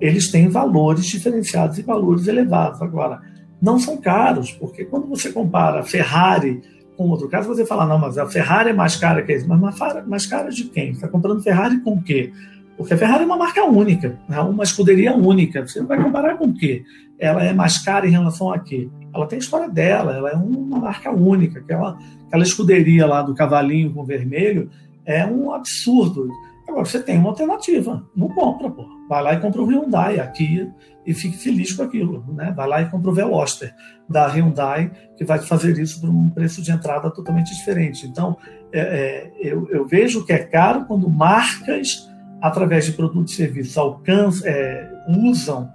Eles 0.00 0.30
têm 0.30 0.48
valores 0.48 1.06
diferenciados 1.06 1.78
e 1.78 1.82
valores 1.82 2.26
elevados. 2.26 2.80
Agora, 2.80 3.20
não 3.60 3.78
são 3.78 3.96
caros, 3.96 4.52
porque 4.52 4.84
quando 4.84 5.06
você 5.06 5.32
compara 5.32 5.82
Ferrari 5.82 6.60
com 6.96 7.08
outro 7.08 7.28
caso, 7.28 7.48
você 7.48 7.66
fala, 7.66 7.86
não, 7.86 7.98
mas 7.98 8.16
a 8.18 8.26
Ferrari 8.26 8.70
é 8.70 8.72
mais 8.72 8.96
cara 8.96 9.22
que 9.22 9.32
isso. 9.32 9.48
Mas 9.48 10.06
mais 10.06 10.26
cara 10.26 10.50
de 10.50 10.64
quem? 10.64 10.90
Está 10.90 11.08
comprando 11.08 11.42
Ferrari 11.42 11.80
com 11.80 11.94
o 11.94 12.02
quê? 12.02 12.32
Porque 12.76 12.94
a 12.94 12.96
Ferrari 12.96 13.22
é 13.22 13.26
uma 13.26 13.36
marca 13.36 13.64
única, 13.64 14.18
é 14.30 14.40
uma 14.40 14.64
escuderia 14.64 15.14
única. 15.14 15.66
Você 15.66 15.82
vai 15.82 16.02
comparar 16.02 16.36
com 16.36 16.46
o 16.46 16.54
quê? 16.54 16.84
Ela 17.18 17.44
é 17.44 17.52
mais 17.52 17.78
cara 17.78 18.06
em 18.06 18.10
relação 18.10 18.52
a 18.52 18.58
quê? 18.58 18.88
Ela 19.14 19.26
tem 19.26 19.36
a 19.36 19.40
história 19.40 19.68
dela, 19.68 20.16
ela 20.16 20.30
é 20.30 20.34
uma 20.34 20.78
marca 20.78 21.10
única. 21.10 21.60
Aquela, 21.60 21.96
aquela 22.26 22.42
escuderia 22.42 23.06
lá 23.06 23.22
do 23.22 23.34
cavalinho 23.34 23.92
com 23.92 24.04
vermelho 24.04 24.70
é 25.06 25.24
um 25.24 25.52
absurdo. 25.52 26.28
Agora, 26.66 26.84
você 26.84 27.00
tem 27.00 27.18
uma 27.18 27.28
alternativa. 27.28 28.04
Não 28.16 28.28
compra, 28.28 28.70
pô. 28.70 28.84
Vai 29.08 29.22
lá 29.22 29.34
e 29.34 29.40
compra 29.40 29.62
o 29.62 29.66
Hyundai 29.66 30.18
aqui 30.18 30.68
e 31.06 31.12
fique 31.12 31.36
feliz 31.36 31.72
com 31.72 31.82
aquilo. 31.82 32.24
Né? 32.34 32.52
Vai 32.56 32.66
lá 32.66 32.82
e 32.82 32.88
compra 32.88 33.10
o 33.10 33.14
Veloster 33.14 33.74
da 34.08 34.26
Hyundai, 34.26 34.90
que 35.16 35.24
vai 35.24 35.38
fazer 35.38 35.78
isso 35.78 36.00
por 36.00 36.10
um 36.10 36.30
preço 36.30 36.62
de 36.62 36.72
entrada 36.72 37.10
totalmente 37.10 37.54
diferente. 37.54 38.06
Então, 38.06 38.36
é, 38.72 38.80
é, 38.80 39.32
eu, 39.40 39.68
eu, 39.70 39.86
vejo 39.86 40.24
que 40.24 40.32
é 40.32 40.38
caro 40.38 40.86
quando 40.86 41.08
marcas, 41.08 42.10
através 42.40 42.86
de 42.86 42.92
produtos 42.92 43.34
e 43.34 43.36
serviços, 43.36 43.76
alcançam, 43.76 44.48
é, 44.48 44.90
usam 45.08 45.70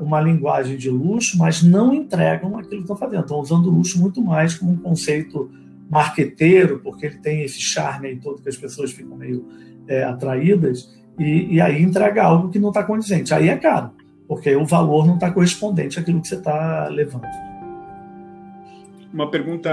uma 0.00 0.20
linguagem 0.20 0.76
de 0.76 0.90
luxo, 0.90 1.38
mas 1.38 1.62
não 1.62 1.92
entregam 1.94 2.56
aquilo 2.56 2.76
que 2.76 2.80
estão 2.82 2.96
fazendo. 2.96 3.22
Estão 3.22 3.40
usando 3.40 3.66
o 3.66 3.70
luxo 3.70 4.00
muito 4.00 4.20
mais 4.20 4.54
como 4.54 4.72
um 4.72 4.76
conceito 4.76 5.50
marqueteiro, 5.90 6.80
porque 6.80 7.06
ele 7.06 7.18
tem 7.18 7.42
esse 7.42 7.60
charme 7.60 8.08
aí 8.08 8.16
todo 8.16 8.42
que 8.42 8.48
as 8.48 8.56
pessoas 8.56 8.92
ficam 8.92 9.16
meio 9.16 9.46
é, 9.86 10.02
atraídas, 10.04 10.94
e, 11.18 11.54
e, 11.54 11.60
aí 11.60 11.80
entrega 11.80 12.24
algo 12.24 12.50
que 12.50 12.58
não 12.58 12.68
está 12.70 12.82
condizente. 12.82 13.32
Aí 13.32 13.48
é 13.48 13.56
caro, 13.56 13.92
porque 14.26 14.54
o 14.56 14.64
valor 14.64 15.06
não 15.06 15.14
está 15.14 15.30
correspondente 15.30 15.98
àquilo 15.98 16.20
que 16.20 16.28
você 16.28 16.34
está 16.34 16.88
levando. 16.88 17.26
Uma 19.12 19.30
pergunta, 19.30 19.70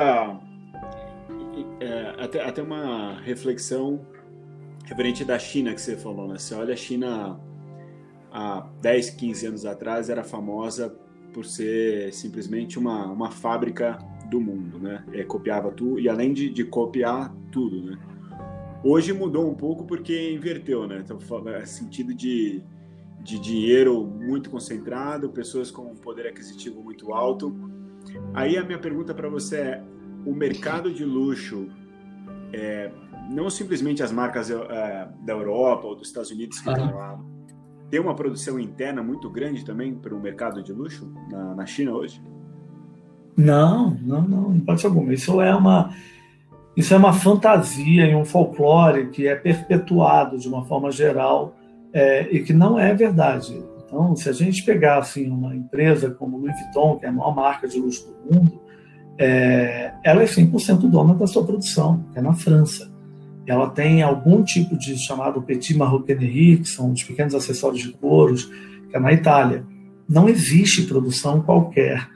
é, 1.80 2.14
até, 2.24 2.48
até 2.48 2.62
uma 2.62 3.20
reflexão 3.22 4.00
referente 4.86 5.26
da 5.26 5.40
China 5.40 5.74
que 5.74 5.82
você 5.82 5.98
falou, 5.98 6.28
né? 6.28 6.38
Você 6.38 6.54
olha 6.54 6.74
a 6.74 6.78
China 6.78 7.40
há 8.32 8.68
10, 8.82 9.12
15 9.12 9.48
anos 9.48 9.66
atrás 9.66 10.10
era 10.10 10.24
famosa 10.24 10.96
por 11.34 11.46
ser 11.46 12.14
simplesmente 12.14 12.80
uma, 12.80 13.06
uma 13.06 13.32
fábrica 13.32 13.98
do 14.30 14.40
mundo, 14.40 14.80
né? 14.80 15.04
É, 15.12 15.24
copiava 15.24 15.72
tudo 15.72 16.00
e 16.00 16.08
além 16.08 16.34
de, 16.34 16.50
de 16.50 16.64
copiar 16.64 17.34
tudo, 17.52 17.82
né? 17.84 17.98
Hoje 18.84 19.14
mudou 19.14 19.50
um 19.50 19.54
pouco 19.54 19.86
porque 19.86 20.34
inverteu, 20.34 20.88
né? 20.88 21.04
Então, 21.04 21.20
é 21.50 21.66
sentido 21.66 22.14
de, 22.14 22.64
de 23.20 23.38
dinheiro 23.40 24.04
muito 24.06 24.50
concentrado, 24.50 25.30
pessoas 25.30 25.70
com 25.70 25.84
um 25.84 25.96
poder 25.96 26.28
aquisitivo 26.28 26.82
muito 26.82 27.14
alto. 27.14 27.56
Aí 28.34 28.58
a 28.58 28.64
minha 28.64 28.80
pergunta 28.80 29.14
para 29.14 29.30
você 29.30 29.58
é: 29.58 29.84
o 30.26 30.34
mercado 30.34 30.92
de 30.92 31.06
luxo, 31.06 31.68
é, 32.52 32.92
não 33.30 33.50
simplesmente 33.50 34.02
as 34.02 34.12
marcas 34.12 34.50
é, 34.50 35.10
da 35.24 35.34
Europa 35.34 35.88
ou 35.88 35.96
dos 35.96 36.08
Estados 36.08 36.32
Unidos 36.32 36.60
que 36.60 36.70
estão 36.70 36.96
lá, 36.96 37.20
tem 37.92 38.00
uma 38.00 38.16
produção 38.16 38.58
interna 38.58 39.04
muito 39.04 39.30
grande 39.30 39.66
também 39.66 39.94
para 39.94 40.16
o 40.16 40.20
mercado 40.20 40.64
de 40.64 40.72
luxo 40.72 41.14
na, 41.30 41.54
na 41.54 41.66
China 41.66 41.92
hoje? 41.92 42.24
Não, 43.36 43.92
não, 44.02 44.22
não, 44.22 44.50
não 44.50 44.60
pode 44.62 44.80
ser 44.80 44.88
alguma. 44.88 45.14
Isso 45.14 45.42
é 45.42 45.54
uma 45.54 45.94
isso 46.76 46.94
é 46.94 46.98
uma 46.98 47.12
fantasia 47.12 48.06
e 48.06 48.16
um 48.16 48.24
folclore 48.24 49.10
que 49.10 49.28
é 49.28 49.36
perpetuado 49.36 50.38
de 50.38 50.48
uma 50.48 50.64
forma 50.66 50.90
geral 50.90 51.54
é, 51.92 52.34
e 52.34 52.42
que 52.42 52.54
não 52.54 52.80
é 52.80 52.94
verdade. 52.94 53.62
Então, 53.86 54.16
se 54.16 54.30
a 54.30 54.32
gente 54.32 54.64
pegar 54.64 55.00
assim, 55.00 55.30
uma 55.30 55.54
empresa 55.54 56.12
como 56.12 56.38
Louis 56.38 56.58
Vuitton, 56.62 56.98
que 56.98 57.06
é 57.06 57.10
a 57.10 57.12
maior 57.12 57.36
marca 57.36 57.68
de 57.68 57.78
luxo 57.78 58.08
do 58.08 58.36
mundo, 58.36 58.62
é, 59.18 59.94
ela 60.02 60.24
é 60.24 60.26
100% 60.26 60.90
dona 60.90 61.14
da 61.14 61.28
sua 61.28 61.46
produção, 61.46 62.06
é 62.16 62.22
na 62.22 62.34
França. 62.34 62.91
Ela 63.48 63.70
tem 63.70 64.02
algum 64.02 64.44
tipo 64.44 64.78
de 64.78 64.98
chamado 64.98 65.42
petit 65.42 65.76
maroquinerie, 65.76 66.58
que 66.58 66.70
são 66.70 66.92
os 66.92 67.04
pequenos 67.04 67.34
acessórios 67.34 67.82
de 67.82 67.92
couros, 67.94 68.46
que 68.90 68.96
é 68.96 69.00
na 69.00 69.12
Itália. 69.12 69.66
Não 70.08 70.30
existe 70.30 70.84
produção 70.84 71.42
qualquer 71.42 72.08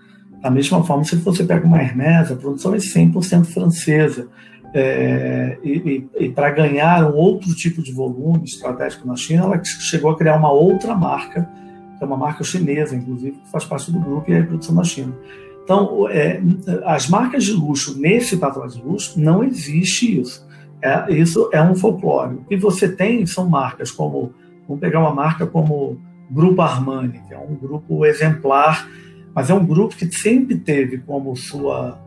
da 0.46 0.52
mesma 0.52 0.84
forma, 0.84 1.04
se 1.04 1.16
você 1.16 1.44
pega 1.44 1.66
uma 1.66 1.82
Hermès, 1.82 2.32
a 2.32 2.36
produção 2.36 2.76
é 2.76 2.78
100% 2.78 3.46
francesa. 3.46 4.28
É, 4.76 5.58
e, 5.64 6.08
e, 6.20 6.26
e 6.26 6.30
para 6.30 6.52
ganhar 6.52 7.04
um 7.04 7.16
outro 7.16 7.52
tipo 7.56 7.82
de 7.82 7.92
volume 7.92 8.44
estratégico 8.44 9.08
na 9.08 9.16
China, 9.16 9.46
ela 9.46 9.64
chegou 9.64 10.12
a 10.12 10.16
criar 10.16 10.38
uma 10.38 10.52
outra 10.52 10.94
marca, 10.94 11.50
que 11.98 12.04
é 12.04 12.06
uma 12.06 12.16
marca 12.16 12.44
chinesa, 12.44 12.96
inclusive, 12.96 13.32
que 13.32 13.52
faz 13.52 13.66
parte 13.66 13.92
do 13.92 14.00
grupo 14.00 14.30
e 14.30 14.36
é 14.36 14.44
produção 14.44 14.76
na 14.76 14.84
China. 14.84 15.16
Então, 15.64 16.08
é, 16.10 16.40
as 16.84 17.10
marcas 17.10 17.44
de 17.44 17.52
luxo, 17.52 18.00
nesse 18.00 18.38
patamar 18.38 18.68
de 18.68 18.80
luxo, 18.84 19.20
não 19.20 19.44
existe 19.44 20.22
isso. 20.22 20.46
É, 20.82 21.14
isso 21.14 21.50
é 21.52 21.62
um 21.62 21.76
folclore. 21.76 22.36
O 22.36 22.46
que 22.46 22.58
você 22.58 22.88
tem 22.88 23.26
são 23.26 23.50
marcas 23.50 23.92
como, 23.92 24.34
vamos 24.68 24.82
pegar 24.82 25.00
uma 25.00 25.14
marca 25.14 25.46
como 25.46 26.00
Grupo 26.30 26.62
Armani, 26.62 27.22
que 27.28 27.34
é 27.34 27.38
um 27.38 27.56
grupo 27.56 28.06
exemplar 28.06 28.88
mas 29.36 29.50
é 29.50 29.54
um 29.54 29.66
grupo 29.66 29.94
que 29.94 30.10
sempre 30.10 30.58
teve 30.58 31.00
como 31.00 31.36
sua 31.36 32.00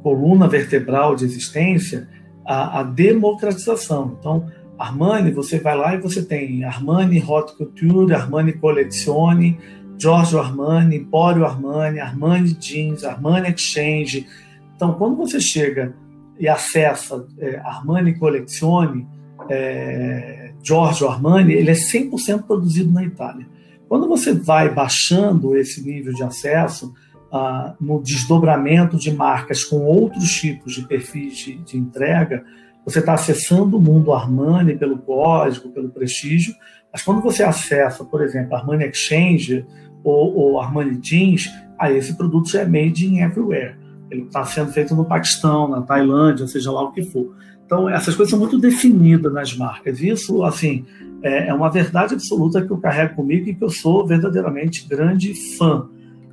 coluna 0.00 0.46
vertebral 0.46 1.16
de 1.16 1.24
existência 1.24 2.08
a, 2.46 2.78
a 2.78 2.82
democratização. 2.84 4.16
Então, 4.18 4.46
Armani, 4.78 5.32
você 5.32 5.58
vai 5.58 5.76
lá 5.76 5.96
e 5.96 5.98
você 5.98 6.22
tem 6.22 6.62
Armani 6.62 7.20
Hot 7.20 7.56
Couture, 7.56 8.14
Armani 8.14 8.52
Collezione, 8.52 9.58
Giorgio 9.98 10.38
Armani, 10.38 10.98
Emporio 10.98 11.44
Armani, 11.44 11.98
Armani 11.98 12.56
Jeans, 12.60 13.02
Armani 13.02 13.48
Exchange. 13.48 14.28
Então, 14.76 14.94
quando 14.94 15.16
você 15.16 15.40
chega 15.40 15.92
e 16.38 16.48
acessa 16.48 17.26
é, 17.38 17.56
Armani 17.58 18.16
Collezione, 18.18 19.06
é, 19.48 20.52
Giorgio 20.62 21.08
Armani, 21.08 21.52
ele 21.52 21.70
é 21.70 21.74
100% 21.74 22.42
produzido 22.42 22.92
na 22.92 23.04
Itália. 23.04 23.46
Quando 23.88 24.06
você 24.06 24.32
vai 24.34 24.72
baixando 24.72 25.56
esse 25.56 25.82
nível 25.82 26.12
de 26.12 26.22
acesso, 26.22 26.92
ah, 27.32 27.74
no 27.80 28.02
desdobramento 28.02 28.96
de 28.96 29.12
marcas 29.12 29.64
com 29.64 29.78
outros 29.80 30.30
tipos 30.30 30.74
de 30.74 30.86
perfis 30.86 31.38
de, 31.38 31.54
de 31.58 31.78
entrega, 31.78 32.44
você 32.84 33.00
está 33.00 33.14
acessando 33.14 33.76
o 33.76 33.80
mundo 33.80 34.12
Armani 34.12 34.76
pelo 34.76 34.98
código, 34.98 35.70
pelo 35.70 35.90
prestígio, 35.90 36.54
mas 36.92 37.02
quando 37.02 37.20
você 37.20 37.42
acessa, 37.42 38.04
por 38.04 38.22
exemplo, 38.22 38.54
Armani 38.54 38.84
Exchange 38.84 39.66
ou, 40.02 40.34
ou 40.34 40.60
Armani 40.60 40.98
Jeans, 41.00 41.50
aí 41.78 41.96
esse 41.96 42.16
produto 42.16 42.50
já 42.50 42.62
é 42.62 42.66
made 42.66 43.06
in 43.06 43.20
everywhere. 43.20 43.76
Ele 44.10 44.22
está 44.22 44.44
sendo 44.44 44.72
feito 44.72 44.94
no 44.94 45.04
Paquistão, 45.04 45.68
na 45.68 45.82
Tailândia, 45.82 46.46
seja 46.46 46.70
lá 46.70 46.82
o 46.82 46.92
que 46.92 47.02
for. 47.02 47.34
Então, 47.64 47.88
essas 47.88 48.14
coisas 48.14 48.30
são 48.30 48.38
muito 48.38 48.58
definidas 48.58 49.32
nas 49.32 49.54
marcas. 49.54 50.00
Isso, 50.00 50.42
assim, 50.42 50.86
é, 51.22 51.48
é 51.48 51.54
uma 51.54 51.68
verdade 51.68 52.14
absoluta 52.14 52.64
que 52.64 52.70
eu 52.70 52.78
carrego 52.78 53.16
comigo 53.16 53.48
e 53.48 53.54
que 53.54 53.62
eu 53.62 53.68
sou 53.68 54.06
verdadeiramente 54.06 54.88
grande 54.88 55.34
fã 55.56 55.86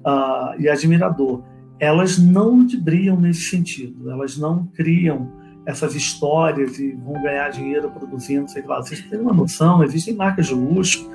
uh, 0.06 0.60
e 0.60 0.70
admirador. 0.70 1.44
Elas 1.78 2.18
não 2.18 2.56
ludibriam 2.56 3.20
nesse 3.20 3.50
sentido, 3.50 4.10
elas 4.10 4.38
não 4.38 4.66
criam 4.68 5.30
essas 5.66 5.96
histórias 5.96 6.80
e 6.80 6.92
vão 6.94 7.22
ganhar 7.22 7.50
dinheiro 7.50 7.90
produzindo, 7.90 8.50
sei 8.50 8.64
lá. 8.64 8.78
Vocês 8.78 9.02
têm 9.02 9.20
uma 9.20 9.34
noção, 9.34 9.84
existem 9.84 10.14
marcas 10.14 10.48
de 10.48 10.54
luxo 10.54 11.10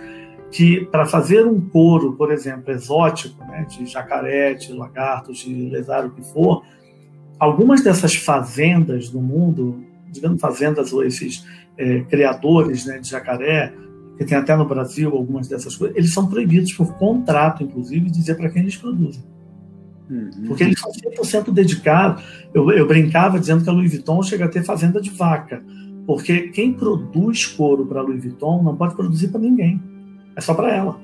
que, 0.51 0.85
para 0.87 1.07
fazer 1.07 1.47
um 1.47 1.61
couro, 1.61 2.15
por 2.15 2.33
exemplo, 2.33 2.73
exótico, 2.73 3.43
né, 3.45 3.67
de 3.69 3.87
jacaré, 3.87 4.55
de 4.55 4.73
lagarto, 4.73 5.33
de 5.33 5.53
lesar, 5.71 6.05
o 6.07 6.11
que 6.11 6.23
for, 6.23 6.65
algumas 7.39 7.83
dessas 7.83 8.15
fazendas 8.15 9.09
do 9.09 9.21
mundo, 9.21 9.85
digamos 10.11 10.41
fazendas 10.41 10.93
ou 10.93 11.05
esses 11.05 11.47
é, 11.79 12.01
criadores 12.01 12.85
né, 12.85 12.99
de 12.99 13.09
jacaré, 13.09 13.73
que 14.19 14.25
tem 14.25 14.37
até 14.37 14.55
no 14.55 14.67
Brasil 14.67 15.11
algumas 15.17 15.49
dessas 15.49 15.75
coisas, 15.77 15.97
eles 15.97 16.13
são 16.13 16.27
proibidos 16.29 16.73
por 16.73 16.95
contrato, 16.99 17.63
inclusive, 17.63 18.11
de 18.11 18.19
dizer 18.19 18.35
para 18.35 18.51
quem 18.51 18.63
eles 18.63 18.77
produzem. 18.77 19.23
Uhum. 20.11 20.49
Porque 20.49 20.65
eles 20.65 20.79
são 20.79 20.91
100% 20.91 21.53
dedicados. 21.53 22.23
Eu, 22.53 22.71
eu 22.73 22.87
brincava 22.87 23.39
dizendo 23.39 23.63
que 23.63 23.71
a 23.71 23.73
Louis 23.73 23.91
Vuitton 23.93 24.23
chega 24.23 24.45
a 24.45 24.49
ter 24.49 24.65
fazenda 24.65 25.01
de 25.01 25.09
vaca. 25.11 25.63
Porque 26.07 26.49
quem 26.49 26.73
produz 26.73 27.47
couro 27.47 27.87
para 27.87 28.01
a 28.01 28.03
Louis 28.03 28.23
Vuitton 28.23 28.63
não 28.63 28.77
pode 28.77 28.97
produzir 28.97 29.29
para 29.29 29.41
ninguém. 29.41 29.81
É 30.37 30.40
só 30.40 30.55
para 30.55 30.75
ela. 30.75 31.01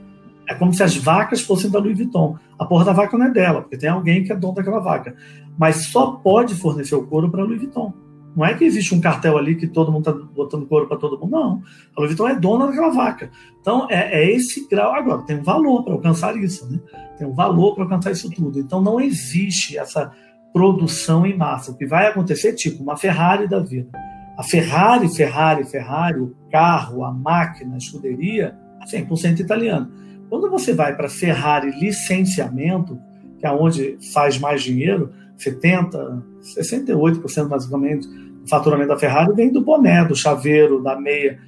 É 0.48 0.54
como 0.54 0.72
se 0.72 0.82
as 0.82 0.96
vacas 0.96 1.40
fossem 1.40 1.70
da 1.70 1.78
Louis 1.78 1.96
Vuitton. 1.96 2.36
A 2.58 2.64
porra 2.64 2.84
da 2.84 2.92
vaca 2.92 3.18
não 3.18 3.26
é 3.26 3.30
dela, 3.30 3.62
porque 3.62 3.76
tem 3.76 3.88
alguém 3.88 4.22
que 4.22 4.32
é 4.32 4.36
dono 4.36 4.54
daquela 4.54 4.78
vaca. 4.78 5.14
Mas 5.58 5.86
só 5.86 6.12
pode 6.12 6.54
fornecer 6.54 6.94
o 6.94 7.06
couro 7.06 7.30
para 7.30 7.42
a 7.42 7.44
Louis 7.44 7.60
Vuitton. 7.60 7.92
Não 8.36 8.44
é 8.44 8.54
que 8.54 8.64
existe 8.64 8.94
um 8.94 9.00
cartel 9.00 9.38
ali 9.38 9.56
que 9.56 9.66
todo 9.66 9.90
mundo 9.90 10.10
está 10.10 10.12
botando 10.12 10.66
couro 10.66 10.86
para 10.86 10.98
todo 10.98 11.18
mundo, 11.18 11.30
não. 11.30 11.62
A 11.96 12.00
Louis 12.00 12.14
Vuitton 12.14 12.28
é 12.28 12.38
dona 12.38 12.66
daquela 12.66 12.90
vaca. 12.90 13.30
Então, 13.60 13.88
é, 13.90 14.22
é 14.22 14.30
esse 14.30 14.68
grau. 14.68 14.94
Agora, 14.94 15.22
tem 15.22 15.38
um 15.38 15.42
valor 15.42 15.82
para 15.82 15.94
alcançar 15.94 16.36
isso, 16.36 16.70
né? 16.70 16.78
Tem 17.18 17.26
um 17.26 17.34
valor 17.34 17.74
para 17.74 17.84
alcançar 17.84 18.12
isso 18.12 18.30
tudo. 18.30 18.60
Então, 18.60 18.80
não 18.80 19.00
existe 19.00 19.76
essa 19.78 20.12
produção 20.52 21.26
em 21.26 21.36
massa. 21.36 21.72
O 21.72 21.76
que 21.76 21.86
vai 21.86 22.06
acontecer 22.06 22.48
é 22.48 22.52
tipo 22.52 22.82
uma 22.82 22.96
Ferrari 22.96 23.48
da 23.48 23.58
vida. 23.58 23.90
A 24.36 24.42
Ferrari, 24.42 25.08
Ferrari, 25.08 25.64
Ferrari, 25.64 26.20
o 26.20 26.36
carro, 26.52 27.04
a 27.04 27.10
máquina, 27.10 27.74
a 27.74 27.78
escuderia, 27.78 28.54
100% 28.90 29.40
italiano. 29.40 29.90
Quando 30.28 30.50
você 30.50 30.72
vai 30.72 30.96
para 30.96 31.08
Ferrari 31.08 31.70
licenciamento, 31.78 32.98
que 33.38 33.46
é 33.46 33.50
onde 33.50 33.98
faz 34.12 34.38
mais 34.38 34.62
dinheiro, 34.62 35.12
70, 35.36 36.22
68% 36.58 37.48
basicamente 37.48 38.08
do 38.08 38.48
faturamento 38.48 38.88
da 38.88 38.98
Ferrari 38.98 39.34
vem 39.34 39.52
do 39.52 39.60
boné, 39.60 40.04
do 40.04 40.16
chaveiro, 40.16 40.82
da 40.82 40.98
meia. 40.98 41.38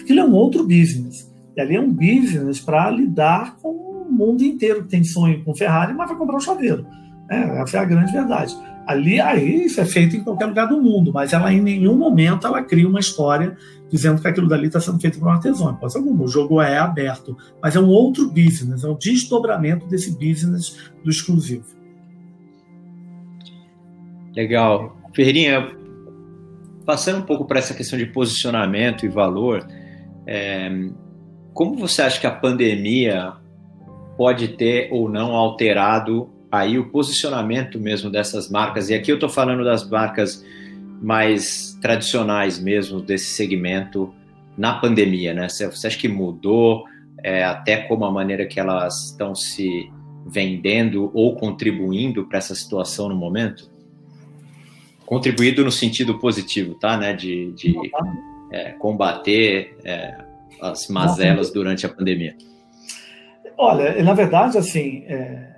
Aquilo 0.00 0.20
é 0.20 0.24
um 0.24 0.34
outro 0.34 0.62
business. 0.62 1.32
E 1.56 1.60
ali 1.60 1.76
é 1.76 1.80
um 1.80 1.92
business 1.92 2.60
para 2.60 2.90
lidar 2.90 3.56
com 3.56 3.68
o 3.70 4.06
mundo 4.10 4.42
inteiro 4.42 4.82
que 4.82 4.88
tem 4.88 5.02
sonho 5.02 5.42
com 5.44 5.54
Ferrari, 5.54 5.92
mas 5.94 6.08
vai 6.08 6.18
comprar 6.18 6.36
um 6.36 6.40
chaveiro. 6.40 6.86
É, 7.30 7.60
essa 7.60 7.78
é 7.78 7.80
a 7.80 7.84
grande 7.84 8.12
verdade. 8.12 8.56
Ali, 8.86 9.20
aí, 9.20 9.66
isso 9.66 9.80
é 9.80 9.84
feito 9.84 10.16
em 10.16 10.24
qualquer 10.24 10.46
lugar 10.46 10.66
do 10.66 10.80
mundo, 10.80 11.12
mas 11.12 11.34
ela 11.34 11.52
em 11.52 11.60
nenhum 11.60 11.94
momento 11.94 12.46
ela 12.46 12.62
cria 12.62 12.88
uma 12.88 13.00
história 13.00 13.54
dizendo 13.90 14.20
que 14.20 14.28
aquilo 14.28 14.48
dali 14.48 14.66
está 14.66 14.80
sendo 14.80 15.00
feito 15.00 15.18
por 15.18 15.28
um 15.28 15.30
artesão. 15.30 15.74
Pode 15.74 15.92
ser 15.92 15.98
algum, 15.98 16.22
o 16.22 16.28
jogo 16.28 16.60
é 16.60 16.78
aberto, 16.78 17.36
mas 17.62 17.74
é 17.74 17.80
um 17.80 17.88
outro 17.88 18.28
business, 18.28 18.84
é 18.84 18.88
um 18.88 18.96
desdobramento 18.96 19.86
desse 19.86 20.12
business 20.12 20.90
do 21.02 21.10
exclusivo. 21.10 21.66
Legal. 24.34 24.96
Ferreirinha, 25.14 25.74
passando 26.84 27.18
um 27.18 27.22
pouco 27.22 27.44
para 27.44 27.58
essa 27.58 27.74
questão 27.74 27.98
de 27.98 28.06
posicionamento 28.06 29.04
e 29.04 29.08
valor, 29.08 29.66
é, 30.26 30.70
como 31.52 31.76
você 31.76 32.02
acha 32.02 32.20
que 32.20 32.26
a 32.26 32.30
pandemia 32.30 33.32
pode 34.16 34.48
ter 34.48 34.88
ou 34.92 35.08
não 35.08 35.34
alterado 35.34 36.30
aí 36.52 36.78
o 36.78 36.88
posicionamento 36.90 37.80
mesmo 37.80 38.10
dessas 38.10 38.48
marcas? 38.48 38.90
E 38.90 38.94
aqui 38.94 39.10
eu 39.10 39.16
estou 39.16 39.28
falando 39.28 39.64
das 39.64 39.88
marcas 39.88 40.44
mais 41.00 41.78
tradicionais 41.80 42.58
mesmo 42.58 43.00
desse 43.00 43.34
segmento 43.34 44.14
na 44.56 44.74
pandemia, 44.74 45.32
né? 45.32 45.48
Você, 45.48 45.64
acha 45.64 45.98
que 45.98 46.08
mudou 46.08 46.84
é, 47.22 47.44
até 47.44 47.76
como 47.76 48.04
a 48.04 48.10
maneira 48.10 48.46
que 48.46 48.58
elas 48.58 49.10
estão 49.10 49.34
se 49.34 49.90
vendendo 50.26 51.10
ou 51.14 51.36
contribuindo 51.36 52.26
para 52.26 52.38
essa 52.38 52.54
situação 52.54 53.08
no 53.08 53.16
momento? 53.16 53.70
contribuído 55.08 55.64
no 55.64 55.72
sentido 55.72 56.18
positivo, 56.18 56.74
tá? 56.74 56.98
Né? 56.98 57.14
De, 57.14 57.50
de 57.52 57.74
é, 58.52 58.72
combater 58.72 59.74
é, 59.82 60.18
as 60.60 60.86
mazelas 60.88 61.50
durante 61.50 61.86
a 61.86 61.88
pandemia. 61.88 62.36
Olha, 63.56 64.02
na 64.02 64.12
verdade, 64.12 64.58
assim, 64.58 65.04
é, 65.06 65.56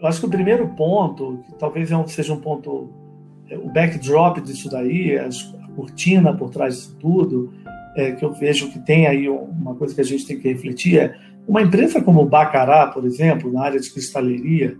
eu 0.00 0.06
acho 0.06 0.20
que 0.20 0.26
o 0.26 0.30
primeiro 0.30 0.68
ponto, 0.76 1.42
que 1.46 1.58
talvez 1.58 1.90
é 1.90 2.06
seja 2.06 2.32
um 2.32 2.40
ponto, 2.40 2.92
o 3.56 3.70
backdrop 3.70 4.40
disso 4.40 4.68
daí, 4.68 5.18
a 5.18 5.28
cortina 5.74 6.36
por 6.36 6.50
trás 6.50 6.76
disso 6.76 6.96
tudo, 7.00 7.52
é, 7.96 8.12
que 8.12 8.24
eu 8.24 8.32
vejo 8.32 8.70
que 8.70 8.78
tem 8.78 9.06
aí 9.06 9.28
uma 9.28 9.74
coisa 9.74 9.94
que 9.94 10.00
a 10.00 10.04
gente 10.04 10.26
tem 10.26 10.38
que 10.38 10.48
refletir 10.48 10.98
é 10.98 11.18
uma 11.46 11.62
empresa 11.62 12.02
como 12.02 12.20
o 12.20 12.26
Bacará, 12.26 12.88
por 12.88 13.06
exemplo, 13.06 13.50
na 13.50 13.62
área 13.62 13.80
de 13.80 13.90
cristaleria, 13.90 14.76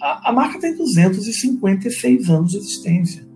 a, 0.00 0.30
a 0.30 0.32
marca 0.32 0.58
tem 0.58 0.76
256 0.76 2.28
anos 2.28 2.50
de 2.50 2.58
existência. 2.58 3.26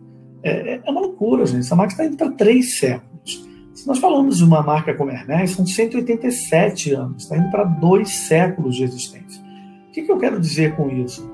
É, 0.43 0.75
é, 0.75 0.83
é 0.85 0.91
uma 0.91 1.01
loucura, 1.01 1.47
gente. 1.47 1.61
Essa 1.61 1.77
marca 1.77 1.93
está 1.93 2.05
indo 2.05 2.17
para 2.17 2.31
três 2.33 2.79
séculos. 2.79 3.47
Se 3.73 3.87
nós 3.87 3.99
falamos 3.99 4.39
de 4.39 4.45
uma 4.45 4.63
marca 4.63 4.93
como 4.95 5.11
a 5.11 5.15
Hermes, 5.15 5.53
são 5.53 5.65
187 5.65 6.93
anos, 6.93 7.23
está 7.23 7.37
indo 7.37 7.51
para 7.51 7.65
dois 7.65 8.11
séculos 8.11 8.75
de 8.75 8.83
existência. 8.83 9.41
O 9.89 9.93
que, 9.93 10.03
que 10.03 10.11
eu 10.11 10.19
quero 10.19 10.41
dizer 10.41 10.75
com 10.75 10.91
isso? 10.91 11.31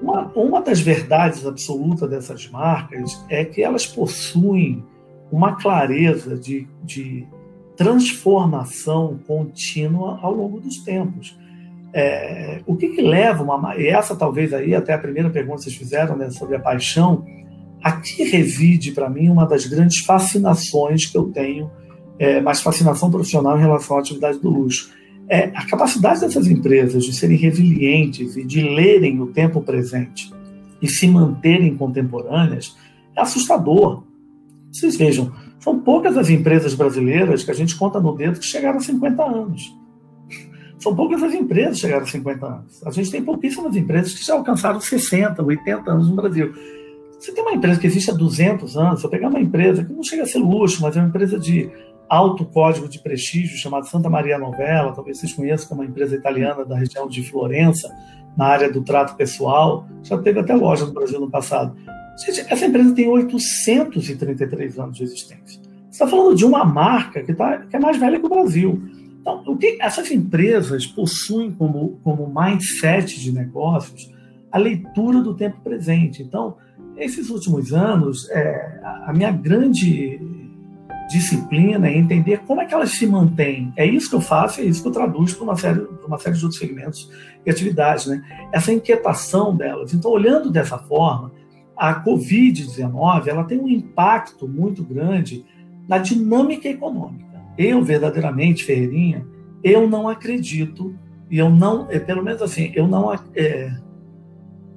Uma, 0.00 0.30
uma 0.34 0.60
das 0.60 0.80
verdades 0.80 1.46
absolutas 1.46 2.08
dessas 2.08 2.48
marcas 2.48 3.24
é 3.28 3.44
que 3.44 3.62
elas 3.62 3.86
possuem 3.86 4.84
uma 5.30 5.56
clareza 5.56 6.36
de, 6.36 6.68
de 6.82 7.26
transformação 7.76 9.18
contínua 9.26 10.18
ao 10.22 10.32
longo 10.32 10.60
dos 10.60 10.78
tempos. 10.78 11.36
É, 11.92 12.60
o 12.66 12.74
que, 12.74 12.88
que, 12.88 13.02
leva 13.02 13.42
uma. 13.42 13.76
E 13.76 13.86
essa 13.86 14.16
talvez 14.16 14.52
aí, 14.52 14.74
até 14.74 14.92
a 14.92 14.98
primeira 14.98 15.30
pergunta 15.30 15.58
que 15.58 15.64
vocês 15.64 15.76
fizeram 15.76 16.16
né, 16.16 16.28
sobre 16.30 16.56
a 16.56 16.60
paixão, 16.60 17.24
aqui 17.82 18.24
reside 18.24 18.92
para 18.92 19.08
mim 19.08 19.28
uma 19.28 19.46
das 19.46 19.66
grandes 19.66 19.98
fascinações 19.98 21.06
que 21.06 21.16
eu 21.16 21.30
tenho, 21.30 21.70
é, 22.18 22.40
mas 22.40 22.60
fascinação 22.60 23.10
profissional 23.10 23.56
em 23.56 23.60
relação 23.60 23.96
à 23.96 24.00
atividade 24.00 24.40
do 24.40 24.50
luxo. 24.50 24.92
É, 25.28 25.44
a 25.54 25.66
capacidade 25.66 26.20
dessas 26.20 26.46
empresas 26.46 27.04
de 27.04 27.12
serem 27.14 27.36
resilientes 27.36 28.36
e 28.36 28.44
de 28.44 28.62
lerem 28.62 29.20
o 29.20 29.28
tempo 29.28 29.62
presente 29.62 30.30
e 30.82 30.88
se 30.88 31.08
manterem 31.08 31.76
contemporâneas 31.76 32.76
é 33.16 33.22
assustador. 33.22 34.02
Vocês 34.70 34.96
vejam, 34.96 35.32
são 35.58 35.80
poucas 35.80 36.16
as 36.18 36.28
empresas 36.28 36.74
brasileiras 36.74 37.42
que 37.42 37.50
a 37.50 37.54
gente 37.54 37.74
conta 37.76 37.98
no 37.98 38.14
dedo 38.14 38.38
que 38.38 38.44
chegaram 38.44 38.76
a 38.76 38.80
50 38.80 39.22
anos. 39.22 39.74
São 40.78 40.94
poucas 40.94 41.22
as 41.22 41.32
empresas 41.32 41.76
que 41.76 41.80
chegaram 41.80 42.02
a 42.02 42.06
50 42.06 42.46
anos. 42.46 42.86
A 42.86 42.90
gente 42.90 43.10
tem 43.10 43.24
pouquíssimas 43.24 43.74
empresas 43.74 44.12
que 44.12 44.22
já 44.22 44.34
alcançaram 44.34 44.78
60, 44.78 45.42
80 45.42 45.90
anos 45.90 46.10
no 46.10 46.16
Brasil. 46.16 46.52
Você 47.18 47.32
tem 47.32 47.42
uma 47.42 47.54
empresa 47.54 47.80
que 47.80 47.86
existe 47.86 48.10
há 48.10 48.14
200 48.14 48.76
anos, 48.76 49.00
se 49.00 49.06
eu 49.06 49.10
pegar 49.10 49.28
uma 49.28 49.40
empresa 49.40 49.82
que 49.82 49.92
não 49.92 50.02
chega 50.02 50.24
a 50.24 50.26
ser 50.26 50.40
luxo, 50.40 50.82
mas 50.82 50.94
é 50.94 51.00
uma 51.00 51.08
empresa 51.08 51.38
de 51.38 51.70
alto 52.08 52.44
código 52.44 52.88
de 52.88 52.98
prestígio, 52.98 53.56
chamada 53.56 53.86
Santa 53.86 54.08
Maria 54.08 54.38
Novella, 54.38 54.92
talvez 54.92 55.18
vocês 55.18 55.32
conheçam, 55.32 55.68
é 55.70 55.74
uma 55.80 55.84
empresa 55.84 56.14
italiana 56.14 56.64
da 56.64 56.76
região 56.76 57.08
de 57.08 57.22
Florença, 57.22 57.94
na 58.36 58.46
área 58.46 58.70
do 58.70 58.82
trato 58.82 59.16
pessoal, 59.16 59.86
já 60.02 60.18
teve 60.18 60.40
até 60.40 60.54
loja 60.54 60.84
no 60.84 60.92
Brasil 60.92 61.20
no 61.20 61.30
passado. 61.30 61.76
Gente, 62.24 62.40
essa 62.52 62.66
empresa 62.66 62.94
tem 62.94 63.08
833 63.08 64.78
anos 64.78 64.96
de 64.96 65.04
existência. 65.04 65.60
Você 65.90 66.02
está 66.02 66.06
falando 66.08 66.34
de 66.34 66.44
uma 66.44 66.64
marca 66.64 67.22
que, 67.22 67.32
tá, 67.32 67.58
que 67.58 67.76
é 67.76 67.78
mais 67.78 67.96
velha 67.96 68.18
que 68.18 68.26
o 68.26 68.28
Brasil. 68.28 68.82
Então, 69.20 69.42
o 69.46 69.56
que 69.56 69.78
essas 69.80 70.10
empresas 70.10 70.86
possuem 70.86 71.52
como, 71.52 72.00
como 72.02 72.26
mindset 72.28 73.20
de 73.20 73.32
negócios 73.32 74.12
a 74.50 74.58
leitura 74.58 75.20
do 75.20 75.34
tempo 75.34 75.60
presente. 75.62 76.22
Então, 76.22 76.56
esses 76.96 77.30
últimos 77.30 77.72
anos, 77.72 78.30
é, 78.30 78.80
a 79.04 79.12
minha 79.12 79.32
grande 79.32 80.20
disciplina 81.08 81.88
é 81.88 81.96
entender 81.96 82.40
como 82.46 82.60
é 82.60 82.66
que 82.66 82.74
elas 82.74 82.92
se 82.92 83.06
mantêm. 83.06 83.72
É 83.76 83.86
isso 83.86 84.08
que 84.08 84.16
eu 84.16 84.20
faço, 84.20 84.60
é 84.60 84.64
isso 84.64 84.82
que 84.82 84.88
eu 84.88 84.92
traduzo 84.92 85.36
para 85.36 85.44
uma 85.44 85.56
série, 85.56 85.86
uma 86.06 86.18
série 86.18 86.36
de 86.36 86.44
outros 86.44 86.58
segmentos 86.58 87.10
e 87.44 87.50
atividades. 87.50 88.06
Né? 88.06 88.22
Essa 88.52 88.72
inquietação 88.72 89.54
delas. 89.54 89.92
Então, 89.92 90.10
olhando 90.10 90.50
dessa 90.50 90.78
forma, 90.78 91.32
a 91.76 92.02
Covid-19 92.02 93.26
ela 93.26 93.44
tem 93.44 93.58
um 93.58 93.68
impacto 93.68 94.48
muito 94.48 94.82
grande 94.82 95.44
na 95.88 95.98
dinâmica 95.98 96.68
econômica. 96.68 97.24
Eu, 97.58 97.82
verdadeiramente, 97.82 98.64
Ferreirinha, 98.64 99.26
eu 99.62 99.88
não 99.88 100.08
acredito, 100.08 100.94
e 101.30 101.38
eu 101.38 101.50
não, 101.50 101.90
é, 101.90 101.98
pelo 101.98 102.22
menos 102.22 102.42
assim, 102.42 102.72
eu 102.74 102.86
não, 102.86 103.12
é, 103.34 103.76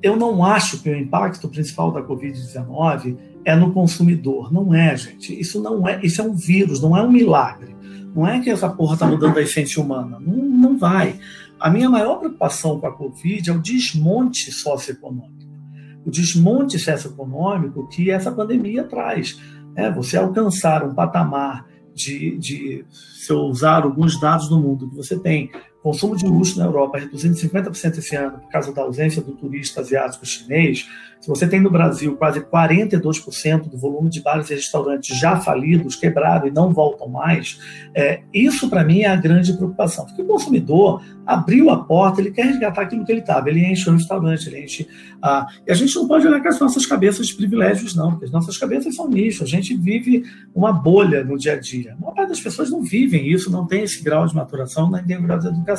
eu 0.02 0.16
não 0.16 0.44
acho 0.44 0.82
que 0.82 0.90
o 0.90 0.96
impacto 0.96 1.48
principal 1.50 1.92
da 1.92 2.02
Covid-19 2.02 3.18
é 3.48 3.56
no 3.56 3.72
consumidor. 3.72 4.52
Não 4.52 4.76
é, 4.76 4.96
gente. 4.98 5.40
Isso 5.40 5.62
não 5.62 5.88
é, 5.88 6.02
isso 6.04 6.22
é 6.22 6.24
um 6.26 6.34
vírus, 6.34 6.82
não 6.82 6.98
é 6.98 7.02
um 7.02 7.10
milagre. 7.10 7.74
Não 8.14 8.28
é 8.28 8.42
que 8.42 8.50
essa 8.50 8.68
porra 8.68 8.96
está 8.96 9.08
mudando 9.08 9.38
a 9.38 9.42
essência 9.42 9.82
humana. 9.82 10.20
Não, 10.20 10.36
não 10.36 10.78
vai. 10.78 11.18
A 11.58 11.70
minha 11.70 11.90
maior 11.90 12.18
preocupação 12.18 12.78
com 12.78 12.88
a 12.88 12.92
Covid 12.92 13.50
é 13.50 13.54
o 13.54 13.62
desmonte 13.62 14.52
socioeconômico. 14.52 15.48
o 16.06 16.12
desmonte 16.12 16.78
socioeconômico 16.78 17.88
que 17.88 18.12
essa 18.12 18.34
pandemia 18.34 18.84
traz. 18.84 19.40
É, 19.76 19.90
você 19.90 20.18
alcançar 20.18 20.84
um 20.84 20.94
patamar 20.94 21.66
de, 21.96 22.38
de, 22.38 22.86
se 22.92 23.32
eu 23.32 23.40
usar 23.44 23.84
alguns 23.84 24.20
dados 24.20 24.50
do 24.50 24.60
mundo, 24.60 24.90
que 24.90 24.96
você 24.96 25.18
tem 25.18 25.50
consumo 25.88 26.18
de 26.18 26.28
luxo 26.28 26.60
na 26.60 26.66
Europa 26.66 26.98
reduzindo 26.98 27.34
50% 27.34 27.98
esse 27.98 28.14
ano 28.14 28.40
por 28.40 28.50
causa 28.50 28.74
da 28.74 28.82
ausência 28.82 29.22
do 29.22 29.32
turista 29.32 29.80
asiático 29.80 30.26
chinês, 30.26 30.86
se 31.20 31.28
você 31.28 31.48
tem 31.48 31.60
no 31.60 31.72
Brasil 31.72 32.16
quase 32.16 32.42
42% 32.42 33.70
do 33.70 33.78
volume 33.78 34.10
de 34.10 34.22
bares 34.22 34.50
e 34.50 34.56
restaurantes 34.56 35.18
já 35.18 35.38
falidos, 35.38 35.96
quebrados 35.96 36.50
e 36.50 36.54
não 36.54 36.72
voltam 36.72 37.08
mais, 37.08 37.60
é, 37.96 38.22
isso 38.34 38.70
para 38.70 38.84
mim 38.84 39.02
é 39.02 39.08
a 39.08 39.16
grande 39.16 39.54
preocupação. 39.54 40.06
Porque 40.06 40.22
o 40.22 40.26
consumidor 40.26 41.02
abriu 41.26 41.70
a 41.70 41.84
porta, 41.84 42.22
ele 42.22 42.32
quer 42.32 42.46
resgatar 42.46 42.84
aquilo 42.84 43.04
que 43.04 43.12
ele 43.12 43.22
estava, 43.22 43.50
ele 43.50 43.66
enche 43.66 43.90
o 43.90 43.94
restaurante, 43.94 44.48
ele 44.48 44.64
enche. 44.64 44.88
A... 45.22 45.48
E 45.68 45.72
a 45.72 45.76
gente 45.76 45.96
não 45.96 46.08
pode 46.08 46.26
olhar 46.26 46.42
com 46.42 46.48
as 46.48 46.60
nossas 46.60 46.86
cabeças 46.86 47.28
de 47.28 47.36
privilégios, 47.36 47.96
não, 47.96 48.12
porque 48.12 48.26
as 48.26 48.32
nossas 48.32 48.58
cabeças 48.58 48.96
são 48.96 49.10
nicho, 49.10 49.44
a 49.44 49.48
gente 49.48 49.76
vive 49.76 50.24
uma 50.56 50.72
bolha 50.72 51.24
no 51.24 51.38
dia 51.38 51.54
a 51.54 51.60
dia. 51.60 51.94
A 51.94 52.02
maior 52.02 52.14
parte 52.14 52.30
das 52.30 52.40
pessoas 52.40 52.70
não 52.70 52.84
vivem 52.84 53.28
isso, 53.28 53.52
não 53.52 53.66
tem 53.66 53.84
esse 53.84 54.04
grau 54.04 54.26
de 54.26 54.36
maturação, 54.36 54.90
nem 54.90 55.04
tem 55.04 55.22
grau 55.22 55.40
de 55.40 55.48
educação. 55.48 55.77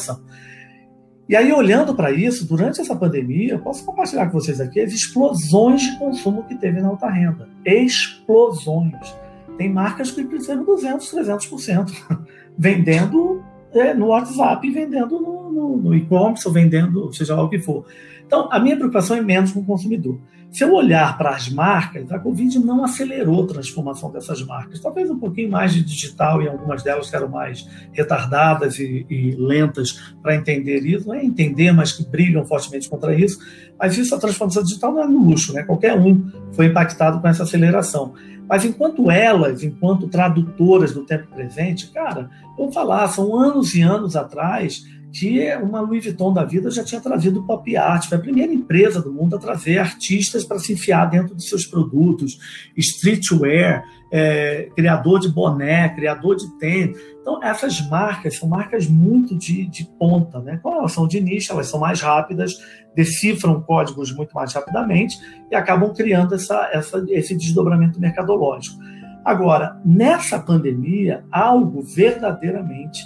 E 1.28 1.37
aí, 1.37 1.52
olhando 1.52 1.94
para 1.94 2.11
isso, 2.11 2.46
durante 2.46 2.80
essa 2.80 2.96
pandemia, 2.96 3.52
eu 3.52 3.58
posso 3.58 3.84
compartilhar 3.84 4.26
com 4.26 4.40
vocês 4.40 4.61
aqui 4.61 4.80
as 4.80 4.92
explosões 4.92 5.82
de 5.82 5.98
consumo 5.98 6.44
que 6.44 6.54
teve 6.54 6.80
na 6.80 6.88
alta 6.88 7.08
renda. 7.11 7.48
Explosões. 7.66 9.14
Tem 9.58 9.70
marcas 9.70 10.11
que 10.11 10.24
cresceram 10.24 10.64
200%, 10.64 11.00
300%, 11.00 12.26
vendendo 12.56 13.42
é, 13.72 13.92
no 13.92 14.06
WhatsApp, 14.06 14.70
vendendo 14.70 15.20
no, 15.20 15.52
no, 15.52 15.76
no 15.76 15.94
e-commerce, 15.94 16.48
ou 16.48 16.54
vendendo, 16.54 17.12
seja 17.12 17.37
lá 17.37 17.42
o 17.42 17.50
que 17.50 17.58
for. 17.58 17.84
Então, 18.26 18.48
a 18.50 18.58
minha 18.58 18.76
preocupação 18.76 19.16
é 19.16 19.20
menos 19.20 19.52
com 19.52 19.61
o 19.61 19.64
consumidor. 19.64 20.18
Se 20.50 20.64
eu 20.64 20.72
olhar 20.72 21.16
para 21.18 21.30
as 21.30 21.48
marcas, 21.48 22.11
a 22.11 22.18
Covid 22.18 22.58
não 22.58 22.82
acelerou 22.82 23.44
a 23.44 23.46
transformação 23.46 24.11
dessas 24.11 24.42
marcas. 24.42 24.80
Talvez 24.80 25.11
um 25.11 25.18
pouquinho 25.18 25.50
mais 25.50 25.74
de 25.74 25.82
digital 25.84 26.42
e 26.42 26.48
algumas 26.48 26.82
delas 26.82 27.11
que 27.11 27.16
eram 27.16 27.28
mais 27.28 27.68
retardadas 27.92 28.78
e, 28.78 29.04
e 29.11 29.37
lentas 29.37 30.14
para 30.22 30.34
entender 30.34 30.80
isso. 30.87 31.06
Não 31.06 31.14
é 31.14 31.24
entender, 31.24 31.70
mas 31.72 31.92
que 31.92 32.04
brigam 32.04 32.46
fortemente 32.46 32.88
contra 32.88 33.14
isso. 33.14 33.38
Mas 33.78 33.98
isso, 33.98 34.14
a 34.14 34.18
transformação 34.18 34.62
digital 34.62 34.92
não 34.92 35.02
é 35.02 35.06
no 35.06 35.22
luxo, 35.22 35.52
né? 35.52 35.62
Qualquer 35.62 35.98
um 35.98 36.30
foi 36.52 36.66
impactado 36.66 37.20
com 37.20 37.28
essa 37.28 37.42
aceleração. 37.42 38.14
Mas 38.48 38.64
enquanto 38.64 39.11
elas, 39.11 39.62
enquanto 39.62 40.08
tradutoras 40.08 40.94
do 40.94 41.04
tempo 41.04 41.26
presente, 41.28 41.90
cara, 41.92 42.30
vou 42.56 42.72
falar, 42.72 43.06
são 43.08 43.38
anos 43.38 43.74
e 43.74 43.82
anos 43.82 44.16
atrás 44.16 44.82
que 45.12 45.55
uma 45.57 45.81
Louis 45.81 46.05
Vuitton 46.05 46.33
da 46.33 46.44
vida 46.44 46.71
já 46.71 46.85
tinha 46.85 47.01
trazido 47.01 47.44
pop 47.44 47.77
art, 47.77 48.09
foi 48.09 48.18
a 48.18 48.21
primeira 48.21 48.53
empresa 48.53 49.01
do 49.01 49.12
mundo 49.12 49.37
a 49.37 49.38
trazer 49.38 49.79
artistas 49.79 50.44
para 50.44 50.59
se 50.59 50.73
enfiar 50.73 51.07
dentro 51.07 51.35
dos 51.35 51.49
seus 51.49 51.66
produtos, 51.66 52.38
streetwear, 52.77 53.85
é, 54.11 54.68
criador 54.75 55.21
de 55.21 55.29
boné, 55.29 55.88
criador 55.90 56.37
de 56.37 56.49
tênis. 56.59 56.99
Então, 57.21 57.42
essas 57.42 57.81
marcas 57.88 58.37
são 58.37 58.49
marcas 58.49 58.87
muito 58.87 59.37
de, 59.37 59.66
de 59.66 59.85
ponta, 59.99 60.40
né? 60.40 60.59
Quando 60.62 60.79
elas 60.79 60.92
são 60.92 61.07
de 61.07 61.21
nicho, 61.21 61.53
elas 61.53 61.68
são 61.68 61.79
mais 61.79 62.01
rápidas, 62.01 62.55
decifram 62.94 63.61
códigos 63.61 64.14
muito 64.14 64.33
mais 64.35 64.53
rapidamente 64.53 65.18
e 65.51 65.55
acabam 65.55 65.92
criando 65.92 66.35
essa, 66.35 66.71
essa, 66.73 67.05
esse 67.09 67.37
desdobramento 67.37 68.01
mercadológico. 68.01 68.79
Agora, 69.25 69.79
nessa 69.85 70.38
pandemia, 70.38 71.23
algo 71.31 71.83
verdadeiramente 71.83 73.03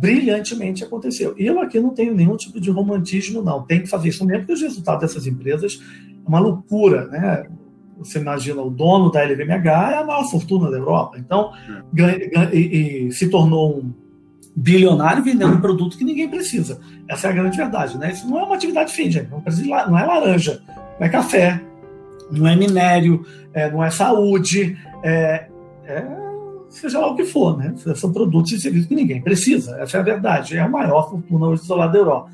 brilhantemente 0.00 0.84
aconteceu. 0.84 1.34
E 1.36 1.46
eu 1.46 1.60
aqui 1.60 1.80
não 1.80 1.90
tenho 1.90 2.14
nenhum 2.14 2.36
tipo 2.36 2.60
de 2.60 2.70
romantismo, 2.70 3.42
não. 3.42 3.62
Tem 3.62 3.82
que 3.82 3.88
fazer 3.88 4.08
isso 4.08 4.24
mesmo, 4.24 4.40
porque 4.42 4.52
os 4.54 4.62
resultados 4.62 5.00
dessas 5.00 5.26
empresas 5.26 5.80
é 6.24 6.28
uma 6.28 6.38
loucura, 6.38 7.06
né? 7.06 7.46
Você 7.98 8.20
imagina, 8.20 8.62
o 8.62 8.70
dono 8.70 9.10
da 9.10 9.24
LVMH 9.24 9.92
é 9.92 9.98
a 9.98 10.04
maior 10.04 10.24
fortuna 10.30 10.70
da 10.70 10.76
Europa. 10.76 11.18
Então, 11.18 11.52
é. 11.96 12.56
e, 12.56 13.06
e, 13.08 13.12
se 13.12 13.28
tornou 13.28 13.78
um 13.78 13.92
bilionário 14.54 15.22
vendendo 15.22 15.56
um 15.56 15.60
produto 15.60 15.98
que 15.98 16.04
ninguém 16.04 16.28
precisa. 16.28 16.80
Essa 17.08 17.26
é 17.26 17.30
a 17.30 17.34
grande 17.34 17.56
verdade, 17.56 17.98
né? 17.98 18.12
Isso 18.12 18.28
não 18.28 18.38
é 18.38 18.44
uma 18.44 18.54
atividade 18.54 18.92
fim, 18.92 19.10
gente. 19.10 19.28
Não, 19.30 19.42
não 19.88 19.98
é 19.98 20.04
laranja, 20.04 20.62
não 20.98 21.06
é 21.06 21.08
café, 21.08 21.60
não 22.30 22.46
é 22.46 22.54
minério, 22.54 23.26
é, 23.52 23.68
não 23.68 23.82
é 23.82 23.90
saúde, 23.90 24.76
é, 25.02 25.48
é 25.84 26.27
seja 26.68 26.98
lá 26.98 27.08
o 27.08 27.16
que 27.16 27.24
for, 27.24 27.56
né? 27.56 27.74
São 27.94 28.12
produtos 28.12 28.52
e 28.52 28.60
serviços 28.60 28.88
que 28.88 28.94
ninguém 28.94 29.22
precisa, 29.22 29.76
essa 29.80 29.96
é 29.96 30.00
a 30.00 30.02
verdade. 30.02 30.56
É 30.56 30.60
a 30.60 30.68
maior 30.68 31.10
fortuna 31.10 31.46
hoje 31.46 31.62
isolada 31.62 31.92
da 31.92 31.98
Europa. 31.98 32.30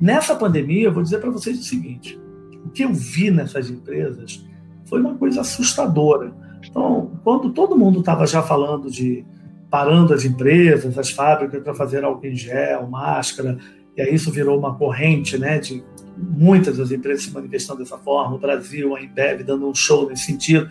Nessa 0.00 0.34
pandemia, 0.34 0.86
eu 0.86 0.92
vou 0.92 1.02
dizer 1.02 1.18
para 1.18 1.30
vocês 1.30 1.58
o 1.58 1.62
seguinte: 1.62 2.20
o 2.64 2.70
que 2.70 2.84
eu 2.84 2.92
vi 2.92 3.30
nessas 3.30 3.70
empresas 3.70 4.44
foi 4.84 5.00
uma 5.00 5.14
coisa 5.14 5.40
assustadora. 5.40 6.32
Então, 6.68 7.12
quando 7.24 7.50
todo 7.50 7.76
mundo 7.76 8.00
estava 8.00 8.26
já 8.26 8.42
falando 8.42 8.90
de 8.90 9.24
parando 9.70 10.12
as 10.12 10.24
empresas, 10.24 10.98
as 10.98 11.10
fábricas 11.10 11.62
para 11.62 11.74
fazer 11.74 12.04
álcool 12.04 12.26
em 12.26 12.36
gel, 12.36 12.86
máscara, 12.86 13.56
e 13.96 14.02
aí 14.02 14.14
isso 14.14 14.30
virou 14.30 14.58
uma 14.58 14.74
corrente, 14.74 15.38
né, 15.38 15.58
de 15.58 15.82
muitas 16.16 16.76
das 16.76 16.90
empresas 16.90 17.24
se 17.24 17.32
manifestando 17.32 17.78
dessa 17.80 17.96
forma, 17.96 18.36
o 18.36 18.38
Brasil, 18.38 18.94
a 18.94 19.02
Embev 19.02 19.42
dando 19.42 19.66
um 19.66 19.74
show 19.74 20.08
nesse 20.08 20.26
sentido. 20.26 20.68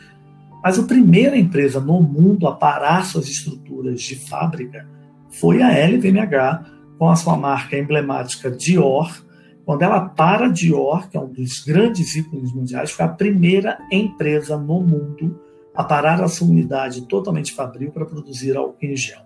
Mas 0.63 0.77
a 0.77 0.83
primeira 0.83 1.37
empresa 1.37 1.79
no 1.79 2.01
mundo 2.01 2.47
a 2.47 2.55
parar 2.55 3.05
suas 3.05 3.27
estruturas 3.27 4.01
de 4.01 4.15
fábrica 4.15 4.87
foi 5.29 5.61
a 5.61 5.69
LVMH, 5.69 6.65
com 6.99 7.09
a 7.09 7.15
sua 7.15 7.35
marca 7.35 7.77
emblemática 7.77 8.51
Dior. 8.51 9.25
Quando 9.65 9.81
ela 9.81 10.01
para 10.01 10.47
Dior, 10.49 11.09
que 11.09 11.17
é 11.17 11.19
um 11.19 11.31
dos 11.31 11.63
grandes 11.63 12.15
ícones 12.15 12.53
mundiais, 12.53 12.91
foi 12.91 13.05
a 13.05 13.09
primeira 13.09 13.79
empresa 13.91 14.57
no 14.57 14.81
mundo 14.81 15.39
a 15.73 15.83
parar 15.83 16.21
a 16.21 16.27
sua 16.27 16.47
unidade 16.47 17.07
totalmente 17.07 17.53
fabril 17.53 17.91
para 17.91 18.05
produzir 18.05 18.55
álcool 18.55 18.85
em 18.85 18.95
gel. 18.95 19.21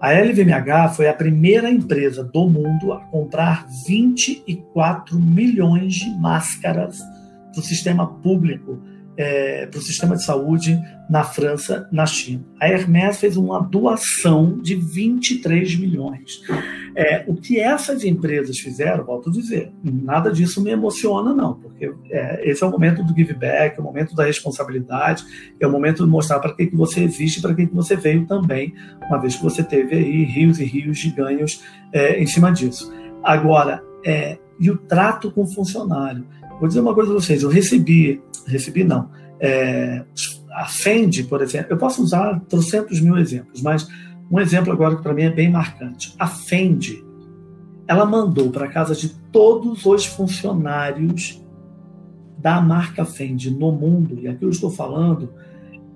A 0.00 0.12
LVMH 0.12 0.94
foi 0.94 1.08
a 1.08 1.14
primeira 1.14 1.70
empresa 1.70 2.24
do 2.24 2.48
mundo 2.48 2.92
a 2.92 3.00
comprar 3.00 3.66
24 3.86 5.20
milhões 5.20 5.96
de 5.96 6.10
máscaras 6.18 6.98
para 7.52 7.60
o 7.60 7.62
sistema 7.62 8.06
público 8.06 8.80
é, 9.20 9.66
para 9.66 9.78
o 9.78 9.82
sistema 9.82 10.16
de 10.16 10.24
saúde 10.24 10.80
na 11.10 11.22
França, 11.22 11.86
na 11.92 12.06
China. 12.06 12.42
A 12.58 12.70
Hermès 12.70 13.20
fez 13.20 13.36
uma 13.36 13.60
doação 13.60 14.58
de 14.58 14.74
23 14.74 15.78
milhões. 15.78 16.40
É, 16.96 17.24
o 17.26 17.34
que 17.34 17.60
essas 17.60 18.02
empresas 18.02 18.58
fizeram, 18.58 19.04
volto 19.04 19.28
a 19.28 19.32
dizer, 19.32 19.70
nada 19.84 20.32
disso 20.32 20.62
me 20.62 20.70
emociona, 20.70 21.34
não, 21.34 21.52
porque 21.52 21.92
é, 22.10 22.50
esse 22.50 22.64
é 22.64 22.66
o 22.66 22.70
momento 22.70 23.04
do 23.04 23.14
give 23.14 23.34
back, 23.34 23.76
é 23.76 23.80
o 23.80 23.84
momento 23.84 24.14
da 24.14 24.24
responsabilidade, 24.24 25.22
é 25.60 25.66
o 25.66 25.70
momento 25.70 26.02
de 26.02 26.10
mostrar 26.10 26.38
para 26.38 26.54
que, 26.54 26.68
que 26.68 26.76
você 26.76 27.02
existe, 27.02 27.42
para 27.42 27.54
que, 27.54 27.66
que 27.66 27.74
você 27.74 27.96
veio 27.96 28.26
também, 28.26 28.72
uma 29.06 29.18
vez 29.18 29.36
que 29.36 29.42
você 29.42 29.62
teve 29.62 29.96
aí 29.96 30.24
rios 30.24 30.58
e 30.58 30.64
rios 30.64 30.98
de 30.98 31.10
ganhos 31.10 31.62
é, 31.92 32.18
em 32.18 32.26
cima 32.26 32.50
disso. 32.50 32.90
Agora, 33.22 33.82
é, 34.02 34.38
e 34.58 34.70
o 34.70 34.76
trato 34.76 35.30
com 35.30 35.42
o 35.42 35.46
funcionário. 35.46 36.26
Vou 36.60 36.68
dizer 36.68 36.80
uma 36.80 36.94
coisa 36.94 37.10
para 37.10 37.20
vocês, 37.20 37.42
eu 37.42 37.48
recebi 37.48 38.22
recebi 38.46 38.84
não. 38.84 39.08
É, 39.40 40.04
a 40.52 40.66
Fendi, 40.66 41.24
por 41.24 41.40
exemplo, 41.40 41.72
eu 41.72 41.78
posso 41.78 42.02
usar 42.02 42.38
trocentos 42.40 43.00
mil 43.00 43.16
exemplos, 43.16 43.62
mas 43.62 43.88
um 44.30 44.38
exemplo 44.38 44.70
agora 44.70 44.96
que 44.96 45.02
para 45.02 45.14
mim 45.14 45.22
é 45.22 45.30
bem 45.30 45.50
marcante. 45.50 46.14
A 46.18 46.26
Fendi, 46.26 47.02
ela 47.88 48.04
mandou 48.04 48.50
para 48.50 48.68
casa 48.68 48.94
de 48.94 49.08
todos 49.32 49.86
os 49.86 50.04
funcionários 50.04 51.42
da 52.36 52.60
marca 52.60 53.06
Fendi 53.06 53.50
no 53.50 53.72
mundo, 53.72 54.18
e 54.20 54.28
aqui 54.28 54.44
eu 54.44 54.50
estou 54.50 54.70
falando 54.70 55.32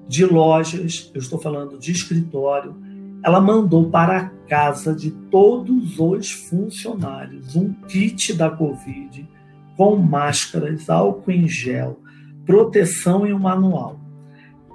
de 0.09 0.25
lojas, 0.25 1.11
eu 1.15 1.21
estou 1.21 1.39
falando 1.39 1.79
de 1.79 1.93
escritório, 1.93 2.75
ela 3.23 3.41
mandou 3.41 3.91
para 3.91 4.19
a 4.19 4.29
casa 4.49 4.95
de 4.95 5.11
todos 5.11 5.99
os 5.99 6.31
funcionários 6.31 7.55
um 7.55 7.73
kit 7.87 8.33
da 8.35 8.51
Covid 8.51 9.34
com 9.77 9.97
máscaras, 9.97 10.89
álcool 10.89 11.31
em 11.31 11.49
gel, 11.49 12.01
proteção 12.45 13.27
e 13.27 13.33
um 13.33 13.39
manual. 13.39 13.99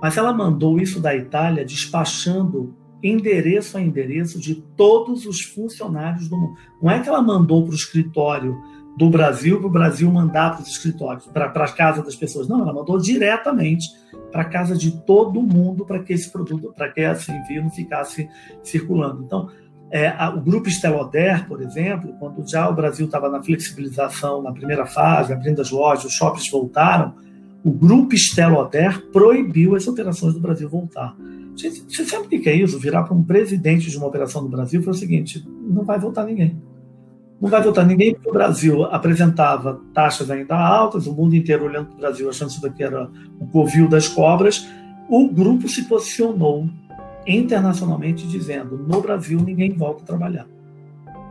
Mas 0.01 0.17
ela 0.17 0.33
mandou 0.33 0.79
isso 0.79 0.99
da 0.99 1.15
Itália 1.15 1.65
despachando 1.65 2.75
endereço 3.01 3.77
a 3.77 3.81
endereço 3.81 4.39
de 4.39 4.55
todos 4.55 5.25
os 5.25 5.41
funcionários 5.41 6.27
do 6.27 6.37
mundo. 6.37 6.55
Não 6.81 6.91
é 6.91 6.99
que 6.99 7.07
ela 7.07 7.21
mandou 7.21 7.63
para 7.63 7.71
o 7.71 7.75
escritório 7.75 8.57
do 8.97 9.09
Brasil, 9.09 9.57
para 9.59 9.67
o 9.67 9.71
Brasil 9.71 10.11
mandar 10.11 10.51
para 10.51 10.61
os 10.61 10.67
escritórios, 10.67 11.25
para 11.27 11.45
a 11.45 11.71
casa 11.71 12.03
das 12.03 12.15
pessoas. 12.15 12.49
Não, 12.49 12.61
ela 12.61 12.73
mandou 12.73 12.97
diretamente 12.97 13.87
para 14.31 14.41
a 14.41 14.45
casa 14.45 14.75
de 14.75 14.91
todo 15.05 15.41
mundo 15.41 15.85
para 15.85 16.03
que 16.03 16.11
esse 16.11 16.29
produto, 16.29 16.73
para 16.75 16.89
que 16.91 16.99
esse 16.99 17.31
envio 17.31 17.63
não 17.63 17.69
ficasse 17.69 18.29
circulando. 18.61 19.23
Então, 19.23 19.49
é, 19.91 20.07
a, 20.09 20.29
o 20.29 20.39
grupo 20.39 20.69
Esteloder, 20.69 21.47
por 21.47 21.61
exemplo, 21.61 22.13
quando 22.19 22.47
já 22.47 22.69
o 22.69 22.73
Brasil 22.73 23.05
estava 23.05 23.29
na 23.29 23.41
flexibilização 23.41 24.41
na 24.41 24.51
primeira 24.51 24.85
fase, 24.85 25.33
abrindo 25.33 25.61
as 25.61 25.71
lojas, 25.71 26.05
os 26.05 26.13
shoppings 26.13 26.49
voltaram, 26.49 27.13
o 27.63 27.71
grupo 27.71 28.13
Esteloder 28.13 29.01
proibiu 29.11 29.75
as 29.75 29.87
operações 29.87 30.33
do 30.33 30.39
Brasil 30.39 30.69
voltar. 30.69 31.15
Você 31.55 32.05
sabe 32.05 32.25
o 32.25 32.29
que 32.29 32.49
é 32.49 32.55
isso? 32.55 32.79
Virar 32.79 33.03
para 33.03 33.13
um 33.13 33.23
presidente 33.23 33.89
de 33.89 33.97
uma 33.97 34.07
operação 34.07 34.41
do 34.41 34.49
Brasil 34.49 34.81
foi 34.81 34.91
o 34.91 34.95
seguinte: 34.95 35.45
não 35.61 35.83
vai 35.83 35.99
voltar 35.99 36.25
ninguém. 36.25 36.61
Não 37.41 37.49
vai 37.49 37.61
voltar 37.61 37.85
ninguém, 37.85 38.13
porque 38.13 38.29
o 38.29 38.33
Brasil 38.33 38.83
apresentava 38.85 39.81
taxas 39.93 40.29
ainda 40.29 40.55
altas, 40.55 41.07
o 41.07 41.13
mundo 41.13 41.35
inteiro 41.35 41.65
olhando 41.65 41.87
para 41.87 41.95
o 41.95 41.99
Brasil, 41.99 42.29
achando 42.29 42.47
que 42.49 42.53
isso 42.53 42.61
daqui 42.61 42.83
era 42.83 43.09
o 43.39 43.47
covil 43.47 43.87
das 43.87 44.07
cobras. 44.07 44.67
O 45.09 45.27
grupo 45.29 45.67
se 45.67 45.83
posicionou 45.85 46.69
internacionalmente 47.25 48.27
dizendo: 48.27 48.77
no 48.77 49.01
Brasil 49.01 49.39
ninguém 49.39 49.71
volta 49.71 50.03
a 50.03 50.05
trabalhar. 50.05 50.47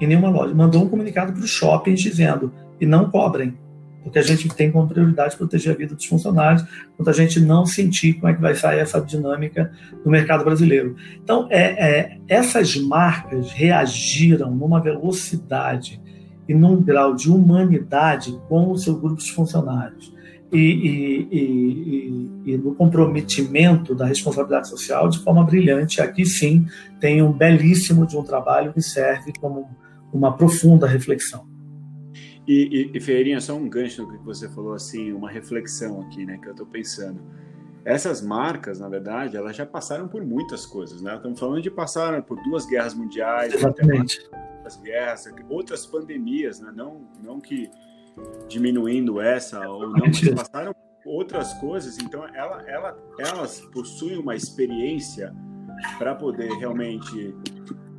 Em 0.00 0.06
nenhuma 0.06 0.30
loja. 0.30 0.54
Mandou 0.54 0.84
um 0.84 0.88
comunicado 0.88 1.32
para 1.32 1.42
os 1.42 1.50
shoppings 1.50 2.00
dizendo: 2.00 2.52
e 2.80 2.86
não 2.86 3.10
cobrem, 3.10 3.54
porque 4.02 4.18
a 4.18 4.22
gente 4.22 4.48
tem 4.48 4.70
como 4.70 4.88
prioridade 4.88 5.36
proteger 5.36 5.74
a 5.74 5.76
vida 5.76 5.94
dos 5.94 6.04
funcionários, 6.04 6.64
quanto 6.96 7.10
a 7.10 7.12
gente 7.12 7.40
não 7.40 7.66
sentir 7.66 8.14
como 8.14 8.28
é 8.28 8.34
que 8.34 8.40
vai 8.40 8.54
sair 8.54 8.78
essa 8.78 9.00
dinâmica 9.00 9.72
no 10.04 10.10
mercado 10.10 10.44
brasileiro. 10.44 10.96
Então, 11.22 11.46
é, 11.50 11.60
é, 11.60 12.18
essas 12.28 12.76
marcas 12.76 13.50
reagiram 13.52 14.54
numa 14.54 14.80
velocidade 14.80 16.00
e 16.48 16.54
num 16.54 16.80
grau 16.82 17.14
de 17.14 17.30
humanidade 17.30 18.38
com 18.48 18.70
o 18.70 18.78
seu 18.78 18.96
grupo 18.96 19.22
de 19.22 19.32
funcionários. 19.32 20.16
E, 20.50 20.58
e, 20.58 21.28
e, 21.30 22.52
e, 22.52 22.56
no 22.56 22.74
comprometimento 22.74 23.94
da 23.94 24.06
responsabilidade 24.06 24.68
social 24.68 25.08
de 25.08 25.18
forma 25.18 25.44
brilhante. 25.44 26.00
Aqui 26.00 26.24
sim 26.24 26.66
tem 27.00 27.22
um 27.22 27.32
belíssimo 27.32 28.06
de 28.06 28.16
um 28.16 28.22
trabalho 28.22 28.72
que 28.72 28.80
serve 28.80 29.32
como 29.38 29.68
uma 30.12 30.36
profunda 30.36 30.86
reflexão. 30.86 31.46
E, 32.46 32.90
e, 32.94 33.00
Ferreirinha, 33.00 33.42
só 33.42 33.54
um 33.54 33.68
gancho 33.68 34.02
no 34.02 34.08
que 34.10 34.24
você 34.24 34.48
falou, 34.48 34.72
assim, 34.72 35.12
uma 35.12 35.30
reflexão 35.30 36.00
aqui, 36.00 36.24
né, 36.24 36.38
que 36.38 36.46
eu 36.46 36.52
estou 36.52 36.66
pensando. 36.66 37.20
Essas 37.84 38.22
marcas, 38.22 38.80
na 38.80 38.88
verdade, 38.88 39.36
elas 39.36 39.54
já 39.54 39.66
passaram 39.66 40.08
por 40.08 40.24
muitas 40.24 40.64
coisas, 40.64 41.00
né? 41.02 41.14
Estamos 41.14 41.38
falando 41.38 41.62
de 41.62 41.70
passar 41.70 42.22
por 42.22 42.42
duas 42.42 42.66
guerras 42.66 42.94
mundiais, 42.94 43.54
Exatamente. 43.54 44.18
outras 44.58 44.76
guerras, 44.80 45.24
outras 45.48 45.86
pandemias, 45.86 46.60
né? 46.60 46.72
Não, 46.74 47.02
não 47.22 47.40
que 47.40 47.70
diminuindo 48.48 49.20
essa 49.20 49.68
ou 49.68 49.88
não, 49.90 50.06
mas 50.06 50.28
passaram 50.30 50.74
outras 51.04 51.52
coisas. 51.54 51.98
Então, 51.98 52.24
ela, 52.34 52.62
ela, 52.66 52.96
elas 53.18 53.60
possuem 53.72 54.18
uma 54.18 54.34
experiência 54.34 55.34
para 55.98 56.14
poder 56.14 56.50
realmente 56.58 57.34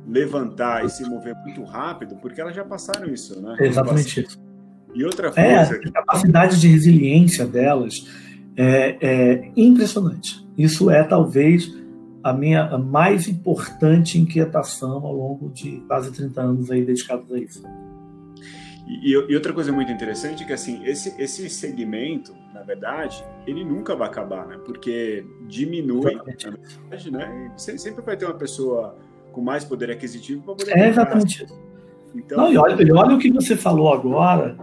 levantar 0.06 0.84
e 0.84 0.90
se 0.90 1.08
mover 1.08 1.34
muito 1.44 1.62
rápido, 1.64 2.16
porque 2.16 2.40
elas 2.40 2.54
já 2.54 2.64
passaram 2.64 3.08
isso, 3.08 3.40
né? 3.40 3.56
Exatamente 3.60 4.20
isso. 4.20 4.38
E 4.94 5.04
outra 5.04 5.28
é, 5.28 5.30
coisa. 5.30 5.80
É, 5.82 5.88
a 5.88 5.92
capacidade 5.92 6.60
de 6.60 6.68
resiliência 6.68 7.46
delas 7.46 8.06
é, 8.56 8.96
é, 9.00 9.52
impressionante. 9.56 10.46
Isso 10.58 10.90
é 10.90 11.04
talvez 11.04 11.72
a 12.22 12.32
minha 12.32 12.64
a 12.64 12.76
mais 12.76 13.28
importante 13.28 14.18
inquietação 14.18 15.04
ao 15.06 15.14
longo 15.14 15.48
de 15.50 15.80
quase 15.86 16.12
30 16.12 16.40
anos 16.40 16.70
aí 16.70 16.84
dedicados 16.84 17.32
a 17.32 17.38
isso. 17.38 17.62
E, 18.86 19.10
e, 19.12 19.34
outra 19.34 19.52
coisa 19.52 19.72
muito 19.72 19.92
interessante 19.92 20.42
é 20.42 20.46
que 20.46 20.52
assim 20.52 20.82
esse, 20.84 21.14
esse 21.20 21.48
segmento, 21.48 22.34
na 22.52 22.62
verdade, 22.62 23.24
ele 23.46 23.64
nunca 23.64 23.94
vai 23.94 24.08
acabar, 24.08 24.46
né? 24.46 24.58
Porque 24.64 25.24
diminui, 25.46 26.14
na 26.14 26.22
verdade, 26.22 27.10
né? 27.10 27.52
Sempre 27.56 28.02
vai 28.02 28.16
ter 28.16 28.24
uma 28.24 28.34
pessoa 28.34 28.96
com 29.32 29.40
mais 29.40 29.64
poder 29.64 29.90
aquisitivo 29.90 30.42
para 30.42 30.54
poder. 30.54 30.76
É 30.76 30.88
exatamente 30.88 31.44
isso. 31.44 31.60
Então, 32.14 32.38
Não, 32.38 32.52
e 32.52 32.56
olha, 32.56 32.82
e 32.82 32.92
olha 32.92 33.14
o 33.14 33.18
que 33.18 33.30
você 33.30 33.56
falou 33.56 33.92
agora, 33.92 34.56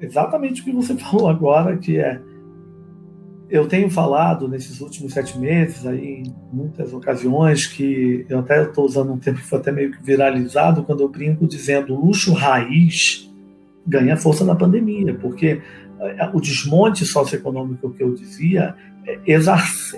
exatamente 0.00 0.60
o 0.60 0.64
que 0.64 0.72
você 0.72 0.94
falou 0.98 1.28
agora, 1.28 1.76
que 1.76 1.98
é. 1.98 2.20
Eu 3.50 3.66
tenho 3.66 3.88
falado 3.88 4.46
nesses 4.46 4.78
últimos 4.82 5.14
sete 5.14 5.38
meses, 5.38 5.86
aí, 5.86 6.22
em 6.22 6.34
muitas 6.52 6.92
ocasiões, 6.92 7.66
que 7.66 8.26
eu 8.28 8.40
até 8.40 8.64
estou 8.64 8.84
usando 8.84 9.10
um 9.10 9.18
termo 9.18 9.38
que 9.38 9.46
foi 9.46 9.58
até 9.58 9.72
meio 9.72 9.90
que 9.90 10.02
viralizado, 10.02 10.82
quando 10.82 11.00
eu 11.00 11.08
brinco 11.08 11.46
dizendo 11.46 11.94
luxo 11.94 12.34
raiz 12.34 13.27
ganha 13.88 14.16
força 14.16 14.44
na 14.44 14.54
pandemia, 14.54 15.14
porque 15.14 15.60
eh, 16.00 16.30
o 16.32 16.40
desmonte 16.40 17.04
socioeconômico 17.04 17.90
que 17.90 18.02
eu 18.02 18.14
dizia 18.14 18.74
eh, 19.06 19.18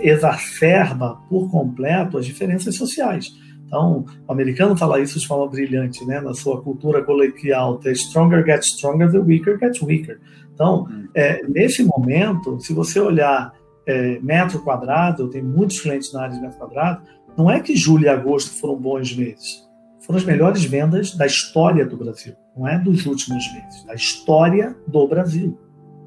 exacerba 0.01 1.18
por 1.28 1.51
completo 1.51 2.16
as 2.16 2.24
diferenças 2.24 2.76
sociais. 2.76 3.34
Então, 3.66 4.05
o 4.26 4.32
americano 4.32 4.76
fala 4.76 5.01
isso 5.01 5.18
de 5.18 5.26
forma 5.26 5.49
brilhante, 5.49 6.05
né? 6.05 6.20
Na 6.20 6.34
sua 6.34 6.61
cultura 6.61 7.05
coloquial, 7.05 7.78
the 7.78 7.93
stronger 7.93 8.45
gets 8.45 8.68
stronger, 8.68 9.11
the 9.11 9.18
weaker 9.18 9.59
gets 9.59 9.80
weaker. 9.82 10.18
Então, 10.55 10.88
é, 11.14 11.47
nesse 11.49 11.84
momento, 11.84 12.59
se 12.61 12.72
você 12.72 12.99
olhar 12.99 13.53
é, 13.86 14.18
metro 14.20 14.61
quadrado, 14.61 15.22
eu 15.22 15.28
tenho 15.28 15.45
muitos 15.45 15.80
clientes 15.80 16.12
na 16.12 16.22
área 16.22 16.34
de 16.34 16.41
metro 16.41 16.59
quadrado, 16.59 17.03
não 17.36 17.51
é 17.51 17.61
que 17.61 17.76
julho 17.76 18.05
e 18.05 18.09
agosto 18.09 18.51
foram 18.61 18.76
bons 18.76 19.16
meses. 19.16 19.69
Foram 20.11 20.18
as 20.18 20.26
melhores 20.26 20.64
vendas 20.64 21.14
da 21.14 21.24
história 21.24 21.86
do 21.86 21.96
Brasil. 21.96 22.34
Não 22.56 22.66
é 22.66 22.76
dos 22.76 23.06
últimos 23.06 23.44
meses, 23.52 23.84
da 23.84 23.94
história 23.94 24.74
do 24.88 25.06
Brasil. 25.06 25.56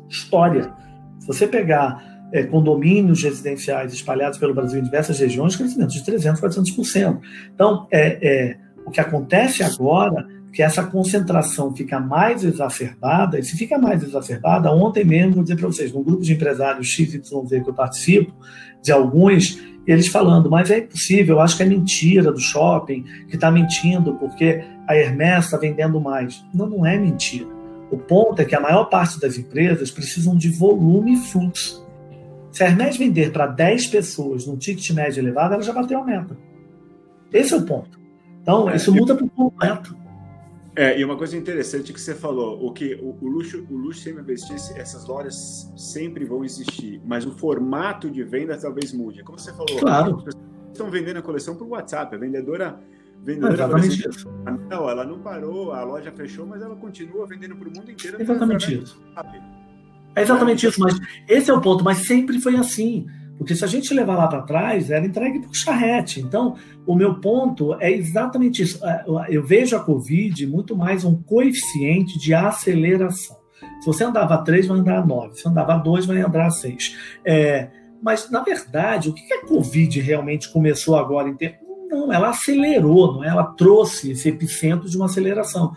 História. 0.10 0.74
Se 1.20 1.26
você 1.26 1.48
pegar 1.48 2.04
é, 2.34 2.44
condomínios 2.44 3.24
residenciais 3.24 3.94
espalhados 3.94 4.38
pelo 4.38 4.54
Brasil 4.54 4.82
em 4.82 4.84
diversas 4.84 5.18
regiões, 5.20 5.56
crescimento 5.56 5.92
de 5.92 6.04
300%, 6.04 6.42
400%. 6.42 7.22
Então, 7.56 7.88
é, 7.90 8.18
é, 8.22 8.58
o 8.86 8.92
que 8.92 9.00
acontece 9.00 9.64
agora 9.64 10.28
que 10.52 10.62
essa 10.62 10.84
concentração 10.84 11.74
fica 11.74 11.98
mais 11.98 12.44
exacerbada, 12.44 13.40
e 13.40 13.44
se 13.44 13.56
fica 13.56 13.78
mais 13.80 14.04
exacerbada, 14.04 14.70
ontem 14.70 15.06
mesmo, 15.06 15.36
vou 15.36 15.44
dizer 15.44 15.56
para 15.56 15.68
vocês, 15.68 15.94
num 15.94 16.04
grupo 16.04 16.24
de 16.24 16.34
empresários 16.34 16.90
XYZ 16.90 17.22
que 17.22 17.70
eu 17.70 17.74
participo, 17.74 18.34
de 18.82 18.92
alguns, 18.92 19.58
eles 19.86 20.08
falando, 20.08 20.50
mas 20.50 20.72
é 20.72 20.80
impossível, 20.80 21.36
eu 21.36 21.42
acho 21.42 21.58
que 21.58 21.64
é 21.64 21.66
mentira 21.66 22.32
do 22.32 22.40
shopping, 22.40 23.04
que 23.28 23.36
está 23.36 23.52
mentindo 23.52 24.16
porque 24.16 24.64
a 24.88 24.96
Hermes 24.96 25.46
está 25.46 25.58
vendendo 25.58 26.00
mais. 26.00 26.44
Não, 26.54 26.68
não 26.68 26.86
é 26.86 26.98
mentira. 26.98 27.48
O 27.92 27.98
ponto 27.98 28.42
é 28.42 28.46
que 28.46 28.56
a 28.56 28.60
maior 28.60 28.86
parte 28.86 29.20
das 29.20 29.38
empresas 29.38 29.92
precisam 29.92 30.36
de 30.36 30.50
volume 30.50 31.14
e 31.14 31.18
fluxo. 31.18 31.86
Se 32.52 32.64
a 32.64 32.68
Hermes 32.68 32.98
vender 32.98 33.32
para 33.32 33.48
10 33.48 33.88
pessoas 33.88 34.48
num 34.48 34.56
ticket 34.56 34.90
médio 34.92 35.22
elevado, 35.22 35.54
ela 35.54 35.64
já 35.64 35.74
bateu 35.74 36.00
a 36.00 36.04
meta. 36.04 36.38
Esse 37.32 37.54
é 37.54 37.58
o 37.58 37.66
ponto. 37.66 38.00
Então, 38.42 38.70
é, 38.70 38.76
isso 38.76 38.94
muda 38.94 39.16
por 39.16 39.30
completo. 39.30 39.96
É, 40.76 41.00
e 41.00 41.06
uma 41.06 41.16
coisa 41.16 41.38
interessante 41.38 41.94
que 41.94 42.02
você 42.02 42.16
falou, 42.16 42.66
o 42.66 42.72
que 42.74 42.96
o, 42.96 43.16
o 43.22 43.28
luxo, 43.28 43.66
o 43.70 43.78
luxo 43.78 44.02
sempre 44.02 44.24
vai 44.24 44.34
existir, 44.34 44.76
essas 44.76 45.06
lojas 45.06 45.72
sempre 45.78 46.26
vão 46.26 46.44
existir, 46.44 47.00
mas 47.06 47.26
o 47.26 47.32
formato 47.32 48.10
de 48.10 48.24
venda 48.24 48.58
talvez 48.58 48.92
mude. 48.92 49.24
Como 49.24 49.38
você 49.38 49.52
falou, 49.52 49.80
claro. 49.80 50.24
estão 50.72 50.90
vendendo 50.90 51.18
a 51.18 51.22
coleção 51.22 51.56
por 51.56 51.68
WhatsApp, 51.68 52.16
a 52.16 52.18
vendedora 52.18 52.80
vendedora 53.24 53.54
exatamente 53.54 54.10
isso. 54.10 54.30
Não, 54.70 54.90
ela 54.90 55.06
não 55.06 55.20
parou, 55.20 55.72
a 55.72 55.84
loja 55.84 56.12
fechou, 56.12 56.46
mas 56.46 56.62
ela 56.62 56.76
continua 56.76 57.26
vendendo 57.28 57.56
para 57.56 57.70
o 57.70 57.72
mundo 57.72 57.92
inteiro. 57.92 58.20
Exatamente 58.20 58.82
isso. 58.82 59.02
É 60.16 60.22
exatamente 60.22 60.68
isso, 60.68 60.80
mas 60.80 61.00
esse 61.28 61.50
é 61.50 61.54
o 61.54 61.62
ponto, 61.62 61.84
mas 61.84 62.00
sempre 62.00 62.40
foi 62.40 62.56
assim. 62.56 63.06
Porque 63.38 63.56
se 63.56 63.64
a 63.64 63.68
gente 63.68 63.94
levar 63.94 64.16
lá 64.16 64.28
para 64.28 64.44
trás, 64.44 64.90
era 64.90 65.06
entregue 65.06 65.40
por 65.40 65.56
charrete. 65.56 66.22
Então, 66.22 66.56
o 66.86 66.96
meu 66.96 67.16
ponto 67.16 67.76
é 67.80 67.92
exatamente 67.92 68.62
isso. 68.62 68.86
É, 68.86 69.04
eu 69.30 69.44
vejo 69.44 69.76
a 69.76 69.80
Covid 69.80 70.46
muito 70.48 70.76
mais 70.76 71.04
um 71.04 71.16
coeficiente 71.16 72.20
de 72.20 72.34
aceleração. 72.34 73.38
Se 73.80 73.86
você 73.86 74.04
andava 74.04 74.36
a 74.36 74.38
3, 74.38 74.68
vai 74.68 74.80
andar 74.80 75.00
a 75.00 75.06
9. 75.06 75.36
Se 75.36 75.48
andava 75.48 75.74
a 75.74 75.78
2, 75.78 76.06
vai 76.06 76.22
andar 76.22 76.46
a 76.46 76.50
6. 76.50 76.98
É, 77.26 77.70
mas, 78.02 78.30
na 78.30 78.42
verdade, 78.42 79.10
o 79.10 79.14
que 79.14 79.34
a 79.34 79.46
Covid 79.46 80.00
realmente 80.00 80.52
começou 80.52 80.96
agora 80.96 81.30
em 81.30 81.36
ter? 81.36 81.60
Não, 81.90 82.12
ela 82.12 82.30
acelerou, 82.30 83.14
não 83.14 83.24
é? 83.24 83.28
ela 83.28 83.44
trouxe 83.44 84.12
esse 84.12 84.30
epicentro 84.30 84.90
de 84.90 84.98
uma 84.98 85.06
aceleração. 85.06 85.74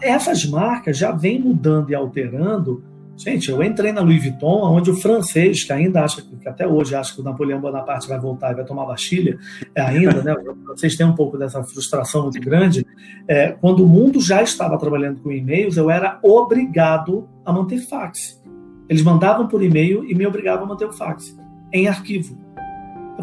Essas 0.00 0.44
marcas 0.44 0.96
já 0.96 1.12
vêm 1.12 1.38
mudando 1.38 1.90
e 1.90 1.94
alterando 1.94 2.82
Gente, 3.16 3.48
eu 3.48 3.62
entrei 3.62 3.92
na 3.92 4.00
Louis 4.00 4.20
Vuitton, 4.20 4.74
onde 4.74 4.90
o 4.90 4.96
francês, 4.96 5.62
que 5.62 5.72
ainda 5.72 6.02
acha, 6.02 6.20
que 6.20 6.48
até 6.48 6.66
hoje 6.66 6.96
acha 6.96 7.14
que 7.14 7.20
o 7.20 7.24
Napoleão 7.24 7.60
Bonaparte 7.60 8.08
vai 8.08 8.18
voltar 8.18 8.52
e 8.52 8.56
vai 8.56 8.64
tomar 8.64 8.86
Bastilha, 8.86 9.38
é 9.74 9.80
ainda, 9.80 10.20
né? 10.22 10.34
Vocês 10.66 10.96
têm 10.96 11.06
um 11.06 11.14
pouco 11.14 11.38
dessa 11.38 11.62
frustração 11.62 12.24
muito 12.24 12.40
grande. 12.40 12.84
É, 13.28 13.52
quando 13.52 13.84
o 13.84 13.88
mundo 13.88 14.20
já 14.20 14.42
estava 14.42 14.76
trabalhando 14.78 15.20
com 15.20 15.30
e-mails, 15.30 15.76
eu 15.76 15.88
era 15.88 16.18
obrigado 16.22 17.28
a 17.44 17.52
manter 17.52 17.78
fax. 17.78 18.42
Eles 18.88 19.02
mandavam 19.02 19.46
por 19.46 19.62
e-mail 19.62 20.04
e 20.04 20.14
me 20.14 20.26
obrigavam 20.26 20.64
a 20.64 20.68
manter 20.68 20.86
o 20.86 20.92
fax 20.92 21.36
em 21.72 21.86
arquivo. 21.86 22.43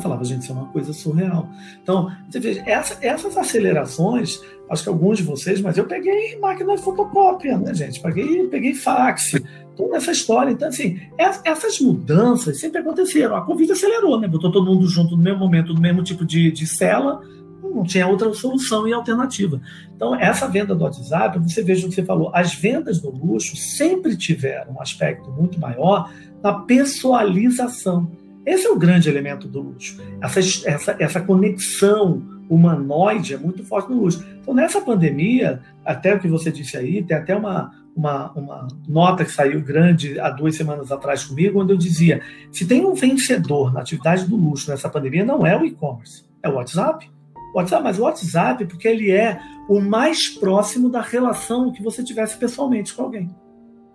Eu 0.02 0.04
falava, 0.04 0.26
gente, 0.26 0.42
isso 0.42 0.52
é 0.52 0.56
uma 0.56 0.66
coisa 0.66 0.92
surreal. 0.94 1.48
Então, 1.82 2.12
você 2.28 2.40
veja, 2.40 2.64
essa, 2.66 2.98
essas 3.02 3.38
acelerações, 3.38 4.42
acho 4.68 4.82
que 4.82 4.90
alguns 4.90 5.20
de 5.20 5.24
vocês, 5.24 5.62
mas 5.62 5.78
eu 5.78 5.86
peguei 5.86 6.40
máquina 6.40 6.76
de 6.76 6.82
fotocópia, 6.82 7.56
né, 7.60 7.72
gente? 7.72 8.02
Peguei, 8.02 8.48
peguei 8.48 8.74
fax, 8.74 9.34
toda 9.76 9.98
essa 9.98 10.12
história. 10.12 10.52
Então, 10.52 10.68
assim, 10.68 11.00
essas 11.46 11.80
mudanças 11.80 12.60
sempre 12.60 12.80
aconteceram. 12.80 13.36
A 13.36 13.42
Covid 13.42 13.72
acelerou, 13.72 14.20
né? 14.20 14.28
Botou 14.28 14.52
todo 14.52 14.66
mundo 14.66 14.88
junto 14.88 15.16
no 15.16 15.22
mesmo 15.22 15.40
momento, 15.40 15.72
no 15.72 15.80
mesmo 15.80 16.02
tipo 16.04 16.26
de, 16.26 16.52
de 16.52 16.66
cela, 16.66 17.22
não 17.62 17.84
tinha 17.84 18.08
outra 18.08 18.34
solução 18.34 18.88
e 18.88 18.94
alternativa. 18.94 19.62
Então, 19.96 20.16
essa 20.16 20.48
venda 20.48 20.74
do 20.74 20.84
WhatsApp, 20.84 21.38
você 21.40 21.62
veja 21.62 21.86
o 21.86 21.90
que 21.90 21.96
você 21.96 22.04
falou, 22.04 22.32
as 22.34 22.56
vendas 22.56 23.00
do 23.00 23.12
luxo 23.12 23.56
sempre 23.56 24.18
tiveram 24.18 24.74
um 24.74 24.82
aspecto 24.82 25.30
muito 25.32 25.60
maior 25.60 26.12
na 26.42 26.54
pessoalização. 26.54 28.12
Esse 28.46 28.68
é 28.68 28.70
o 28.70 28.78
grande 28.78 29.10
elemento 29.10 29.48
do 29.48 29.62
luxo. 29.62 30.02
Essa, 30.22 30.40
essa, 30.40 30.96
essa 31.00 31.22
conexão 31.22 32.24
humanoide 32.50 33.34
é 33.34 33.38
muito 33.38 33.64
forte 33.64 33.90
no 33.90 34.02
luxo. 34.02 34.26
Então, 34.42 34.54
nessa 34.54 34.82
pandemia, 34.82 35.62
até 35.86 36.14
o 36.14 36.20
que 36.20 36.28
você 36.28 36.52
disse 36.52 36.76
aí, 36.76 37.04
tem 37.04 37.16
até 37.16 37.36
uma, 37.36 37.72
uma, 37.96 38.32
uma 38.34 38.68
nota 38.88 39.24
que 39.24 39.32
saiu 39.32 39.62
grande 39.62 40.20
há 40.20 40.30
duas 40.30 40.56
semanas 40.56 40.92
atrás 40.92 41.24
comigo, 41.24 41.62
onde 41.62 41.72
eu 41.74 41.78
dizia: 41.78 42.22
se 42.52 42.66
tem 42.66 42.86
um 42.86 42.94
vencedor 42.94 43.72
na 43.72 43.82
atividade 43.82 44.26
do 44.26 44.36
luxo 44.36 44.70
nessa 44.70 44.90
pandemia, 44.90 45.24
não 45.24 45.46
é 45.46 45.58
o 45.58 45.66
e-commerce, 45.66 46.26
é 46.44 46.50
o 46.50 46.56
WhatsApp. 46.56 47.10
WhatsApp, 47.54 47.84
mas 47.84 48.00
o 48.00 48.04
WhatsApp, 48.04 48.66
porque 48.66 48.88
ele 48.88 49.12
é 49.12 49.40
o 49.70 49.80
mais 49.80 50.30
próximo 50.30 50.90
da 50.90 51.02
relação 51.02 51.72
que 51.72 51.84
você 51.84 52.04
tivesse 52.04 52.38
pessoalmente 52.38 52.94
com 52.94 53.04
alguém. 53.04 53.30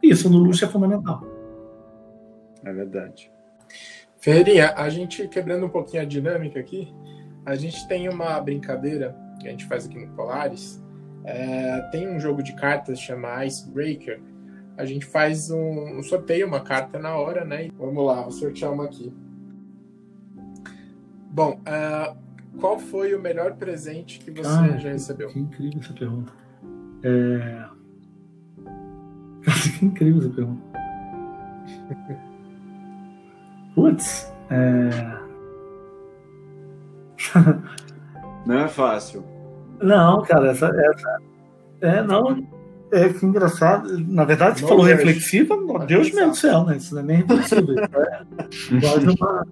Isso 0.02 0.30
no 0.30 0.38
luxo 0.38 0.64
é 0.64 0.68
fundamental. 0.68 1.24
É 2.64 2.72
verdade. 2.72 3.30
Ferreirinha, 4.26 4.74
a 4.76 4.88
gente 4.88 5.28
quebrando 5.28 5.66
um 5.66 5.68
pouquinho 5.68 6.02
a 6.02 6.04
dinâmica 6.04 6.58
aqui, 6.58 6.92
a 7.44 7.54
gente 7.54 7.86
tem 7.86 8.08
uma 8.08 8.40
brincadeira 8.40 9.16
que 9.40 9.46
a 9.46 9.52
gente 9.52 9.64
faz 9.66 9.86
aqui 9.86 10.04
no 10.04 10.12
Polaris. 10.16 10.82
É, 11.22 11.80
tem 11.92 12.08
um 12.08 12.18
jogo 12.18 12.42
de 12.42 12.52
cartas 12.56 12.98
chama 12.98 13.44
Icebreaker. 13.44 14.20
A 14.76 14.84
gente 14.84 15.06
faz 15.06 15.48
um, 15.52 15.98
um 15.98 16.02
sorteio, 16.02 16.48
uma 16.48 16.58
carta 16.58 16.98
na 16.98 17.14
hora, 17.14 17.44
né? 17.44 17.68
Vamos 17.78 18.04
lá, 18.04 18.22
vou 18.22 18.32
sortear 18.32 18.72
uma 18.72 18.86
aqui. 18.86 19.14
Bom, 21.30 21.60
uh, 21.60 22.16
qual 22.58 22.80
foi 22.80 23.14
o 23.14 23.22
melhor 23.22 23.54
presente 23.54 24.18
que 24.18 24.32
você 24.32 24.48
ah, 24.48 24.76
já 24.76 24.88
recebeu? 24.88 25.28
Que 25.28 25.38
incrível 25.38 25.78
essa 25.80 25.92
pergunta. 25.92 26.32
É... 27.04 27.64
que 29.78 29.84
incrível 29.84 30.22
essa 30.22 30.30
pergunta. 30.30 30.62
Putz, 33.76 34.32
é... 34.50 34.88
não 38.46 38.58
é 38.58 38.68
fácil. 38.68 39.22
Não, 39.82 40.22
cara, 40.22 40.50
essa, 40.50 40.66
essa. 40.68 41.18
É, 41.82 42.02
não. 42.02 42.42
É 42.90 43.10
que 43.10 43.26
engraçado. 43.26 43.98
Na 44.08 44.24
verdade, 44.24 44.60
você 44.60 44.66
falou 44.66 44.84
reflexiva, 44.84 45.56
Deus 45.86 46.10
meu 46.14 46.30
do 46.30 46.36
céu, 46.36 46.64
né? 46.64 46.78
Isso 46.78 46.94
não 46.94 47.02
é 47.02 47.04
nem 47.04 47.16
reflexivo. 47.18 47.72
é 47.78 47.84
uma, 49.20 49.46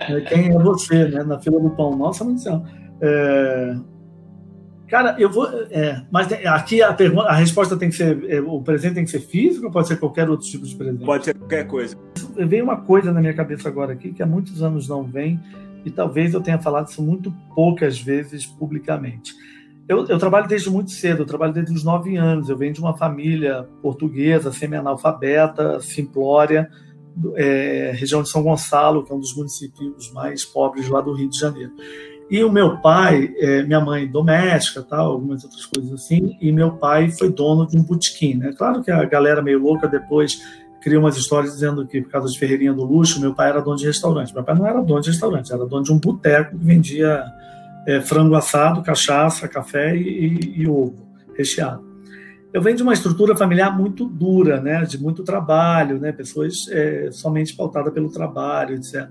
é, 0.00 0.20
quem 0.22 0.48
é 0.48 0.58
você, 0.58 1.06
né? 1.06 1.22
Na 1.22 1.38
fila 1.38 1.60
do 1.60 1.70
pão. 1.70 1.96
Nossa, 1.96 2.24
meu 2.24 2.34
Deus 2.34 2.44
do 2.44 2.50
céu. 2.50 2.64
É, 3.00 3.76
cara, 4.88 5.16
eu 5.18 5.30
vou. 5.30 5.46
É, 5.70 6.02
mas 6.10 6.32
aqui 6.32 6.82
a, 6.82 6.92
pergunta, 6.92 7.28
a 7.28 7.34
resposta 7.34 7.76
tem 7.76 7.88
que 7.90 7.96
ser. 7.96 8.24
É, 8.28 8.40
o 8.40 8.60
presente 8.60 8.94
tem 8.94 9.04
que 9.04 9.10
ser 9.10 9.20
físico 9.20 9.66
ou 9.66 9.72
pode 9.72 9.88
ser 9.88 9.96
qualquer 9.96 10.28
outro 10.28 10.46
tipo 10.46 10.66
de 10.66 10.74
presente? 10.74 11.04
Pode 11.04 11.24
ser 11.24 11.34
qualquer 11.34 11.66
coisa. 11.66 11.96
Veio 12.36 12.64
uma 12.64 12.76
coisa 12.76 13.12
na 13.12 13.20
minha 13.20 13.34
cabeça 13.34 13.68
agora 13.68 13.92
aqui 13.92 14.12
que 14.12 14.22
há 14.22 14.26
muitos 14.26 14.62
anos 14.62 14.88
não 14.88 15.04
vem, 15.04 15.40
e 15.84 15.90
talvez 15.90 16.34
eu 16.34 16.40
tenha 16.40 16.58
falado 16.58 16.88
isso 16.88 17.02
muito 17.02 17.32
poucas 17.54 18.00
vezes 18.00 18.46
publicamente. 18.46 19.32
Eu, 19.88 20.06
eu, 20.06 20.18
trabalho 20.18 20.46
desde 20.46 20.68
muito 20.68 20.90
cedo, 20.90 21.22
eu 21.22 21.26
trabalho 21.26 21.54
desde 21.54 21.72
os 21.72 21.82
nove 21.82 22.14
anos. 22.16 22.50
Eu 22.50 22.58
venho 22.58 22.74
de 22.74 22.80
uma 22.80 22.94
família 22.94 23.66
portuguesa, 23.80 24.52
semi-analfabeta, 24.52 25.80
simplória, 25.80 26.68
é, 27.34 27.92
região 27.94 28.22
de 28.22 28.28
São 28.28 28.42
Gonçalo, 28.42 29.02
que 29.02 29.10
é 29.10 29.14
um 29.14 29.18
dos 29.18 29.34
municípios 29.34 30.12
mais 30.12 30.44
pobres 30.44 30.88
lá 30.90 31.00
do 31.00 31.14
Rio 31.14 31.30
de 31.30 31.38
Janeiro. 31.38 31.72
E 32.30 32.44
o 32.44 32.52
meu 32.52 32.76
pai, 32.78 33.32
é, 33.38 33.62
minha 33.62 33.80
mãe 33.80 34.06
doméstica, 34.06 34.82
tal, 34.82 35.12
algumas 35.12 35.44
outras 35.44 35.64
coisas 35.64 35.92
assim, 35.92 36.36
e 36.40 36.52
meu 36.52 36.72
pai 36.72 37.10
foi 37.10 37.30
dono 37.30 37.66
de 37.66 37.78
um 37.78 37.82
botequim. 37.82 38.34
Né? 38.34 38.52
Claro 38.56 38.82
que 38.82 38.90
a 38.90 39.04
galera 39.04 39.40
meio 39.40 39.58
louca 39.58 39.88
depois 39.88 40.38
cria 40.80 40.98
umas 40.98 41.16
histórias 41.16 41.54
dizendo 41.54 41.86
que 41.86 42.00
por 42.02 42.10
causa 42.10 42.30
de 42.30 42.38
Ferreirinha 42.38 42.72
do 42.72 42.84
Luxo, 42.84 43.20
meu 43.20 43.34
pai 43.34 43.48
era 43.48 43.60
dono 43.60 43.76
de 43.76 43.86
restaurante. 43.86 44.34
Meu 44.34 44.44
pai 44.44 44.54
não 44.54 44.66
era 44.66 44.80
dono 44.82 45.00
de 45.00 45.10
restaurante, 45.10 45.52
era 45.52 45.64
dono 45.64 45.82
de 45.82 45.92
um 45.92 45.98
boteco 45.98 46.56
que 46.56 46.64
vendia 46.64 47.24
é, 47.86 48.00
frango 48.00 48.34
assado, 48.34 48.82
cachaça, 48.82 49.48
café 49.48 49.96
e, 49.96 50.02
e, 50.02 50.62
e, 50.62 50.68
ovo 50.68 50.94
recheado. 51.36 51.86
Eu 52.52 52.60
venho 52.60 52.76
de 52.76 52.82
uma 52.82 52.92
estrutura 52.92 53.36
familiar 53.36 53.76
muito 53.76 54.06
dura, 54.06 54.60
né, 54.60 54.82
de 54.82 55.00
muito 55.00 55.22
trabalho, 55.22 55.98
né, 55.98 56.12
pessoas 56.12 56.66
é, 56.70 57.10
somente 57.10 57.54
pautadas 57.54 57.92
pelo 57.92 58.10
trabalho, 58.10 58.74
etc. 58.74 59.08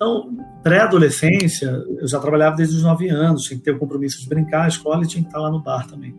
Então, 0.00 0.34
pré-adolescência, 0.62 1.84
eu 1.98 2.08
já 2.08 2.18
trabalhava 2.18 2.56
desde 2.56 2.74
os 2.74 2.82
nove 2.82 3.10
anos, 3.10 3.42
tinha 3.42 3.58
que 3.58 3.62
ter 3.62 3.72
o 3.72 3.78
compromisso 3.78 4.18
de 4.18 4.26
brincar, 4.26 4.64
a 4.64 4.68
escola 4.68 5.04
e 5.04 5.06
tinha 5.06 5.22
que 5.22 5.28
estar 5.28 5.38
lá 5.38 5.50
no 5.50 5.60
bar 5.60 5.86
também. 5.86 6.14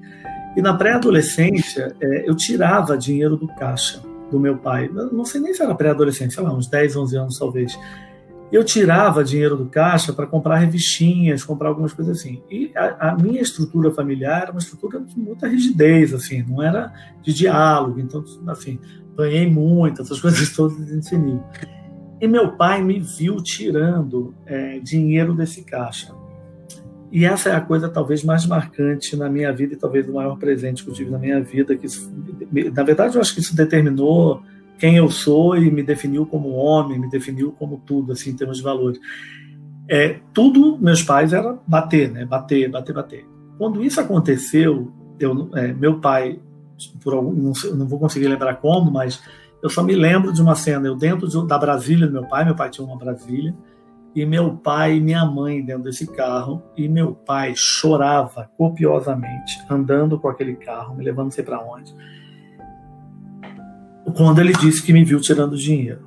E 0.55 0.61
na 0.61 0.75
pré-adolescência, 0.75 1.95
é, 1.99 2.29
eu 2.29 2.35
tirava 2.35 2.95
dinheiro 2.95 3.35
do 3.35 3.47
caixa 3.47 4.03
do 4.29 4.39
meu 4.39 4.55
pai. 4.55 4.87
não 5.11 5.25
sei 5.25 5.41
nem 5.41 5.51
se 5.51 5.63
era 5.63 5.73
pré-adolescência, 5.73 6.35
sei 6.35 6.43
lá, 6.43 6.53
uns 6.53 6.67
10, 6.67 6.95
11 6.95 7.17
anos 7.17 7.39
talvez 7.39 7.75
eu 8.51 8.63
tirava 8.65 9.23
dinheiro 9.23 9.55
do 9.55 9.65
caixa 9.65 10.11
para 10.11 10.27
comprar 10.27 10.57
revistinhas, 10.57 11.43
comprar 11.43 11.69
algumas 11.69 11.93
coisas 11.93 12.19
assim. 12.19 12.43
E 12.51 12.71
a, 12.75 13.11
a, 13.11 13.15
minha 13.15 13.41
estrutura 13.41 13.91
familiar 13.91 14.43
era 14.43 14.51
uma 14.51 14.59
estrutura 14.59 14.99
de 14.99 15.17
muita 15.17 15.47
rigidez, 15.47 16.13
assim, 16.13 16.43
não 16.43 16.61
era 16.61 16.93
de 17.21 17.33
diálogo. 17.33 17.99
Então, 17.99 18.23
assim, 18.47 18.77
ganhei 19.17 19.49
muito, 19.49 20.01
essas 20.01 20.19
coisas 20.21 20.53
todas 20.53 20.77
nível. 21.13 21.43
E 22.21 22.27
meu 22.27 22.51
pai 22.51 22.83
me 22.83 22.99
viu 22.99 23.41
tirando 23.41 24.35
é, 24.45 24.79
dinheiro 24.79 25.33
desse 25.33 25.63
caixa. 25.63 26.13
E 27.11 27.25
essa 27.25 27.49
é 27.49 27.55
a 27.55 27.59
coisa 27.59 27.89
talvez 27.89 28.23
mais 28.23 28.45
marcante 28.45 29.17
na 29.17 29.27
minha 29.27 29.51
vida 29.51 29.73
e 29.73 29.77
talvez 29.77 30.07
o 30.07 30.13
maior 30.13 30.37
presente 30.37 30.83
que 30.83 30.89
eu 30.89 30.93
tive 30.93 31.09
na 31.09 31.17
minha 31.17 31.41
vida. 31.41 31.75
Que 31.75 31.87
isso, 31.87 32.09
na 32.73 32.83
verdade, 32.83 33.15
eu 33.15 33.21
acho 33.21 33.33
que 33.33 33.41
isso 33.41 33.55
determinou 33.55 34.41
quem 34.77 34.95
eu 34.95 35.09
sou 35.09 35.57
e 35.57 35.69
me 35.69 35.83
definiu 35.83 36.25
como 36.25 36.49
homem, 36.49 36.99
me 36.99 37.09
definiu 37.09 37.51
como 37.51 37.81
tudo, 37.85 38.13
assim, 38.13 38.29
em 38.29 38.35
termos 38.35 38.57
de 38.57 38.63
valores. 38.63 38.99
É, 39.89 40.19
tudo, 40.33 40.77
meus 40.79 41.03
pais, 41.03 41.33
era 41.33 41.57
bater, 41.67 42.09
né? 42.09 42.23
Bater, 42.23 42.69
bater, 42.69 42.93
bater. 42.93 43.25
Quando 43.57 43.83
isso 43.83 43.99
aconteceu, 43.99 44.91
eu, 45.19 45.49
é, 45.53 45.73
meu 45.73 45.99
pai, 45.99 46.39
por 47.03 47.13
algum, 47.13 47.33
não, 47.33 47.51
não, 47.75 47.87
vou 47.87 47.99
conseguir 47.99 48.27
lembrar 48.27 48.55
como, 48.55 48.89
mas 48.89 49.21
eu 49.61 49.69
só 49.69 49.83
me 49.83 49.95
lembro 49.95 50.33
de 50.33 50.41
uma 50.41 50.55
cena, 50.55 50.87
eu 50.87 50.95
dentro 50.95 51.27
de, 51.27 51.47
da 51.47 51.57
Brasília 51.57 52.07
do 52.07 52.13
meu 52.13 52.27
pai, 52.27 52.45
meu 52.45 52.55
pai 52.55 52.69
tinha 52.69 52.85
uma 52.85 52.97
Brasília, 52.97 53.55
e 54.13 54.25
meu 54.25 54.57
pai 54.57 54.97
e 54.97 55.01
minha 55.01 55.25
mãe 55.25 55.63
dentro 55.63 55.83
desse 55.83 56.07
carro, 56.07 56.61
e 56.75 56.87
meu 56.87 57.13
pai 57.13 57.53
chorava 57.55 58.49
copiosamente, 58.57 59.59
andando 59.69 60.19
com 60.19 60.27
aquele 60.27 60.55
carro, 60.55 60.95
me 60.95 61.03
levando 61.03 61.25
não 61.25 61.31
sei 61.31 61.43
para 61.43 61.61
onde 61.61 61.95
quando 64.11 64.39
ele 64.39 64.53
disse 64.53 64.83
que 64.83 64.93
me 64.93 65.03
viu 65.03 65.19
tirando 65.19 65.57
dinheiro. 65.57 66.01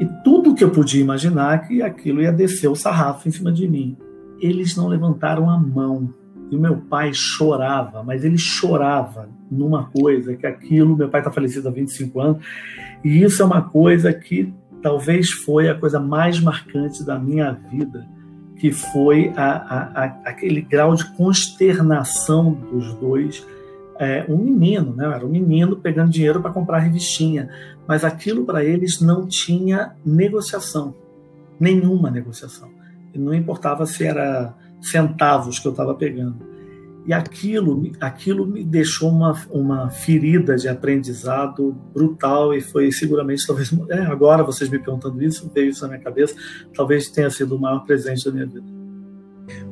E 0.00 0.06
tudo 0.24 0.54
que 0.54 0.64
eu 0.64 0.70
podia 0.70 1.00
imaginar 1.00 1.66
que 1.66 1.82
aquilo 1.82 2.20
ia 2.20 2.32
descer 2.32 2.68
o 2.68 2.74
sarrafo 2.74 3.28
em 3.28 3.32
cima 3.32 3.52
de 3.52 3.68
mim. 3.68 3.96
Eles 4.40 4.76
não 4.76 4.88
levantaram 4.88 5.48
a 5.48 5.58
mão. 5.58 6.12
E 6.54 6.56
o 6.56 6.60
meu 6.60 6.76
pai 6.76 7.10
chorava, 7.12 8.04
mas 8.04 8.24
ele 8.24 8.38
chorava 8.38 9.28
numa 9.50 9.86
coisa 9.86 10.36
que 10.36 10.46
aquilo, 10.46 10.96
meu 10.96 11.08
pai 11.08 11.20
está 11.20 11.32
falecido 11.32 11.68
há 11.68 11.72
25 11.72 12.20
anos, 12.20 12.46
e 13.02 13.24
isso 13.24 13.42
é 13.42 13.44
uma 13.44 13.60
coisa 13.60 14.12
que 14.12 14.54
talvez 14.80 15.32
foi 15.32 15.68
a 15.68 15.74
coisa 15.74 15.98
mais 15.98 16.38
marcante 16.38 17.04
da 17.04 17.18
minha 17.18 17.50
vida, 17.72 18.06
que 18.54 18.70
foi 18.70 19.32
a, 19.34 19.50
a, 19.50 20.04
a, 20.04 20.04
aquele 20.26 20.60
grau 20.60 20.94
de 20.94 21.04
consternação 21.16 22.52
dos 22.52 22.94
dois 22.94 23.44
é, 23.98 24.24
um 24.28 24.36
menino, 24.36 24.94
né? 24.94 25.06
Era 25.06 25.26
um 25.26 25.30
menino 25.30 25.74
pegando 25.74 26.12
dinheiro 26.12 26.40
para 26.40 26.52
comprar 26.52 26.78
revistinha, 26.78 27.48
mas 27.84 28.04
aquilo 28.04 28.44
para 28.44 28.64
eles 28.64 29.00
não 29.00 29.26
tinha 29.26 29.96
negociação, 30.06 30.94
nenhuma 31.58 32.12
negociação. 32.12 32.70
Não 33.12 33.34
importava 33.34 33.86
se 33.86 34.04
era 34.04 34.54
centavos 34.84 35.58
que 35.58 35.66
eu 35.66 35.72
estava 35.72 35.94
pegando. 35.94 36.54
E 37.06 37.12
aquilo, 37.12 37.82
aquilo 38.00 38.46
me 38.46 38.64
deixou 38.64 39.10
uma, 39.10 39.32
uma 39.50 39.90
ferida 39.90 40.56
de 40.56 40.68
aprendizado 40.68 41.72
brutal 41.92 42.54
e 42.54 42.62
foi 42.62 42.90
seguramente, 42.90 43.46
talvez, 43.46 43.70
é, 43.90 43.98
agora 44.00 44.42
vocês 44.42 44.70
me 44.70 44.78
perguntando 44.78 45.22
isso, 45.22 45.50
veio 45.54 45.68
isso 45.68 45.82
na 45.82 45.88
minha 45.88 46.00
cabeça, 46.00 46.34
talvez 46.74 47.10
tenha 47.10 47.28
sido 47.28 47.56
o 47.56 47.60
maior 47.60 47.80
presente 47.80 48.24
da 48.24 48.32
minha 48.32 48.46
vida. 48.46 48.66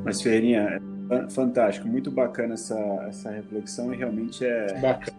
Mas, 0.04 0.20
Ferreirinha, 0.20 0.78
fantástico, 1.30 1.88
muito 1.88 2.10
bacana 2.10 2.52
essa, 2.54 2.78
essa 3.08 3.30
reflexão 3.30 3.94
e 3.94 3.96
realmente 3.96 4.44
é 4.44 4.78
bacana. 4.80 5.16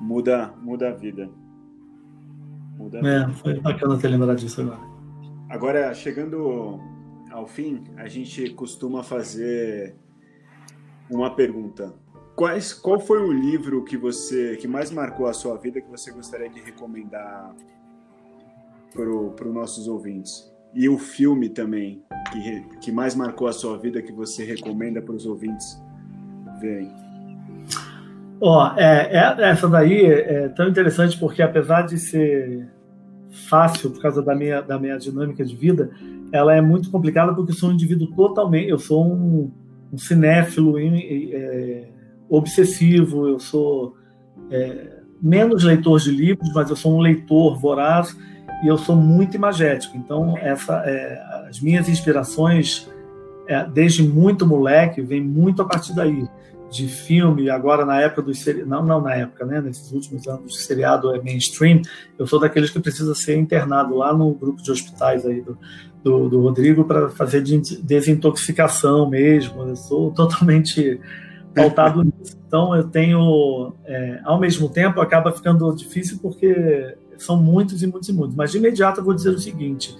muda 0.00 0.52
muda 0.62 0.90
a 0.90 0.92
vida. 0.92 1.28
Muda 2.76 3.00
a 3.00 3.08
é, 3.08 3.20
vida. 3.20 3.32
foi 3.32 3.60
bacana 3.60 3.98
ter 3.98 4.08
lembrado 4.08 4.36
disso 4.36 4.60
agora. 4.60 4.80
Agora, 5.48 5.94
chegando 5.94 6.80
ao 7.34 7.48
fim, 7.48 7.82
a 7.96 8.06
gente 8.06 8.48
costuma 8.50 9.02
fazer 9.02 9.96
uma 11.10 11.34
pergunta. 11.34 11.92
Quais, 12.36 12.72
qual 12.72 13.00
foi 13.00 13.20
o 13.20 13.32
livro 13.32 13.82
que 13.82 13.96
você 13.96 14.56
que 14.56 14.68
mais 14.68 14.92
marcou 14.92 15.26
a 15.26 15.32
sua 15.32 15.56
vida 15.58 15.80
que 15.80 15.90
você 15.90 16.12
gostaria 16.12 16.48
de 16.48 16.60
recomendar 16.60 17.52
para 18.92 19.08
os 19.48 19.54
nossos 19.54 19.88
ouvintes? 19.88 20.48
E 20.72 20.88
o 20.88 20.96
filme 20.96 21.48
também, 21.48 22.04
que, 22.32 22.78
que 22.78 22.92
mais 22.92 23.16
marcou 23.16 23.48
a 23.48 23.52
sua 23.52 23.76
vida, 23.78 24.00
que 24.00 24.12
você 24.12 24.44
recomenda 24.44 25.02
para 25.02 25.14
os 25.14 25.26
ouvintes 25.26 25.82
verem? 26.60 26.92
Ó, 28.40 28.62
oh, 28.62 28.78
é, 28.78 29.10
é, 29.12 29.50
essa 29.50 29.68
daí 29.68 30.04
é 30.06 30.48
tão 30.50 30.68
interessante 30.68 31.18
porque 31.18 31.42
apesar 31.42 31.82
de 31.82 31.98
ser 31.98 32.68
fácil 33.48 33.90
por 33.90 34.00
causa 34.00 34.22
da 34.22 34.36
minha, 34.36 34.60
da 34.60 34.78
minha 34.78 34.96
dinâmica 34.96 35.44
de 35.44 35.56
vida, 35.56 35.90
ela 36.34 36.52
é 36.52 36.60
muito 36.60 36.90
complicada 36.90 37.32
porque 37.32 37.52
eu 37.52 37.56
sou 37.56 37.70
um 37.70 37.74
indivíduo 37.74 38.08
totalmente, 38.08 38.68
eu 38.68 38.78
sou 38.78 39.06
um, 39.06 39.52
um 39.92 39.96
cinéfilo 39.96 40.76
é, 40.80 41.88
obsessivo, 42.28 43.28
eu 43.28 43.38
sou 43.38 43.94
é, 44.50 44.98
menos 45.22 45.62
leitor 45.62 46.00
de 46.00 46.10
livros, 46.10 46.52
mas 46.52 46.68
eu 46.68 46.74
sou 46.74 46.96
um 46.96 47.00
leitor 47.00 47.56
voraz 47.56 48.18
e 48.64 48.66
eu 48.66 48.76
sou 48.76 48.96
muito 48.96 49.36
imagético. 49.36 49.96
Então, 49.96 50.36
essa, 50.36 50.82
é, 50.84 51.46
as 51.48 51.60
minhas 51.60 51.88
inspirações, 51.88 52.90
é, 53.46 53.64
desde 53.64 54.02
muito 54.02 54.44
moleque, 54.44 55.00
vem 55.02 55.20
muito 55.20 55.62
a 55.62 55.64
partir 55.64 55.94
daí 55.94 56.28
de 56.68 56.88
filme, 56.88 57.48
agora 57.48 57.84
na 57.84 58.00
época 58.00 58.22
dos 58.22 58.44
não 58.66 58.84
não 58.84 59.00
na 59.00 59.14
época, 59.14 59.46
né, 59.46 59.60
nesses 59.60 59.92
últimos 59.92 60.26
anos, 60.26 60.56
o 60.56 60.58
seriado 60.58 61.14
é 61.14 61.22
mainstream, 61.22 61.80
eu 62.18 62.26
sou 62.26 62.40
daqueles 62.40 62.70
que 62.70 62.80
precisa 62.80 63.14
ser 63.14 63.36
internado 63.36 63.94
lá 63.94 64.12
no 64.12 64.34
grupo 64.34 64.60
de 64.60 64.72
hospitais 64.72 65.24
aí 65.24 65.40
do, 65.40 65.56
do, 66.04 66.28
do 66.28 66.42
Rodrigo 66.42 66.84
para 66.84 67.08
fazer 67.08 67.42
de 67.42 67.58
desintoxicação 67.82 69.08
mesmo, 69.08 69.62
eu 69.62 69.74
sou 69.74 70.10
totalmente 70.12 71.00
pautado 71.54 72.04
nisso. 72.04 72.36
Então 72.46 72.76
eu 72.76 72.84
tenho, 72.84 73.72
é, 73.86 74.20
ao 74.22 74.38
mesmo 74.38 74.68
tempo, 74.68 75.00
acaba 75.00 75.32
ficando 75.32 75.74
difícil 75.74 76.18
porque 76.20 76.94
são 77.16 77.42
muitos 77.42 77.82
e 77.82 77.86
muitos 77.86 78.08
e 78.10 78.12
muitos, 78.12 78.36
mas 78.36 78.52
de 78.52 78.58
imediato 78.58 79.00
eu 79.00 79.04
vou 79.04 79.14
dizer 79.14 79.30
o 79.30 79.38
seguinte, 79.38 79.96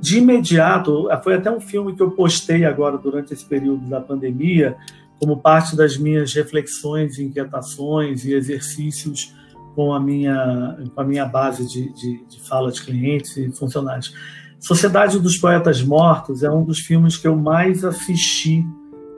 de 0.00 0.18
imediato, 0.18 1.08
foi 1.22 1.34
até 1.34 1.50
um 1.50 1.60
filme 1.60 1.94
que 1.94 2.02
eu 2.02 2.10
postei 2.10 2.64
agora 2.64 2.98
durante 2.98 3.32
esse 3.32 3.44
período 3.44 3.88
da 3.88 4.00
pandemia, 4.00 4.76
como 5.18 5.38
parte 5.38 5.76
das 5.76 5.96
minhas 5.96 6.34
reflexões, 6.34 7.18
inquietações 7.18 8.24
e 8.24 8.34
exercícios 8.34 9.34
com 9.74 9.92
a 9.92 10.00
minha, 10.00 10.76
com 10.94 11.00
a 11.00 11.04
minha 11.04 11.24
base 11.24 11.66
de, 11.66 11.92
de, 11.94 12.24
de 12.26 12.40
fala 12.40 12.70
de 12.70 12.82
clientes 12.82 13.36
e 13.36 13.50
funcionários. 13.52 14.12
Sociedade 14.58 15.18
dos 15.18 15.36
Poetas 15.36 15.82
Mortos 15.82 16.42
é 16.42 16.50
um 16.50 16.64
dos 16.64 16.80
filmes 16.80 17.16
que 17.16 17.28
eu 17.28 17.36
mais 17.36 17.84
assisti. 17.84 18.64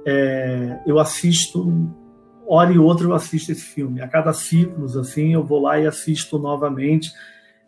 É, 0.06 0.80
eu 0.86 0.98
assisto, 0.98 1.90
hora 2.46 2.72
e 2.72 2.78
outra 2.78 3.06
eu 3.06 3.14
assisto 3.14 3.52
esse 3.52 3.62
filme. 3.62 4.00
A 4.00 4.08
cada 4.08 4.32
ciclos, 4.32 4.96
assim, 4.96 5.34
eu 5.34 5.44
vou 5.44 5.60
lá 5.60 5.78
e 5.78 5.86
assisto 5.86 6.38
novamente 6.38 7.10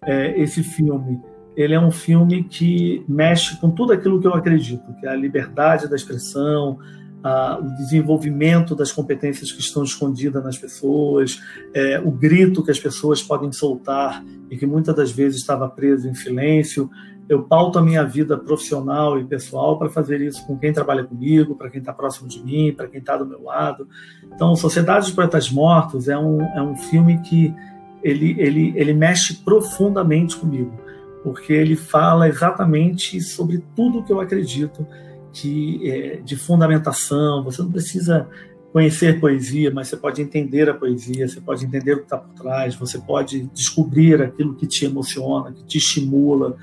é, 0.03 0.41
esse 0.41 0.62
filme. 0.62 1.21
Ele 1.57 1.75
é 1.75 1.81
um 1.81 1.91
filme 1.91 2.45
que 2.45 3.05
mexe 3.09 3.57
com 3.61 3.71
tudo 3.71 3.93
aquilo 3.93 4.21
que 4.21 4.27
eu 4.27 4.35
acredito, 4.35 4.93
que 4.99 5.07
é 5.07 5.11
a 5.11 5.16
liberdade 5.16 5.89
da 5.89 5.97
expressão, 5.97 6.79
o 7.23 7.77
desenvolvimento 7.77 8.75
das 8.75 8.91
competências 8.91 9.53
que 9.53 9.61
estão 9.61 9.85
escondidas 9.85 10.43
nas 10.43 10.57
pessoas, 10.57 11.39
é, 11.75 12.01
o 12.01 12.11
grito 12.11 12.64
que 12.64 12.71
as 12.71 12.81
pessoas 12.81 13.23
podem 13.23 13.53
soltar 13.53 14.25
e 14.51 14.57
que 14.57 14.66
muitas 14.66 14.95
das 14.97 15.11
vezes 15.11 15.41
estava 15.41 15.68
preso 15.68 16.09
em 16.09 16.14
silêncio. 16.14 16.89
Eu 17.31 17.45
pauto 17.45 17.78
a 17.78 17.83
minha 17.83 18.03
vida 18.03 18.37
profissional 18.37 19.16
e 19.16 19.24
pessoal 19.24 19.78
para 19.78 19.89
fazer 19.89 20.20
isso 20.20 20.45
com 20.49 20.59
quem 20.59 20.72
trabalha 20.72 21.05
comigo, 21.05 21.55
para 21.55 21.70
quem 21.70 21.78
está 21.78 21.93
próximo 21.93 22.28
de 22.28 22.43
mim, 22.43 22.74
para 22.76 22.89
quem 22.89 22.99
está 22.99 23.16
do 23.16 23.24
meu 23.24 23.45
lado. 23.45 23.87
Então, 24.35 24.57
Sociedade 24.57 25.07
dos 25.07 25.14
Poetas 25.14 25.49
Mortos 25.49 26.09
é 26.09 26.18
um, 26.18 26.43
é 26.43 26.61
um 26.61 26.74
filme 26.74 27.20
que 27.20 27.55
ele, 28.03 28.35
ele, 28.37 28.72
ele 28.74 28.93
mexe 28.93 29.35
profundamente 29.45 30.37
comigo, 30.37 30.76
porque 31.22 31.53
ele 31.53 31.76
fala 31.76 32.28
exatamente 32.28 33.20
sobre 33.20 33.62
tudo 33.76 34.03
que 34.03 34.12
eu 34.12 34.18
acredito 34.18 34.85
que, 35.33 35.89
é, 35.89 36.16
de 36.16 36.35
fundamentação. 36.35 37.45
Você 37.45 37.62
não 37.62 37.70
precisa 37.70 38.26
conhecer 38.72 39.20
poesia, 39.20 39.70
mas 39.72 39.87
você 39.87 39.97
pode 39.97 40.20
entender 40.20 40.68
a 40.68 40.74
poesia, 40.74 41.28
você 41.28 41.41
pode 41.41 41.64
entender 41.64 41.93
o 41.93 41.99
que 41.99 42.03
está 42.03 42.18
por 42.18 42.35
trás, 42.35 42.74
você 42.74 42.99
pode 42.99 43.49
descobrir 43.55 44.20
aquilo 44.20 44.57
que 44.57 44.66
te 44.66 44.85
emociona, 44.85 45.53
que 45.53 45.62
te 45.62 45.78
estimula. 45.78 46.57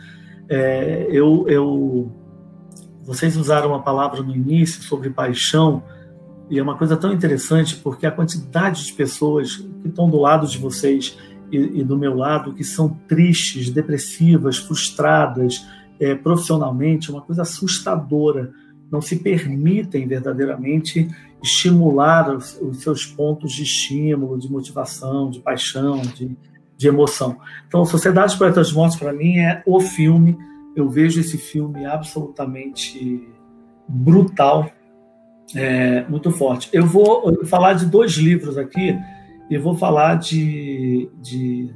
É, 0.50 1.08
eu, 1.10 1.46
eu, 1.48 2.12
vocês 3.04 3.36
usaram 3.36 3.70
uma 3.70 3.82
palavra 3.82 4.22
no 4.22 4.36
início 4.36 4.82
sobre 4.84 5.10
paixão, 5.10 5.84
e 6.50 6.58
é 6.60 6.64
uma 6.64 6.78
coisa 6.78 6.96
tão 6.96 7.12
interessante 7.12 7.76
porque 7.76 8.06
a 8.06 8.12
quantidade 8.12 8.86
de 8.86 8.94
pessoas 8.94 9.58
que 9.58 9.88
estão 9.88 10.10
do 10.10 10.18
lado 10.18 10.48
de 10.48 10.58
vocês 10.58 11.18
e, 11.52 11.58
e 11.58 11.84
do 11.84 11.98
meu 11.98 12.16
lado 12.16 12.54
que 12.54 12.64
são 12.64 12.90
tristes, 13.08 13.70
depressivas, 13.70 14.58
frustradas, 14.58 15.66
é, 16.00 16.16
profissionalmente, 16.16 17.10
é 17.10 17.14
uma 17.14 17.22
coisa 17.22 17.42
assustadora. 17.42 18.52
Não 18.90 19.02
se 19.02 19.18
permitem 19.18 20.08
verdadeiramente 20.08 21.10
estimular 21.44 22.34
os, 22.36 22.60
os 22.62 22.82
seus 22.82 23.06
pontos 23.06 23.52
de 23.52 23.64
estímulo, 23.64 24.40
de 24.40 24.50
motivação, 24.50 25.30
de 25.30 25.40
paixão, 25.40 26.02
de, 26.02 26.38
de 26.78 26.88
emoção. 26.88 27.38
Então, 27.68 27.84
Sociedade 27.84 28.28
dos 28.28 28.36
Poetas 28.36 28.72
Mortos, 28.72 28.98
para 28.98 29.12
mim, 29.12 29.40
é 29.40 29.64
o 29.66 29.80
filme. 29.80 30.38
Eu 30.76 30.88
vejo 30.90 31.20
esse 31.20 31.38
filme 31.38 31.86
absolutamente 31.86 33.28
brutal, 33.88 34.70
é, 35.56 36.06
muito 36.08 36.30
forte. 36.32 36.70
Eu 36.72 36.86
vou 36.86 37.46
falar 37.46 37.74
de 37.74 37.86
dois 37.86 38.14
livros 38.14 38.58
aqui, 38.58 38.96
e 39.50 39.58
vou 39.58 39.76
falar 39.76 40.16
de, 40.16 41.10
de 41.22 41.74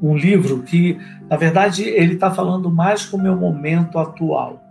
um 0.00 0.16
livro 0.16 0.62
que, 0.62 0.98
na 1.28 1.36
verdade, 1.36 1.82
ele 1.82 2.14
está 2.14 2.30
falando 2.30 2.70
mais 2.70 3.04
com 3.04 3.16
o 3.16 3.22
meu 3.22 3.36
momento 3.36 3.98
atual. 3.98 4.62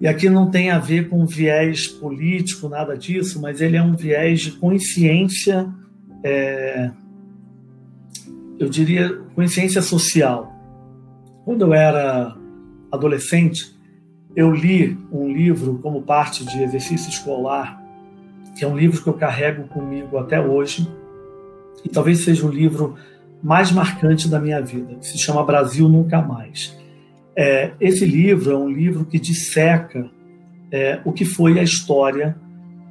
E 0.00 0.08
aqui 0.08 0.28
não 0.28 0.50
tem 0.50 0.70
a 0.70 0.78
ver 0.78 1.08
com 1.08 1.24
viés 1.24 1.86
político, 1.86 2.68
nada 2.68 2.96
disso, 2.96 3.40
mas 3.40 3.60
ele 3.60 3.76
é 3.76 3.82
um 3.82 3.94
viés 3.94 4.40
de 4.40 4.52
consciência, 4.52 5.68
é, 6.24 6.90
eu 8.64 8.68
diria, 8.68 9.18
consciência 9.34 9.82
social. 9.82 10.52
Quando 11.44 11.62
eu 11.62 11.74
era 11.74 12.36
adolescente, 12.90 13.74
eu 14.36 14.50
li 14.50 14.96
um 15.10 15.28
livro 15.32 15.78
como 15.82 16.02
parte 16.02 16.44
de 16.44 16.62
exercício 16.62 17.10
escolar, 17.10 17.82
que 18.56 18.64
é 18.64 18.68
um 18.68 18.76
livro 18.76 19.02
que 19.02 19.08
eu 19.08 19.14
carrego 19.14 19.64
comigo 19.68 20.16
até 20.18 20.40
hoje, 20.40 20.88
e 21.84 21.88
talvez 21.88 22.24
seja 22.24 22.46
o 22.46 22.50
livro 22.50 22.94
mais 23.42 23.72
marcante 23.72 24.28
da 24.28 24.38
minha 24.38 24.60
vida, 24.60 24.94
que 24.94 25.06
se 25.06 25.18
chama 25.18 25.44
Brasil 25.44 25.88
Nunca 25.88 26.22
Mais. 26.22 26.78
É, 27.34 27.72
esse 27.80 28.04
livro 28.04 28.52
é 28.52 28.56
um 28.56 28.68
livro 28.68 29.04
que 29.04 29.18
disseca 29.18 30.08
é, 30.70 31.00
o 31.04 31.12
que 31.12 31.24
foi 31.24 31.58
a 31.58 31.62
história 31.62 32.36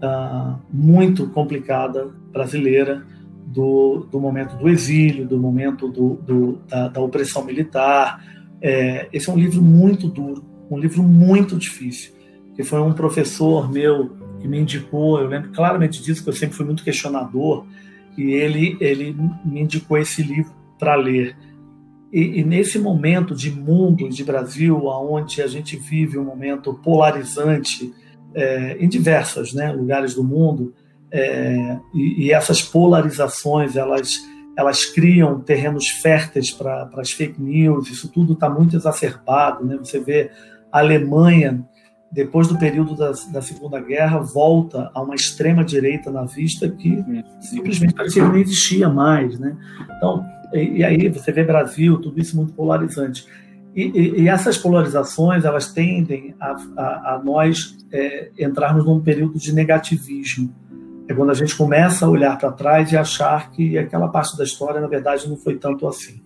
ah, 0.01 0.57
muito 0.72 1.28
complicada 1.28 2.09
brasileira 2.32 3.05
do, 3.52 4.08
do, 4.10 4.20
momento 4.20 4.56
do 4.56 4.70
exílio, 4.70 5.28
do 5.28 5.38
momento 5.38 5.88
do, 5.88 6.16
do, 6.16 6.60
da, 6.68 6.88
da, 6.88 7.02
opressão 7.02 7.43
militar. 7.43 8.24
É, 8.62 9.10
esse 9.12 9.30
é 9.30 9.34
um 9.34 9.38
livro 9.38 9.62
muito 9.62 10.08
duro, 10.08 10.43
um 10.70 10.78
livro 10.78 11.04
muito 11.04 11.58
difícil, 11.58 12.14
que 12.56 12.64
foi 12.64 12.82
um 12.82 12.93
professor 12.93 13.72
meu 13.72 14.16
que 14.39 14.47
me 14.47 14.60
indicou, 14.60 15.20
eu 15.20 15.28
lembro 15.28 15.52
claramente 15.52 16.02
disso, 16.02 16.24
que 16.24 16.30
eu 16.30 16.34
sempre 16.34 16.56
fui 16.56 16.66
muito 16.66 16.84
questionador, 16.84 17.66
e 18.18 18.32
ele, 18.32 18.78
ele 18.80 19.16
me 19.45 19.62
indicou 19.62 19.97
esse 19.97 20.24
livro 20.24 20.54
para 20.80 20.95
ler. 20.95 21.36
E, 22.12 22.39
e, 22.39 22.43
nesse 22.43 22.78
momento 22.78 23.34
de 23.34 23.52
mundo, 23.52 24.10
de 24.10 24.24
Brasil, 24.24 24.86
onde 24.86 25.41
a 25.41 25.47
gente 25.47 25.78
vive 25.78 26.18
um 26.18 26.26
momento 26.26 26.74
polarizante 26.74 27.93
é, 28.34 28.78
em 28.80 28.89
diversos 28.89 29.54
né, 29.54 29.72
lugares 29.72 30.16
do 30.16 30.24
mundo, 30.24 30.74
é, 31.12 31.78
e, 31.93 32.26
e, 32.26 32.32
essas 32.32 32.62
polarizações 32.62 33.76
elas, 33.76 34.18
elas 34.57 34.86
criam 34.86 35.41
terrenos 35.41 35.89
férteis 35.89 36.51
para 36.51 36.89
as 36.95 37.12
fake 37.12 37.41
news, 37.41 37.89
isso 37.89 38.07
tudo 38.07 38.34
está 38.34 38.49
muito 38.49 38.76
exacerbado. 38.76 39.66
Né? 39.66 39.78
Você 39.78 39.99
vê 39.99 40.32
a 40.72 40.80
Alemanha 40.80 41.66
depois 42.12 42.47
do 42.47 42.57
período 42.57 42.95
da, 42.95 43.12
da, 43.32 43.41
Segunda 43.41 43.80
Guerra, 43.80 44.20
volta 44.20 44.91
a 44.93 45.01
uma 45.01 45.16
extrema-direita 45.16 46.12
nazista 46.12 46.70
que 46.70 47.01
simplesmente 47.39 47.93
parecia 47.93 48.22
que 48.22 48.28
não 48.28 48.38
existia 48.38 48.89
mais. 48.89 49.39
Né? 49.39 49.55
Então, 49.97 50.26
e, 50.53 50.80
e, 50.80 50.84
aí 50.84 51.07
você 51.07 51.32
vê 51.32 51.43
Brasil, 51.43 51.97
tudo 51.99 52.20
isso 52.20 52.36
muito 52.36 52.53
polarizante. 52.53 53.26
E, 53.74 53.84
e, 53.84 54.22
e 54.24 54.30
essas 54.30 54.57
polarizações, 54.57 55.45
elas 55.45 55.72
tendem 55.72 56.36
a, 56.38 56.55
a, 56.76 57.16
a 57.16 57.22
nós 57.24 57.78
é, 57.91 58.30
entrarmos 58.38 58.86
num 58.86 58.99
período 58.99 59.39
de 59.39 59.53
negativismo. 59.53 60.53
É 61.08 61.14
quando 61.14 61.32
a 61.32 61.34
gente 61.34 61.56
começa 61.56 62.06
a 62.06 62.10
olhar 62.10 62.38
para 62.38 62.52
trás 62.52 62.91
e 62.91 62.97
achar 62.97 63.52
que 63.52 63.78
aquela 63.78 64.08
parte 64.08 64.38
da 64.38 64.43
história, 64.43 64.80
na 64.80 64.88
verdade, 64.88 65.28
não 65.28 65.36
foi 65.36 65.58
tanto 65.58 65.88
assim. 65.88 66.22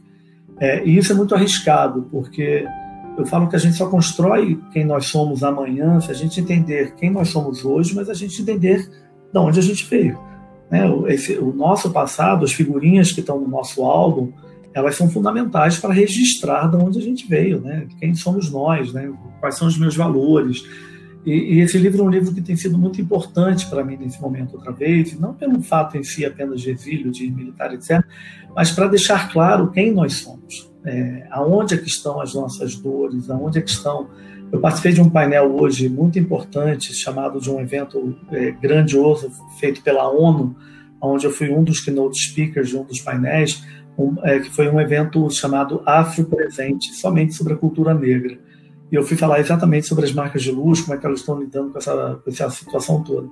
É, 0.59 0.85
e 0.85 0.97
isso 0.97 1.11
é 1.11 1.15
muito 1.15 1.33
arriscado, 1.35 2.07
porque 2.11 2.65
eu 3.17 3.25
falo 3.25 3.47
que 3.47 3.55
a 3.55 3.59
gente 3.59 3.75
só 3.75 3.87
constrói 3.87 4.59
quem 4.71 4.85
nós 4.85 5.07
somos 5.07 5.43
amanhã 5.43 5.99
se 5.99 6.11
a 6.11 6.13
gente 6.13 6.39
entender 6.39 6.95
quem 6.95 7.09
nós 7.09 7.29
somos 7.29 7.63
hoje, 7.63 7.95
mas 7.95 8.09
a 8.09 8.13
gente 8.13 8.41
entender 8.41 8.89
de 9.31 9.39
onde 9.39 9.59
a 9.59 9.63
gente 9.63 9.85
veio. 9.85 10.19
Né? 10.69 10.81
Esse, 11.07 11.37
o 11.37 11.53
nosso 11.53 11.91
passado, 11.91 12.43
as 12.43 12.51
figurinhas 12.51 13.11
que 13.11 13.21
estão 13.21 13.39
no 13.39 13.47
nosso 13.47 13.83
álbum, 13.83 14.31
elas 14.73 14.95
são 14.95 15.09
fundamentais 15.09 15.79
para 15.79 15.93
registrar 15.93 16.67
de 16.69 16.75
onde 16.75 16.99
a 16.99 17.01
gente 17.01 17.27
veio, 17.27 17.61
né? 17.61 17.87
quem 17.99 18.13
somos 18.13 18.51
nós, 18.51 18.91
né? 18.91 19.11
quais 19.39 19.55
são 19.55 19.67
os 19.67 19.77
meus 19.77 19.95
valores. 19.95 20.63
E, 21.25 21.55
e, 21.55 21.59
esse 21.59 21.77
livro 21.77 22.03
é 22.03 22.05
um 22.05 22.09
livro 22.09 22.33
que 22.33 22.41
tem 22.41 22.55
sido 22.55 22.77
muito 22.77 23.01
importante 23.01 23.65
para 23.67 23.83
mim 23.83 23.97
nesse 23.97 24.21
momento, 24.21 24.53
outra 24.53 24.71
vez, 24.71 25.19
não 25.19 25.33
pelo 25.33 25.61
fato 25.61 25.97
em 25.97 26.03
si 26.03 26.23
apenas 26.23 26.61
de 26.61 26.69
exílio, 26.69 27.11
de 27.11 27.29
militar, 27.31 27.73
etc., 27.73 28.03
mas 28.55 28.71
para 28.71 28.87
deixar 28.87 29.31
claro 29.31 29.71
quem 29.71 29.91
nós 29.91 30.13
somos 30.13 30.75
é, 30.85 31.25
aonde 31.31 31.73
é 31.73 31.77
que 31.77 31.87
estão 31.87 32.21
as 32.21 32.33
nossas 32.33 32.75
dores, 32.75 33.29
aonde 33.29 33.57
é 33.57 33.61
que 33.61 33.69
estão. 33.69 34.07
Eu 34.51 34.59
participei 34.59 34.93
de 34.93 35.01
um 35.01 35.09
painel 35.09 35.55
hoje 35.55 35.89
muito 35.89 36.19
importante, 36.19 36.93
chamado 36.93 37.41
de 37.41 37.49
um 37.49 37.59
evento 37.59 38.15
é, 38.31 38.51
grandioso, 38.51 39.31
feito 39.59 39.81
pela 39.81 40.09
ONU, 40.09 40.55
onde 41.01 41.25
eu 41.25 41.31
fui 41.31 41.49
um 41.49 41.63
dos 41.63 41.79
keynote 41.81 42.17
speakers 42.17 42.69
de 42.69 42.77
um 42.77 42.83
dos 42.83 43.01
painéis, 43.01 43.65
um, 43.97 44.15
é, 44.23 44.39
que 44.39 44.49
foi 44.51 44.69
um 44.69 44.79
evento 44.79 45.29
chamado 45.31 45.81
Afro 45.85 46.25
Presente, 46.25 46.93
somente 46.93 47.33
sobre 47.33 47.53
a 47.53 47.57
cultura 47.57 47.93
negra. 47.93 48.37
E 48.91 48.95
eu 48.95 49.03
fui 49.03 49.17
falar 49.17 49.39
exatamente 49.39 49.87
sobre 49.87 50.05
as 50.05 50.13
marcas 50.13 50.43
de 50.43 50.51
luxo, 50.51 50.83
como 50.83 50.95
é 50.95 50.99
que 50.99 51.05
elas 51.05 51.19
estão 51.19 51.39
lidando 51.39 51.71
com 51.71 51.77
essa, 51.77 52.19
com 52.23 52.29
essa 52.29 52.49
situação 52.51 53.03
toda. 53.03 53.27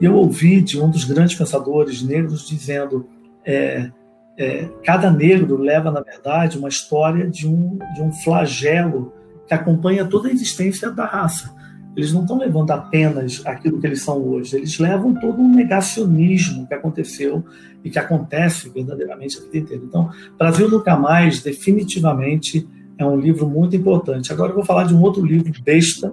E 0.00 0.04
eu 0.04 0.14
ouvi 0.14 0.60
de 0.60 0.80
um 0.80 0.90
dos 0.90 1.04
grandes 1.04 1.36
pensadores 1.36 2.02
negros 2.02 2.46
dizendo: 2.46 3.06
é, 3.44 3.90
é, 4.36 4.68
cada 4.84 5.10
negro 5.10 5.56
leva, 5.58 5.90
na 5.90 6.00
verdade, 6.00 6.58
uma 6.58 6.68
história 6.68 7.28
de 7.28 7.48
um, 7.48 7.78
de 7.94 8.02
um 8.02 8.12
flagelo 8.12 9.12
que 9.46 9.54
acompanha 9.54 10.04
toda 10.04 10.28
a 10.28 10.32
existência 10.32 10.90
da 10.90 11.04
raça. 11.04 11.52
Eles 11.94 12.12
não 12.12 12.22
estão 12.22 12.38
levando 12.38 12.70
apenas 12.70 13.42
aquilo 13.44 13.78
que 13.78 13.86
eles 13.86 14.02
são 14.02 14.16
hoje, 14.22 14.56
eles 14.56 14.78
levam 14.78 15.12
todo 15.14 15.42
um 15.42 15.54
negacionismo 15.54 16.66
que 16.66 16.72
aconteceu 16.72 17.44
e 17.84 17.90
que 17.90 17.98
acontece 17.98 18.70
verdadeiramente 18.70 19.36
a 19.36 19.42
vida 19.42 19.58
inteira. 19.58 19.82
Então, 19.84 20.10
Brasil 20.38 20.70
Nunca 20.70 20.96
Mais, 20.96 21.42
definitivamente, 21.42 22.66
é 23.02 23.06
um 23.06 23.18
livro 23.18 23.48
muito 23.48 23.76
importante. 23.76 24.32
Agora 24.32 24.50
eu 24.50 24.56
vou 24.56 24.64
falar 24.64 24.84
de 24.84 24.94
um 24.94 25.00
outro 25.00 25.24
livro 25.24 25.52
besta, 25.64 26.12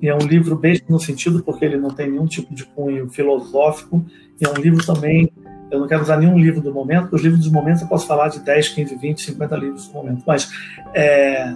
e 0.00 0.08
é 0.08 0.14
um 0.14 0.26
livro 0.26 0.56
besta 0.56 0.86
no 0.88 1.00
sentido 1.00 1.42
porque 1.42 1.64
ele 1.64 1.76
não 1.76 1.90
tem 1.90 2.10
nenhum 2.10 2.26
tipo 2.26 2.54
de 2.54 2.64
cunho 2.64 3.08
filosófico, 3.08 4.04
e 4.40 4.46
é 4.46 4.50
um 4.50 4.60
livro 4.60 4.84
também, 4.84 5.30
eu 5.70 5.80
não 5.80 5.86
quero 5.86 6.02
usar 6.02 6.16
nenhum 6.18 6.38
livro 6.38 6.60
do 6.60 6.72
momento, 6.72 7.02
porque 7.02 7.16
os 7.16 7.22
livros 7.22 7.44
do 7.44 7.52
momento 7.52 7.82
eu 7.82 7.88
posso 7.88 8.06
falar 8.06 8.28
de 8.28 8.40
10, 8.40 8.68
15, 8.70 8.96
20, 8.96 9.20
50 9.22 9.56
livros 9.56 9.88
do 9.88 9.94
momento, 9.94 10.22
mas 10.26 10.50
é, 10.94 11.54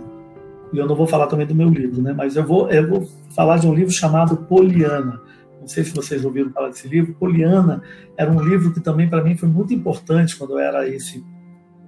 eu 0.75 0.87
não 0.87 0.97
vou 0.97 1.07
falar 1.07 1.27
também 1.27 1.47
do 1.47 1.55
meu 1.55 1.69
livro, 1.69 2.03
né? 2.03 2.13
mas 2.13 2.37
eu 2.37 2.45
vou, 2.45 2.69
eu 2.71 2.89
vou 2.89 3.09
falar 3.35 3.59
de 3.59 3.67
um 3.67 3.75
livro 3.75 3.93
chamado 3.93 4.37
Poliana. 4.37 5.21
Não 5.61 5.69
sei 5.69 5.85
se 5.85 5.95
vocês 5.95 6.25
ouviram 6.25 6.51
falar 6.51 6.71
desse 6.71 6.89
livro. 6.89 7.15
Poliana 7.15 7.83
era 8.17 8.31
um 8.31 8.41
livro 8.41 8.73
que 8.73 8.81
também 8.81 9.09
para 9.09 9.23
mim 9.23 9.37
foi 9.37 9.49
muito 9.49 9.73
importante 9.73 10.37
quando 10.37 10.55
eu 10.55 10.59
era 10.59 10.89
esse 10.89 11.25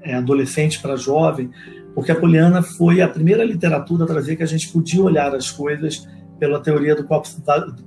é, 0.02 0.14
adolescente 0.14 0.80
para 0.80 0.96
jovem, 0.96 1.50
porque 1.94 2.10
a 2.10 2.14
Poliana 2.14 2.62
foi 2.62 3.00
a 3.00 3.08
primeira 3.08 3.44
literatura 3.44 4.04
a 4.04 4.06
trazer 4.06 4.36
que 4.36 4.42
a 4.42 4.46
gente 4.46 4.68
podia 4.70 5.02
olhar 5.02 5.34
as 5.34 5.50
coisas 5.50 6.06
pela 6.38 6.60
teoria 6.60 6.94
do 6.94 7.04
copo, 7.04 7.28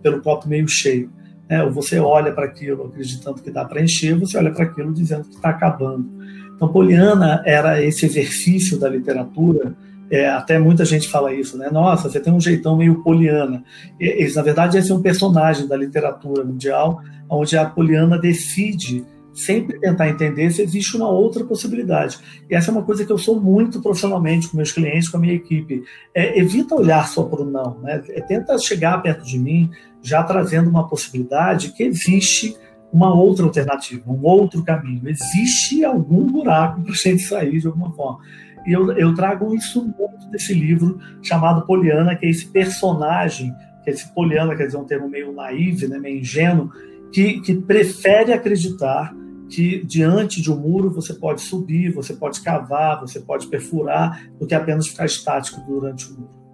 pelo 0.01 0.21
copo 0.21 0.47
meio 0.47 0.67
cheio. 0.67 1.11
Né? 1.49 1.63
Ou 1.63 1.71
você 1.71 1.99
olha 1.99 2.31
para 2.31 2.45
aquilo 2.45 2.85
acreditando 2.85 3.41
que 3.41 3.51
dá 3.51 3.65
para 3.65 3.81
encher, 3.81 4.17
você 4.17 4.37
olha 4.37 4.51
para 4.51 4.65
aquilo 4.65 4.93
dizendo 4.93 5.25
que 5.25 5.35
está 5.35 5.49
acabando. 5.49 6.09
Então, 6.55 6.69
Poliana 6.69 7.43
era 7.45 7.83
esse 7.83 8.05
exercício 8.05 8.79
da 8.79 8.89
literatura. 8.89 9.75
É, 10.09 10.29
até 10.29 10.57
muita 10.57 10.85
gente 10.85 11.09
fala 11.09 11.33
isso, 11.33 11.57
né? 11.57 11.69
Nossa, 11.69 12.09
você 12.09 12.19
tem 12.19 12.31
um 12.31 12.39
jeitão 12.39 12.77
meio 12.77 13.03
poliana. 13.03 13.63
E, 13.99 14.25
na 14.33 14.41
verdade, 14.41 14.77
esse 14.77 14.89
é 14.89 14.95
um 14.95 15.01
personagem 15.01 15.67
da 15.67 15.75
literatura 15.75 16.45
mundial, 16.45 17.01
onde 17.29 17.57
a 17.57 17.65
Poliana 17.65 18.17
decide 18.17 19.05
sempre 19.37 19.79
tentar 19.79 20.09
entender 20.09 20.49
se 20.49 20.63
existe 20.63 20.97
uma 20.97 21.07
outra 21.07 21.45
possibilidade. 21.45 22.17
E 22.49 22.55
essa 22.55 22.71
é 22.71 22.73
uma 22.73 22.83
coisa 22.83 23.05
que 23.05 23.11
eu 23.11 23.17
sou 23.19 23.39
muito 23.39 23.81
profissionalmente 23.81 24.47
com 24.47 24.57
meus 24.57 24.71
clientes, 24.71 25.09
com 25.09 25.17
a 25.17 25.19
minha 25.19 25.35
equipe. 25.35 25.83
É, 26.13 26.39
evita 26.39 26.75
olhar 26.75 27.07
só 27.07 27.23
para 27.23 27.43
o 27.43 27.45
não, 27.45 27.79
né? 27.81 28.03
É, 28.09 28.21
tenta 28.21 28.57
chegar 28.57 29.01
perto 29.01 29.23
de 29.23 29.37
mim 29.37 29.69
já 30.01 30.23
trazendo 30.23 30.69
uma 30.69 30.87
possibilidade 30.87 31.71
que 31.73 31.83
existe 31.83 32.57
uma 32.91 33.13
outra 33.13 33.45
alternativa, 33.45 34.11
um 34.11 34.23
outro 34.23 34.63
caminho. 34.63 35.07
Existe 35.07 35.85
algum 35.85 36.25
buraco 36.25 36.81
para 36.81 36.91
a 36.91 36.95
gente 36.95 37.21
sair 37.21 37.59
de 37.59 37.67
alguma 37.67 37.91
forma. 37.93 38.19
E 38.65 38.73
eu, 38.73 38.91
eu 38.93 39.13
trago 39.13 39.53
isso 39.53 39.83
muito 39.83 40.27
desse 40.31 40.53
livro 40.53 40.99
chamado 41.21 41.65
Poliana, 41.67 42.15
que 42.15 42.25
é 42.25 42.29
esse 42.29 42.47
personagem, 42.47 43.53
que 43.83 43.91
é 43.91 43.93
esse 43.93 44.11
Poliana 44.13 44.55
quer 44.55 44.65
dizer 44.65 44.77
um 44.77 44.83
termo 44.83 45.07
meio 45.07 45.31
naive, 45.31 45.87
né, 45.87 45.99
meio 45.99 46.19
ingênuo, 46.19 46.71
que, 47.11 47.39
que 47.41 47.55
prefere 47.55 48.33
acreditar 48.33 49.13
que 49.49 49.83
diante 49.85 50.41
de 50.41 50.51
um 50.51 50.57
muro 50.57 50.89
você 50.89 51.13
pode 51.13 51.41
subir, 51.41 51.91
você 51.91 52.13
pode 52.13 52.41
cavar, 52.41 52.99
você 52.99 53.19
pode 53.19 53.47
perfurar, 53.47 54.29
do 54.39 54.45
que 54.45 54.53
apenas 54.53 54.87
ficar 54.87 55.05
estático 55.05 55.61
durante 55.61 56.11
o 56.11 56.19
muro. 56.19 56.47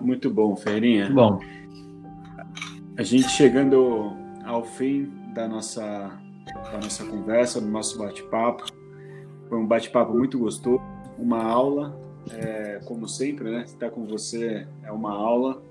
Muito 0.00 0.30
bom, 0.30 0.56
Ferrinha. 0.56 1.10
Bom. 1.10 1.38
A 2.96 3.02
gente 3.02 3.28
chegando 3.28 4.12
ao 4.44 4.64
fim 4.64 5.10
da 5.32 5.46
nossa, 5.48 5.82
da 6.70 6.78
nossa 6.82 7.04
conversa, 7.04 7.60
do 7.60 7.68
nosso 7.68 7.98
bate-papo. 7.98 8.64
Foi 9.48 9.58
um 9.58 9.66
bate-papo 9.66 10.12
muito 10.12 10.38
gostoso, 10.38 10.82
uma 11.18 11.42
aula, 11.42 11.98
é, 12.32 12.80
como 12.84 13.08
sempre, 13.08 13.50
né? 13.50 13.62
Estar 13.62 13.90
com 13.90 14.06
você 14.06 14.66
é 14.82 14.90
uma 14.90 15.12
aula. 15.12 15.62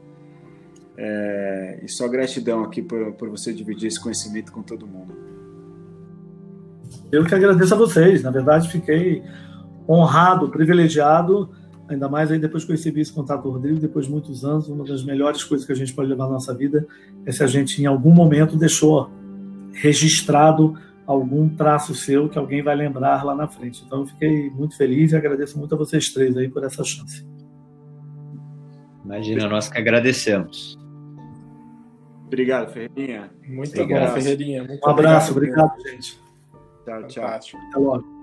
É, 0.98 1.80
e 1.84 1.88
só 1.88 2.08
gratidão 2.08 2.64
aqui 2.64 2.82
por, 2.82 3.14
por 3.14 3.30
você 3.30 3.54
dividir 3.54 3.88
esse 3.88 4.00
conhecimento 4.00 4.52
com 4.52 4.62
todo 4.62 4.86
mundo. 4.88 5.31
Eu 7.12 7.26
que 7.26 7.36
agradeço 7.36 7.74
a 7.74 7.78
vocês. 7.78 8.24
Na 8.24 8.32
verdade, 8.32 8.70
fiquei 8.70 9.24
honrado, 9.88 10.50
privilegiado, 10.50 11.50
ainda 11.88 12.08
mais 12.08 12.32
aí 12.32 12.40
depois 12.40 12.64
que 12.64 12.72
eu 12.72 12.76
recebi 12.76 13.02
esse 13.02 13.12
contato 13.12 13.44
do 13.44 13.52
Rodrigo, 13.52 13.80
depois 13.80 14.06
de 14.06 14.12
muitos 14.12 14.46
anos, 14.46 14.68
uma 14.70 14.86
das 14.86 15.04
melhores 15.04 15.44
coisas 15.44 15.66
que 15.66 15.74
a 15.74 15.76
gente 15.76 15.94
pode 15.94 16.10
levar 16.10 16.26
na 16.26 16.34
nossa 16.34 16.54
vida 16.54 16.88
é 17.26 17.32
se 17.32 17.44
a 17.44 17.48
gente 17.48 17.82
em 17.82 17.86
algum 17.86 18.12
momento 18.12 18.56
deixou 18.56 19.10
registrado 19.74 20.78
algum 21.06 21.50
traço 21.50 21.94
seu 21.94 22.30
que 22.30 22.38
alguém 22.38 22.62
vai 22.62 22.76
lembrar 22.76 23.24
lá 23.26 23.36
na 23.36 23.48
frente. 23.48 23.84
Então 23.86 24.02
eu 24.02 24.08
fiquei 24.08 24.50
muito 24.50 24.78
feliz 24.78 25.12
e 25.12 25.16
agradeço 25.16 25.58
muito 25.58 25.76
a 25.76 25.78
vocês 25.78 26.10
três 26.14 26.38
aí 26.38 26.48
por 26.48 26.64
essa 26.64 26.84
chance. 26.84 27.26
Imagina, 29.04 29.48
nós 29.48 29.68
que 29.68 29.78
agradecemos. 29.78 30.80
Obrigado, 32.28 32.72
Ferreirinha. 32.72 33.30
Muito 33.46 33.82
obrigado. 33.82 34.08
bom, 34.08 34.22
Ferreirinha. 34.22 34.64
Muito 34.64 34.88
um 34.88 34.90
abraço, 34.90 35.32
obrigado, 35.32 35.72
obrigado 35.72 35.90
gente. 35.90 36.21
Tchau, 36.86 37.08
tchau. 37.08 37.26
Até 37.26 37.80
logo. 37.80 38.21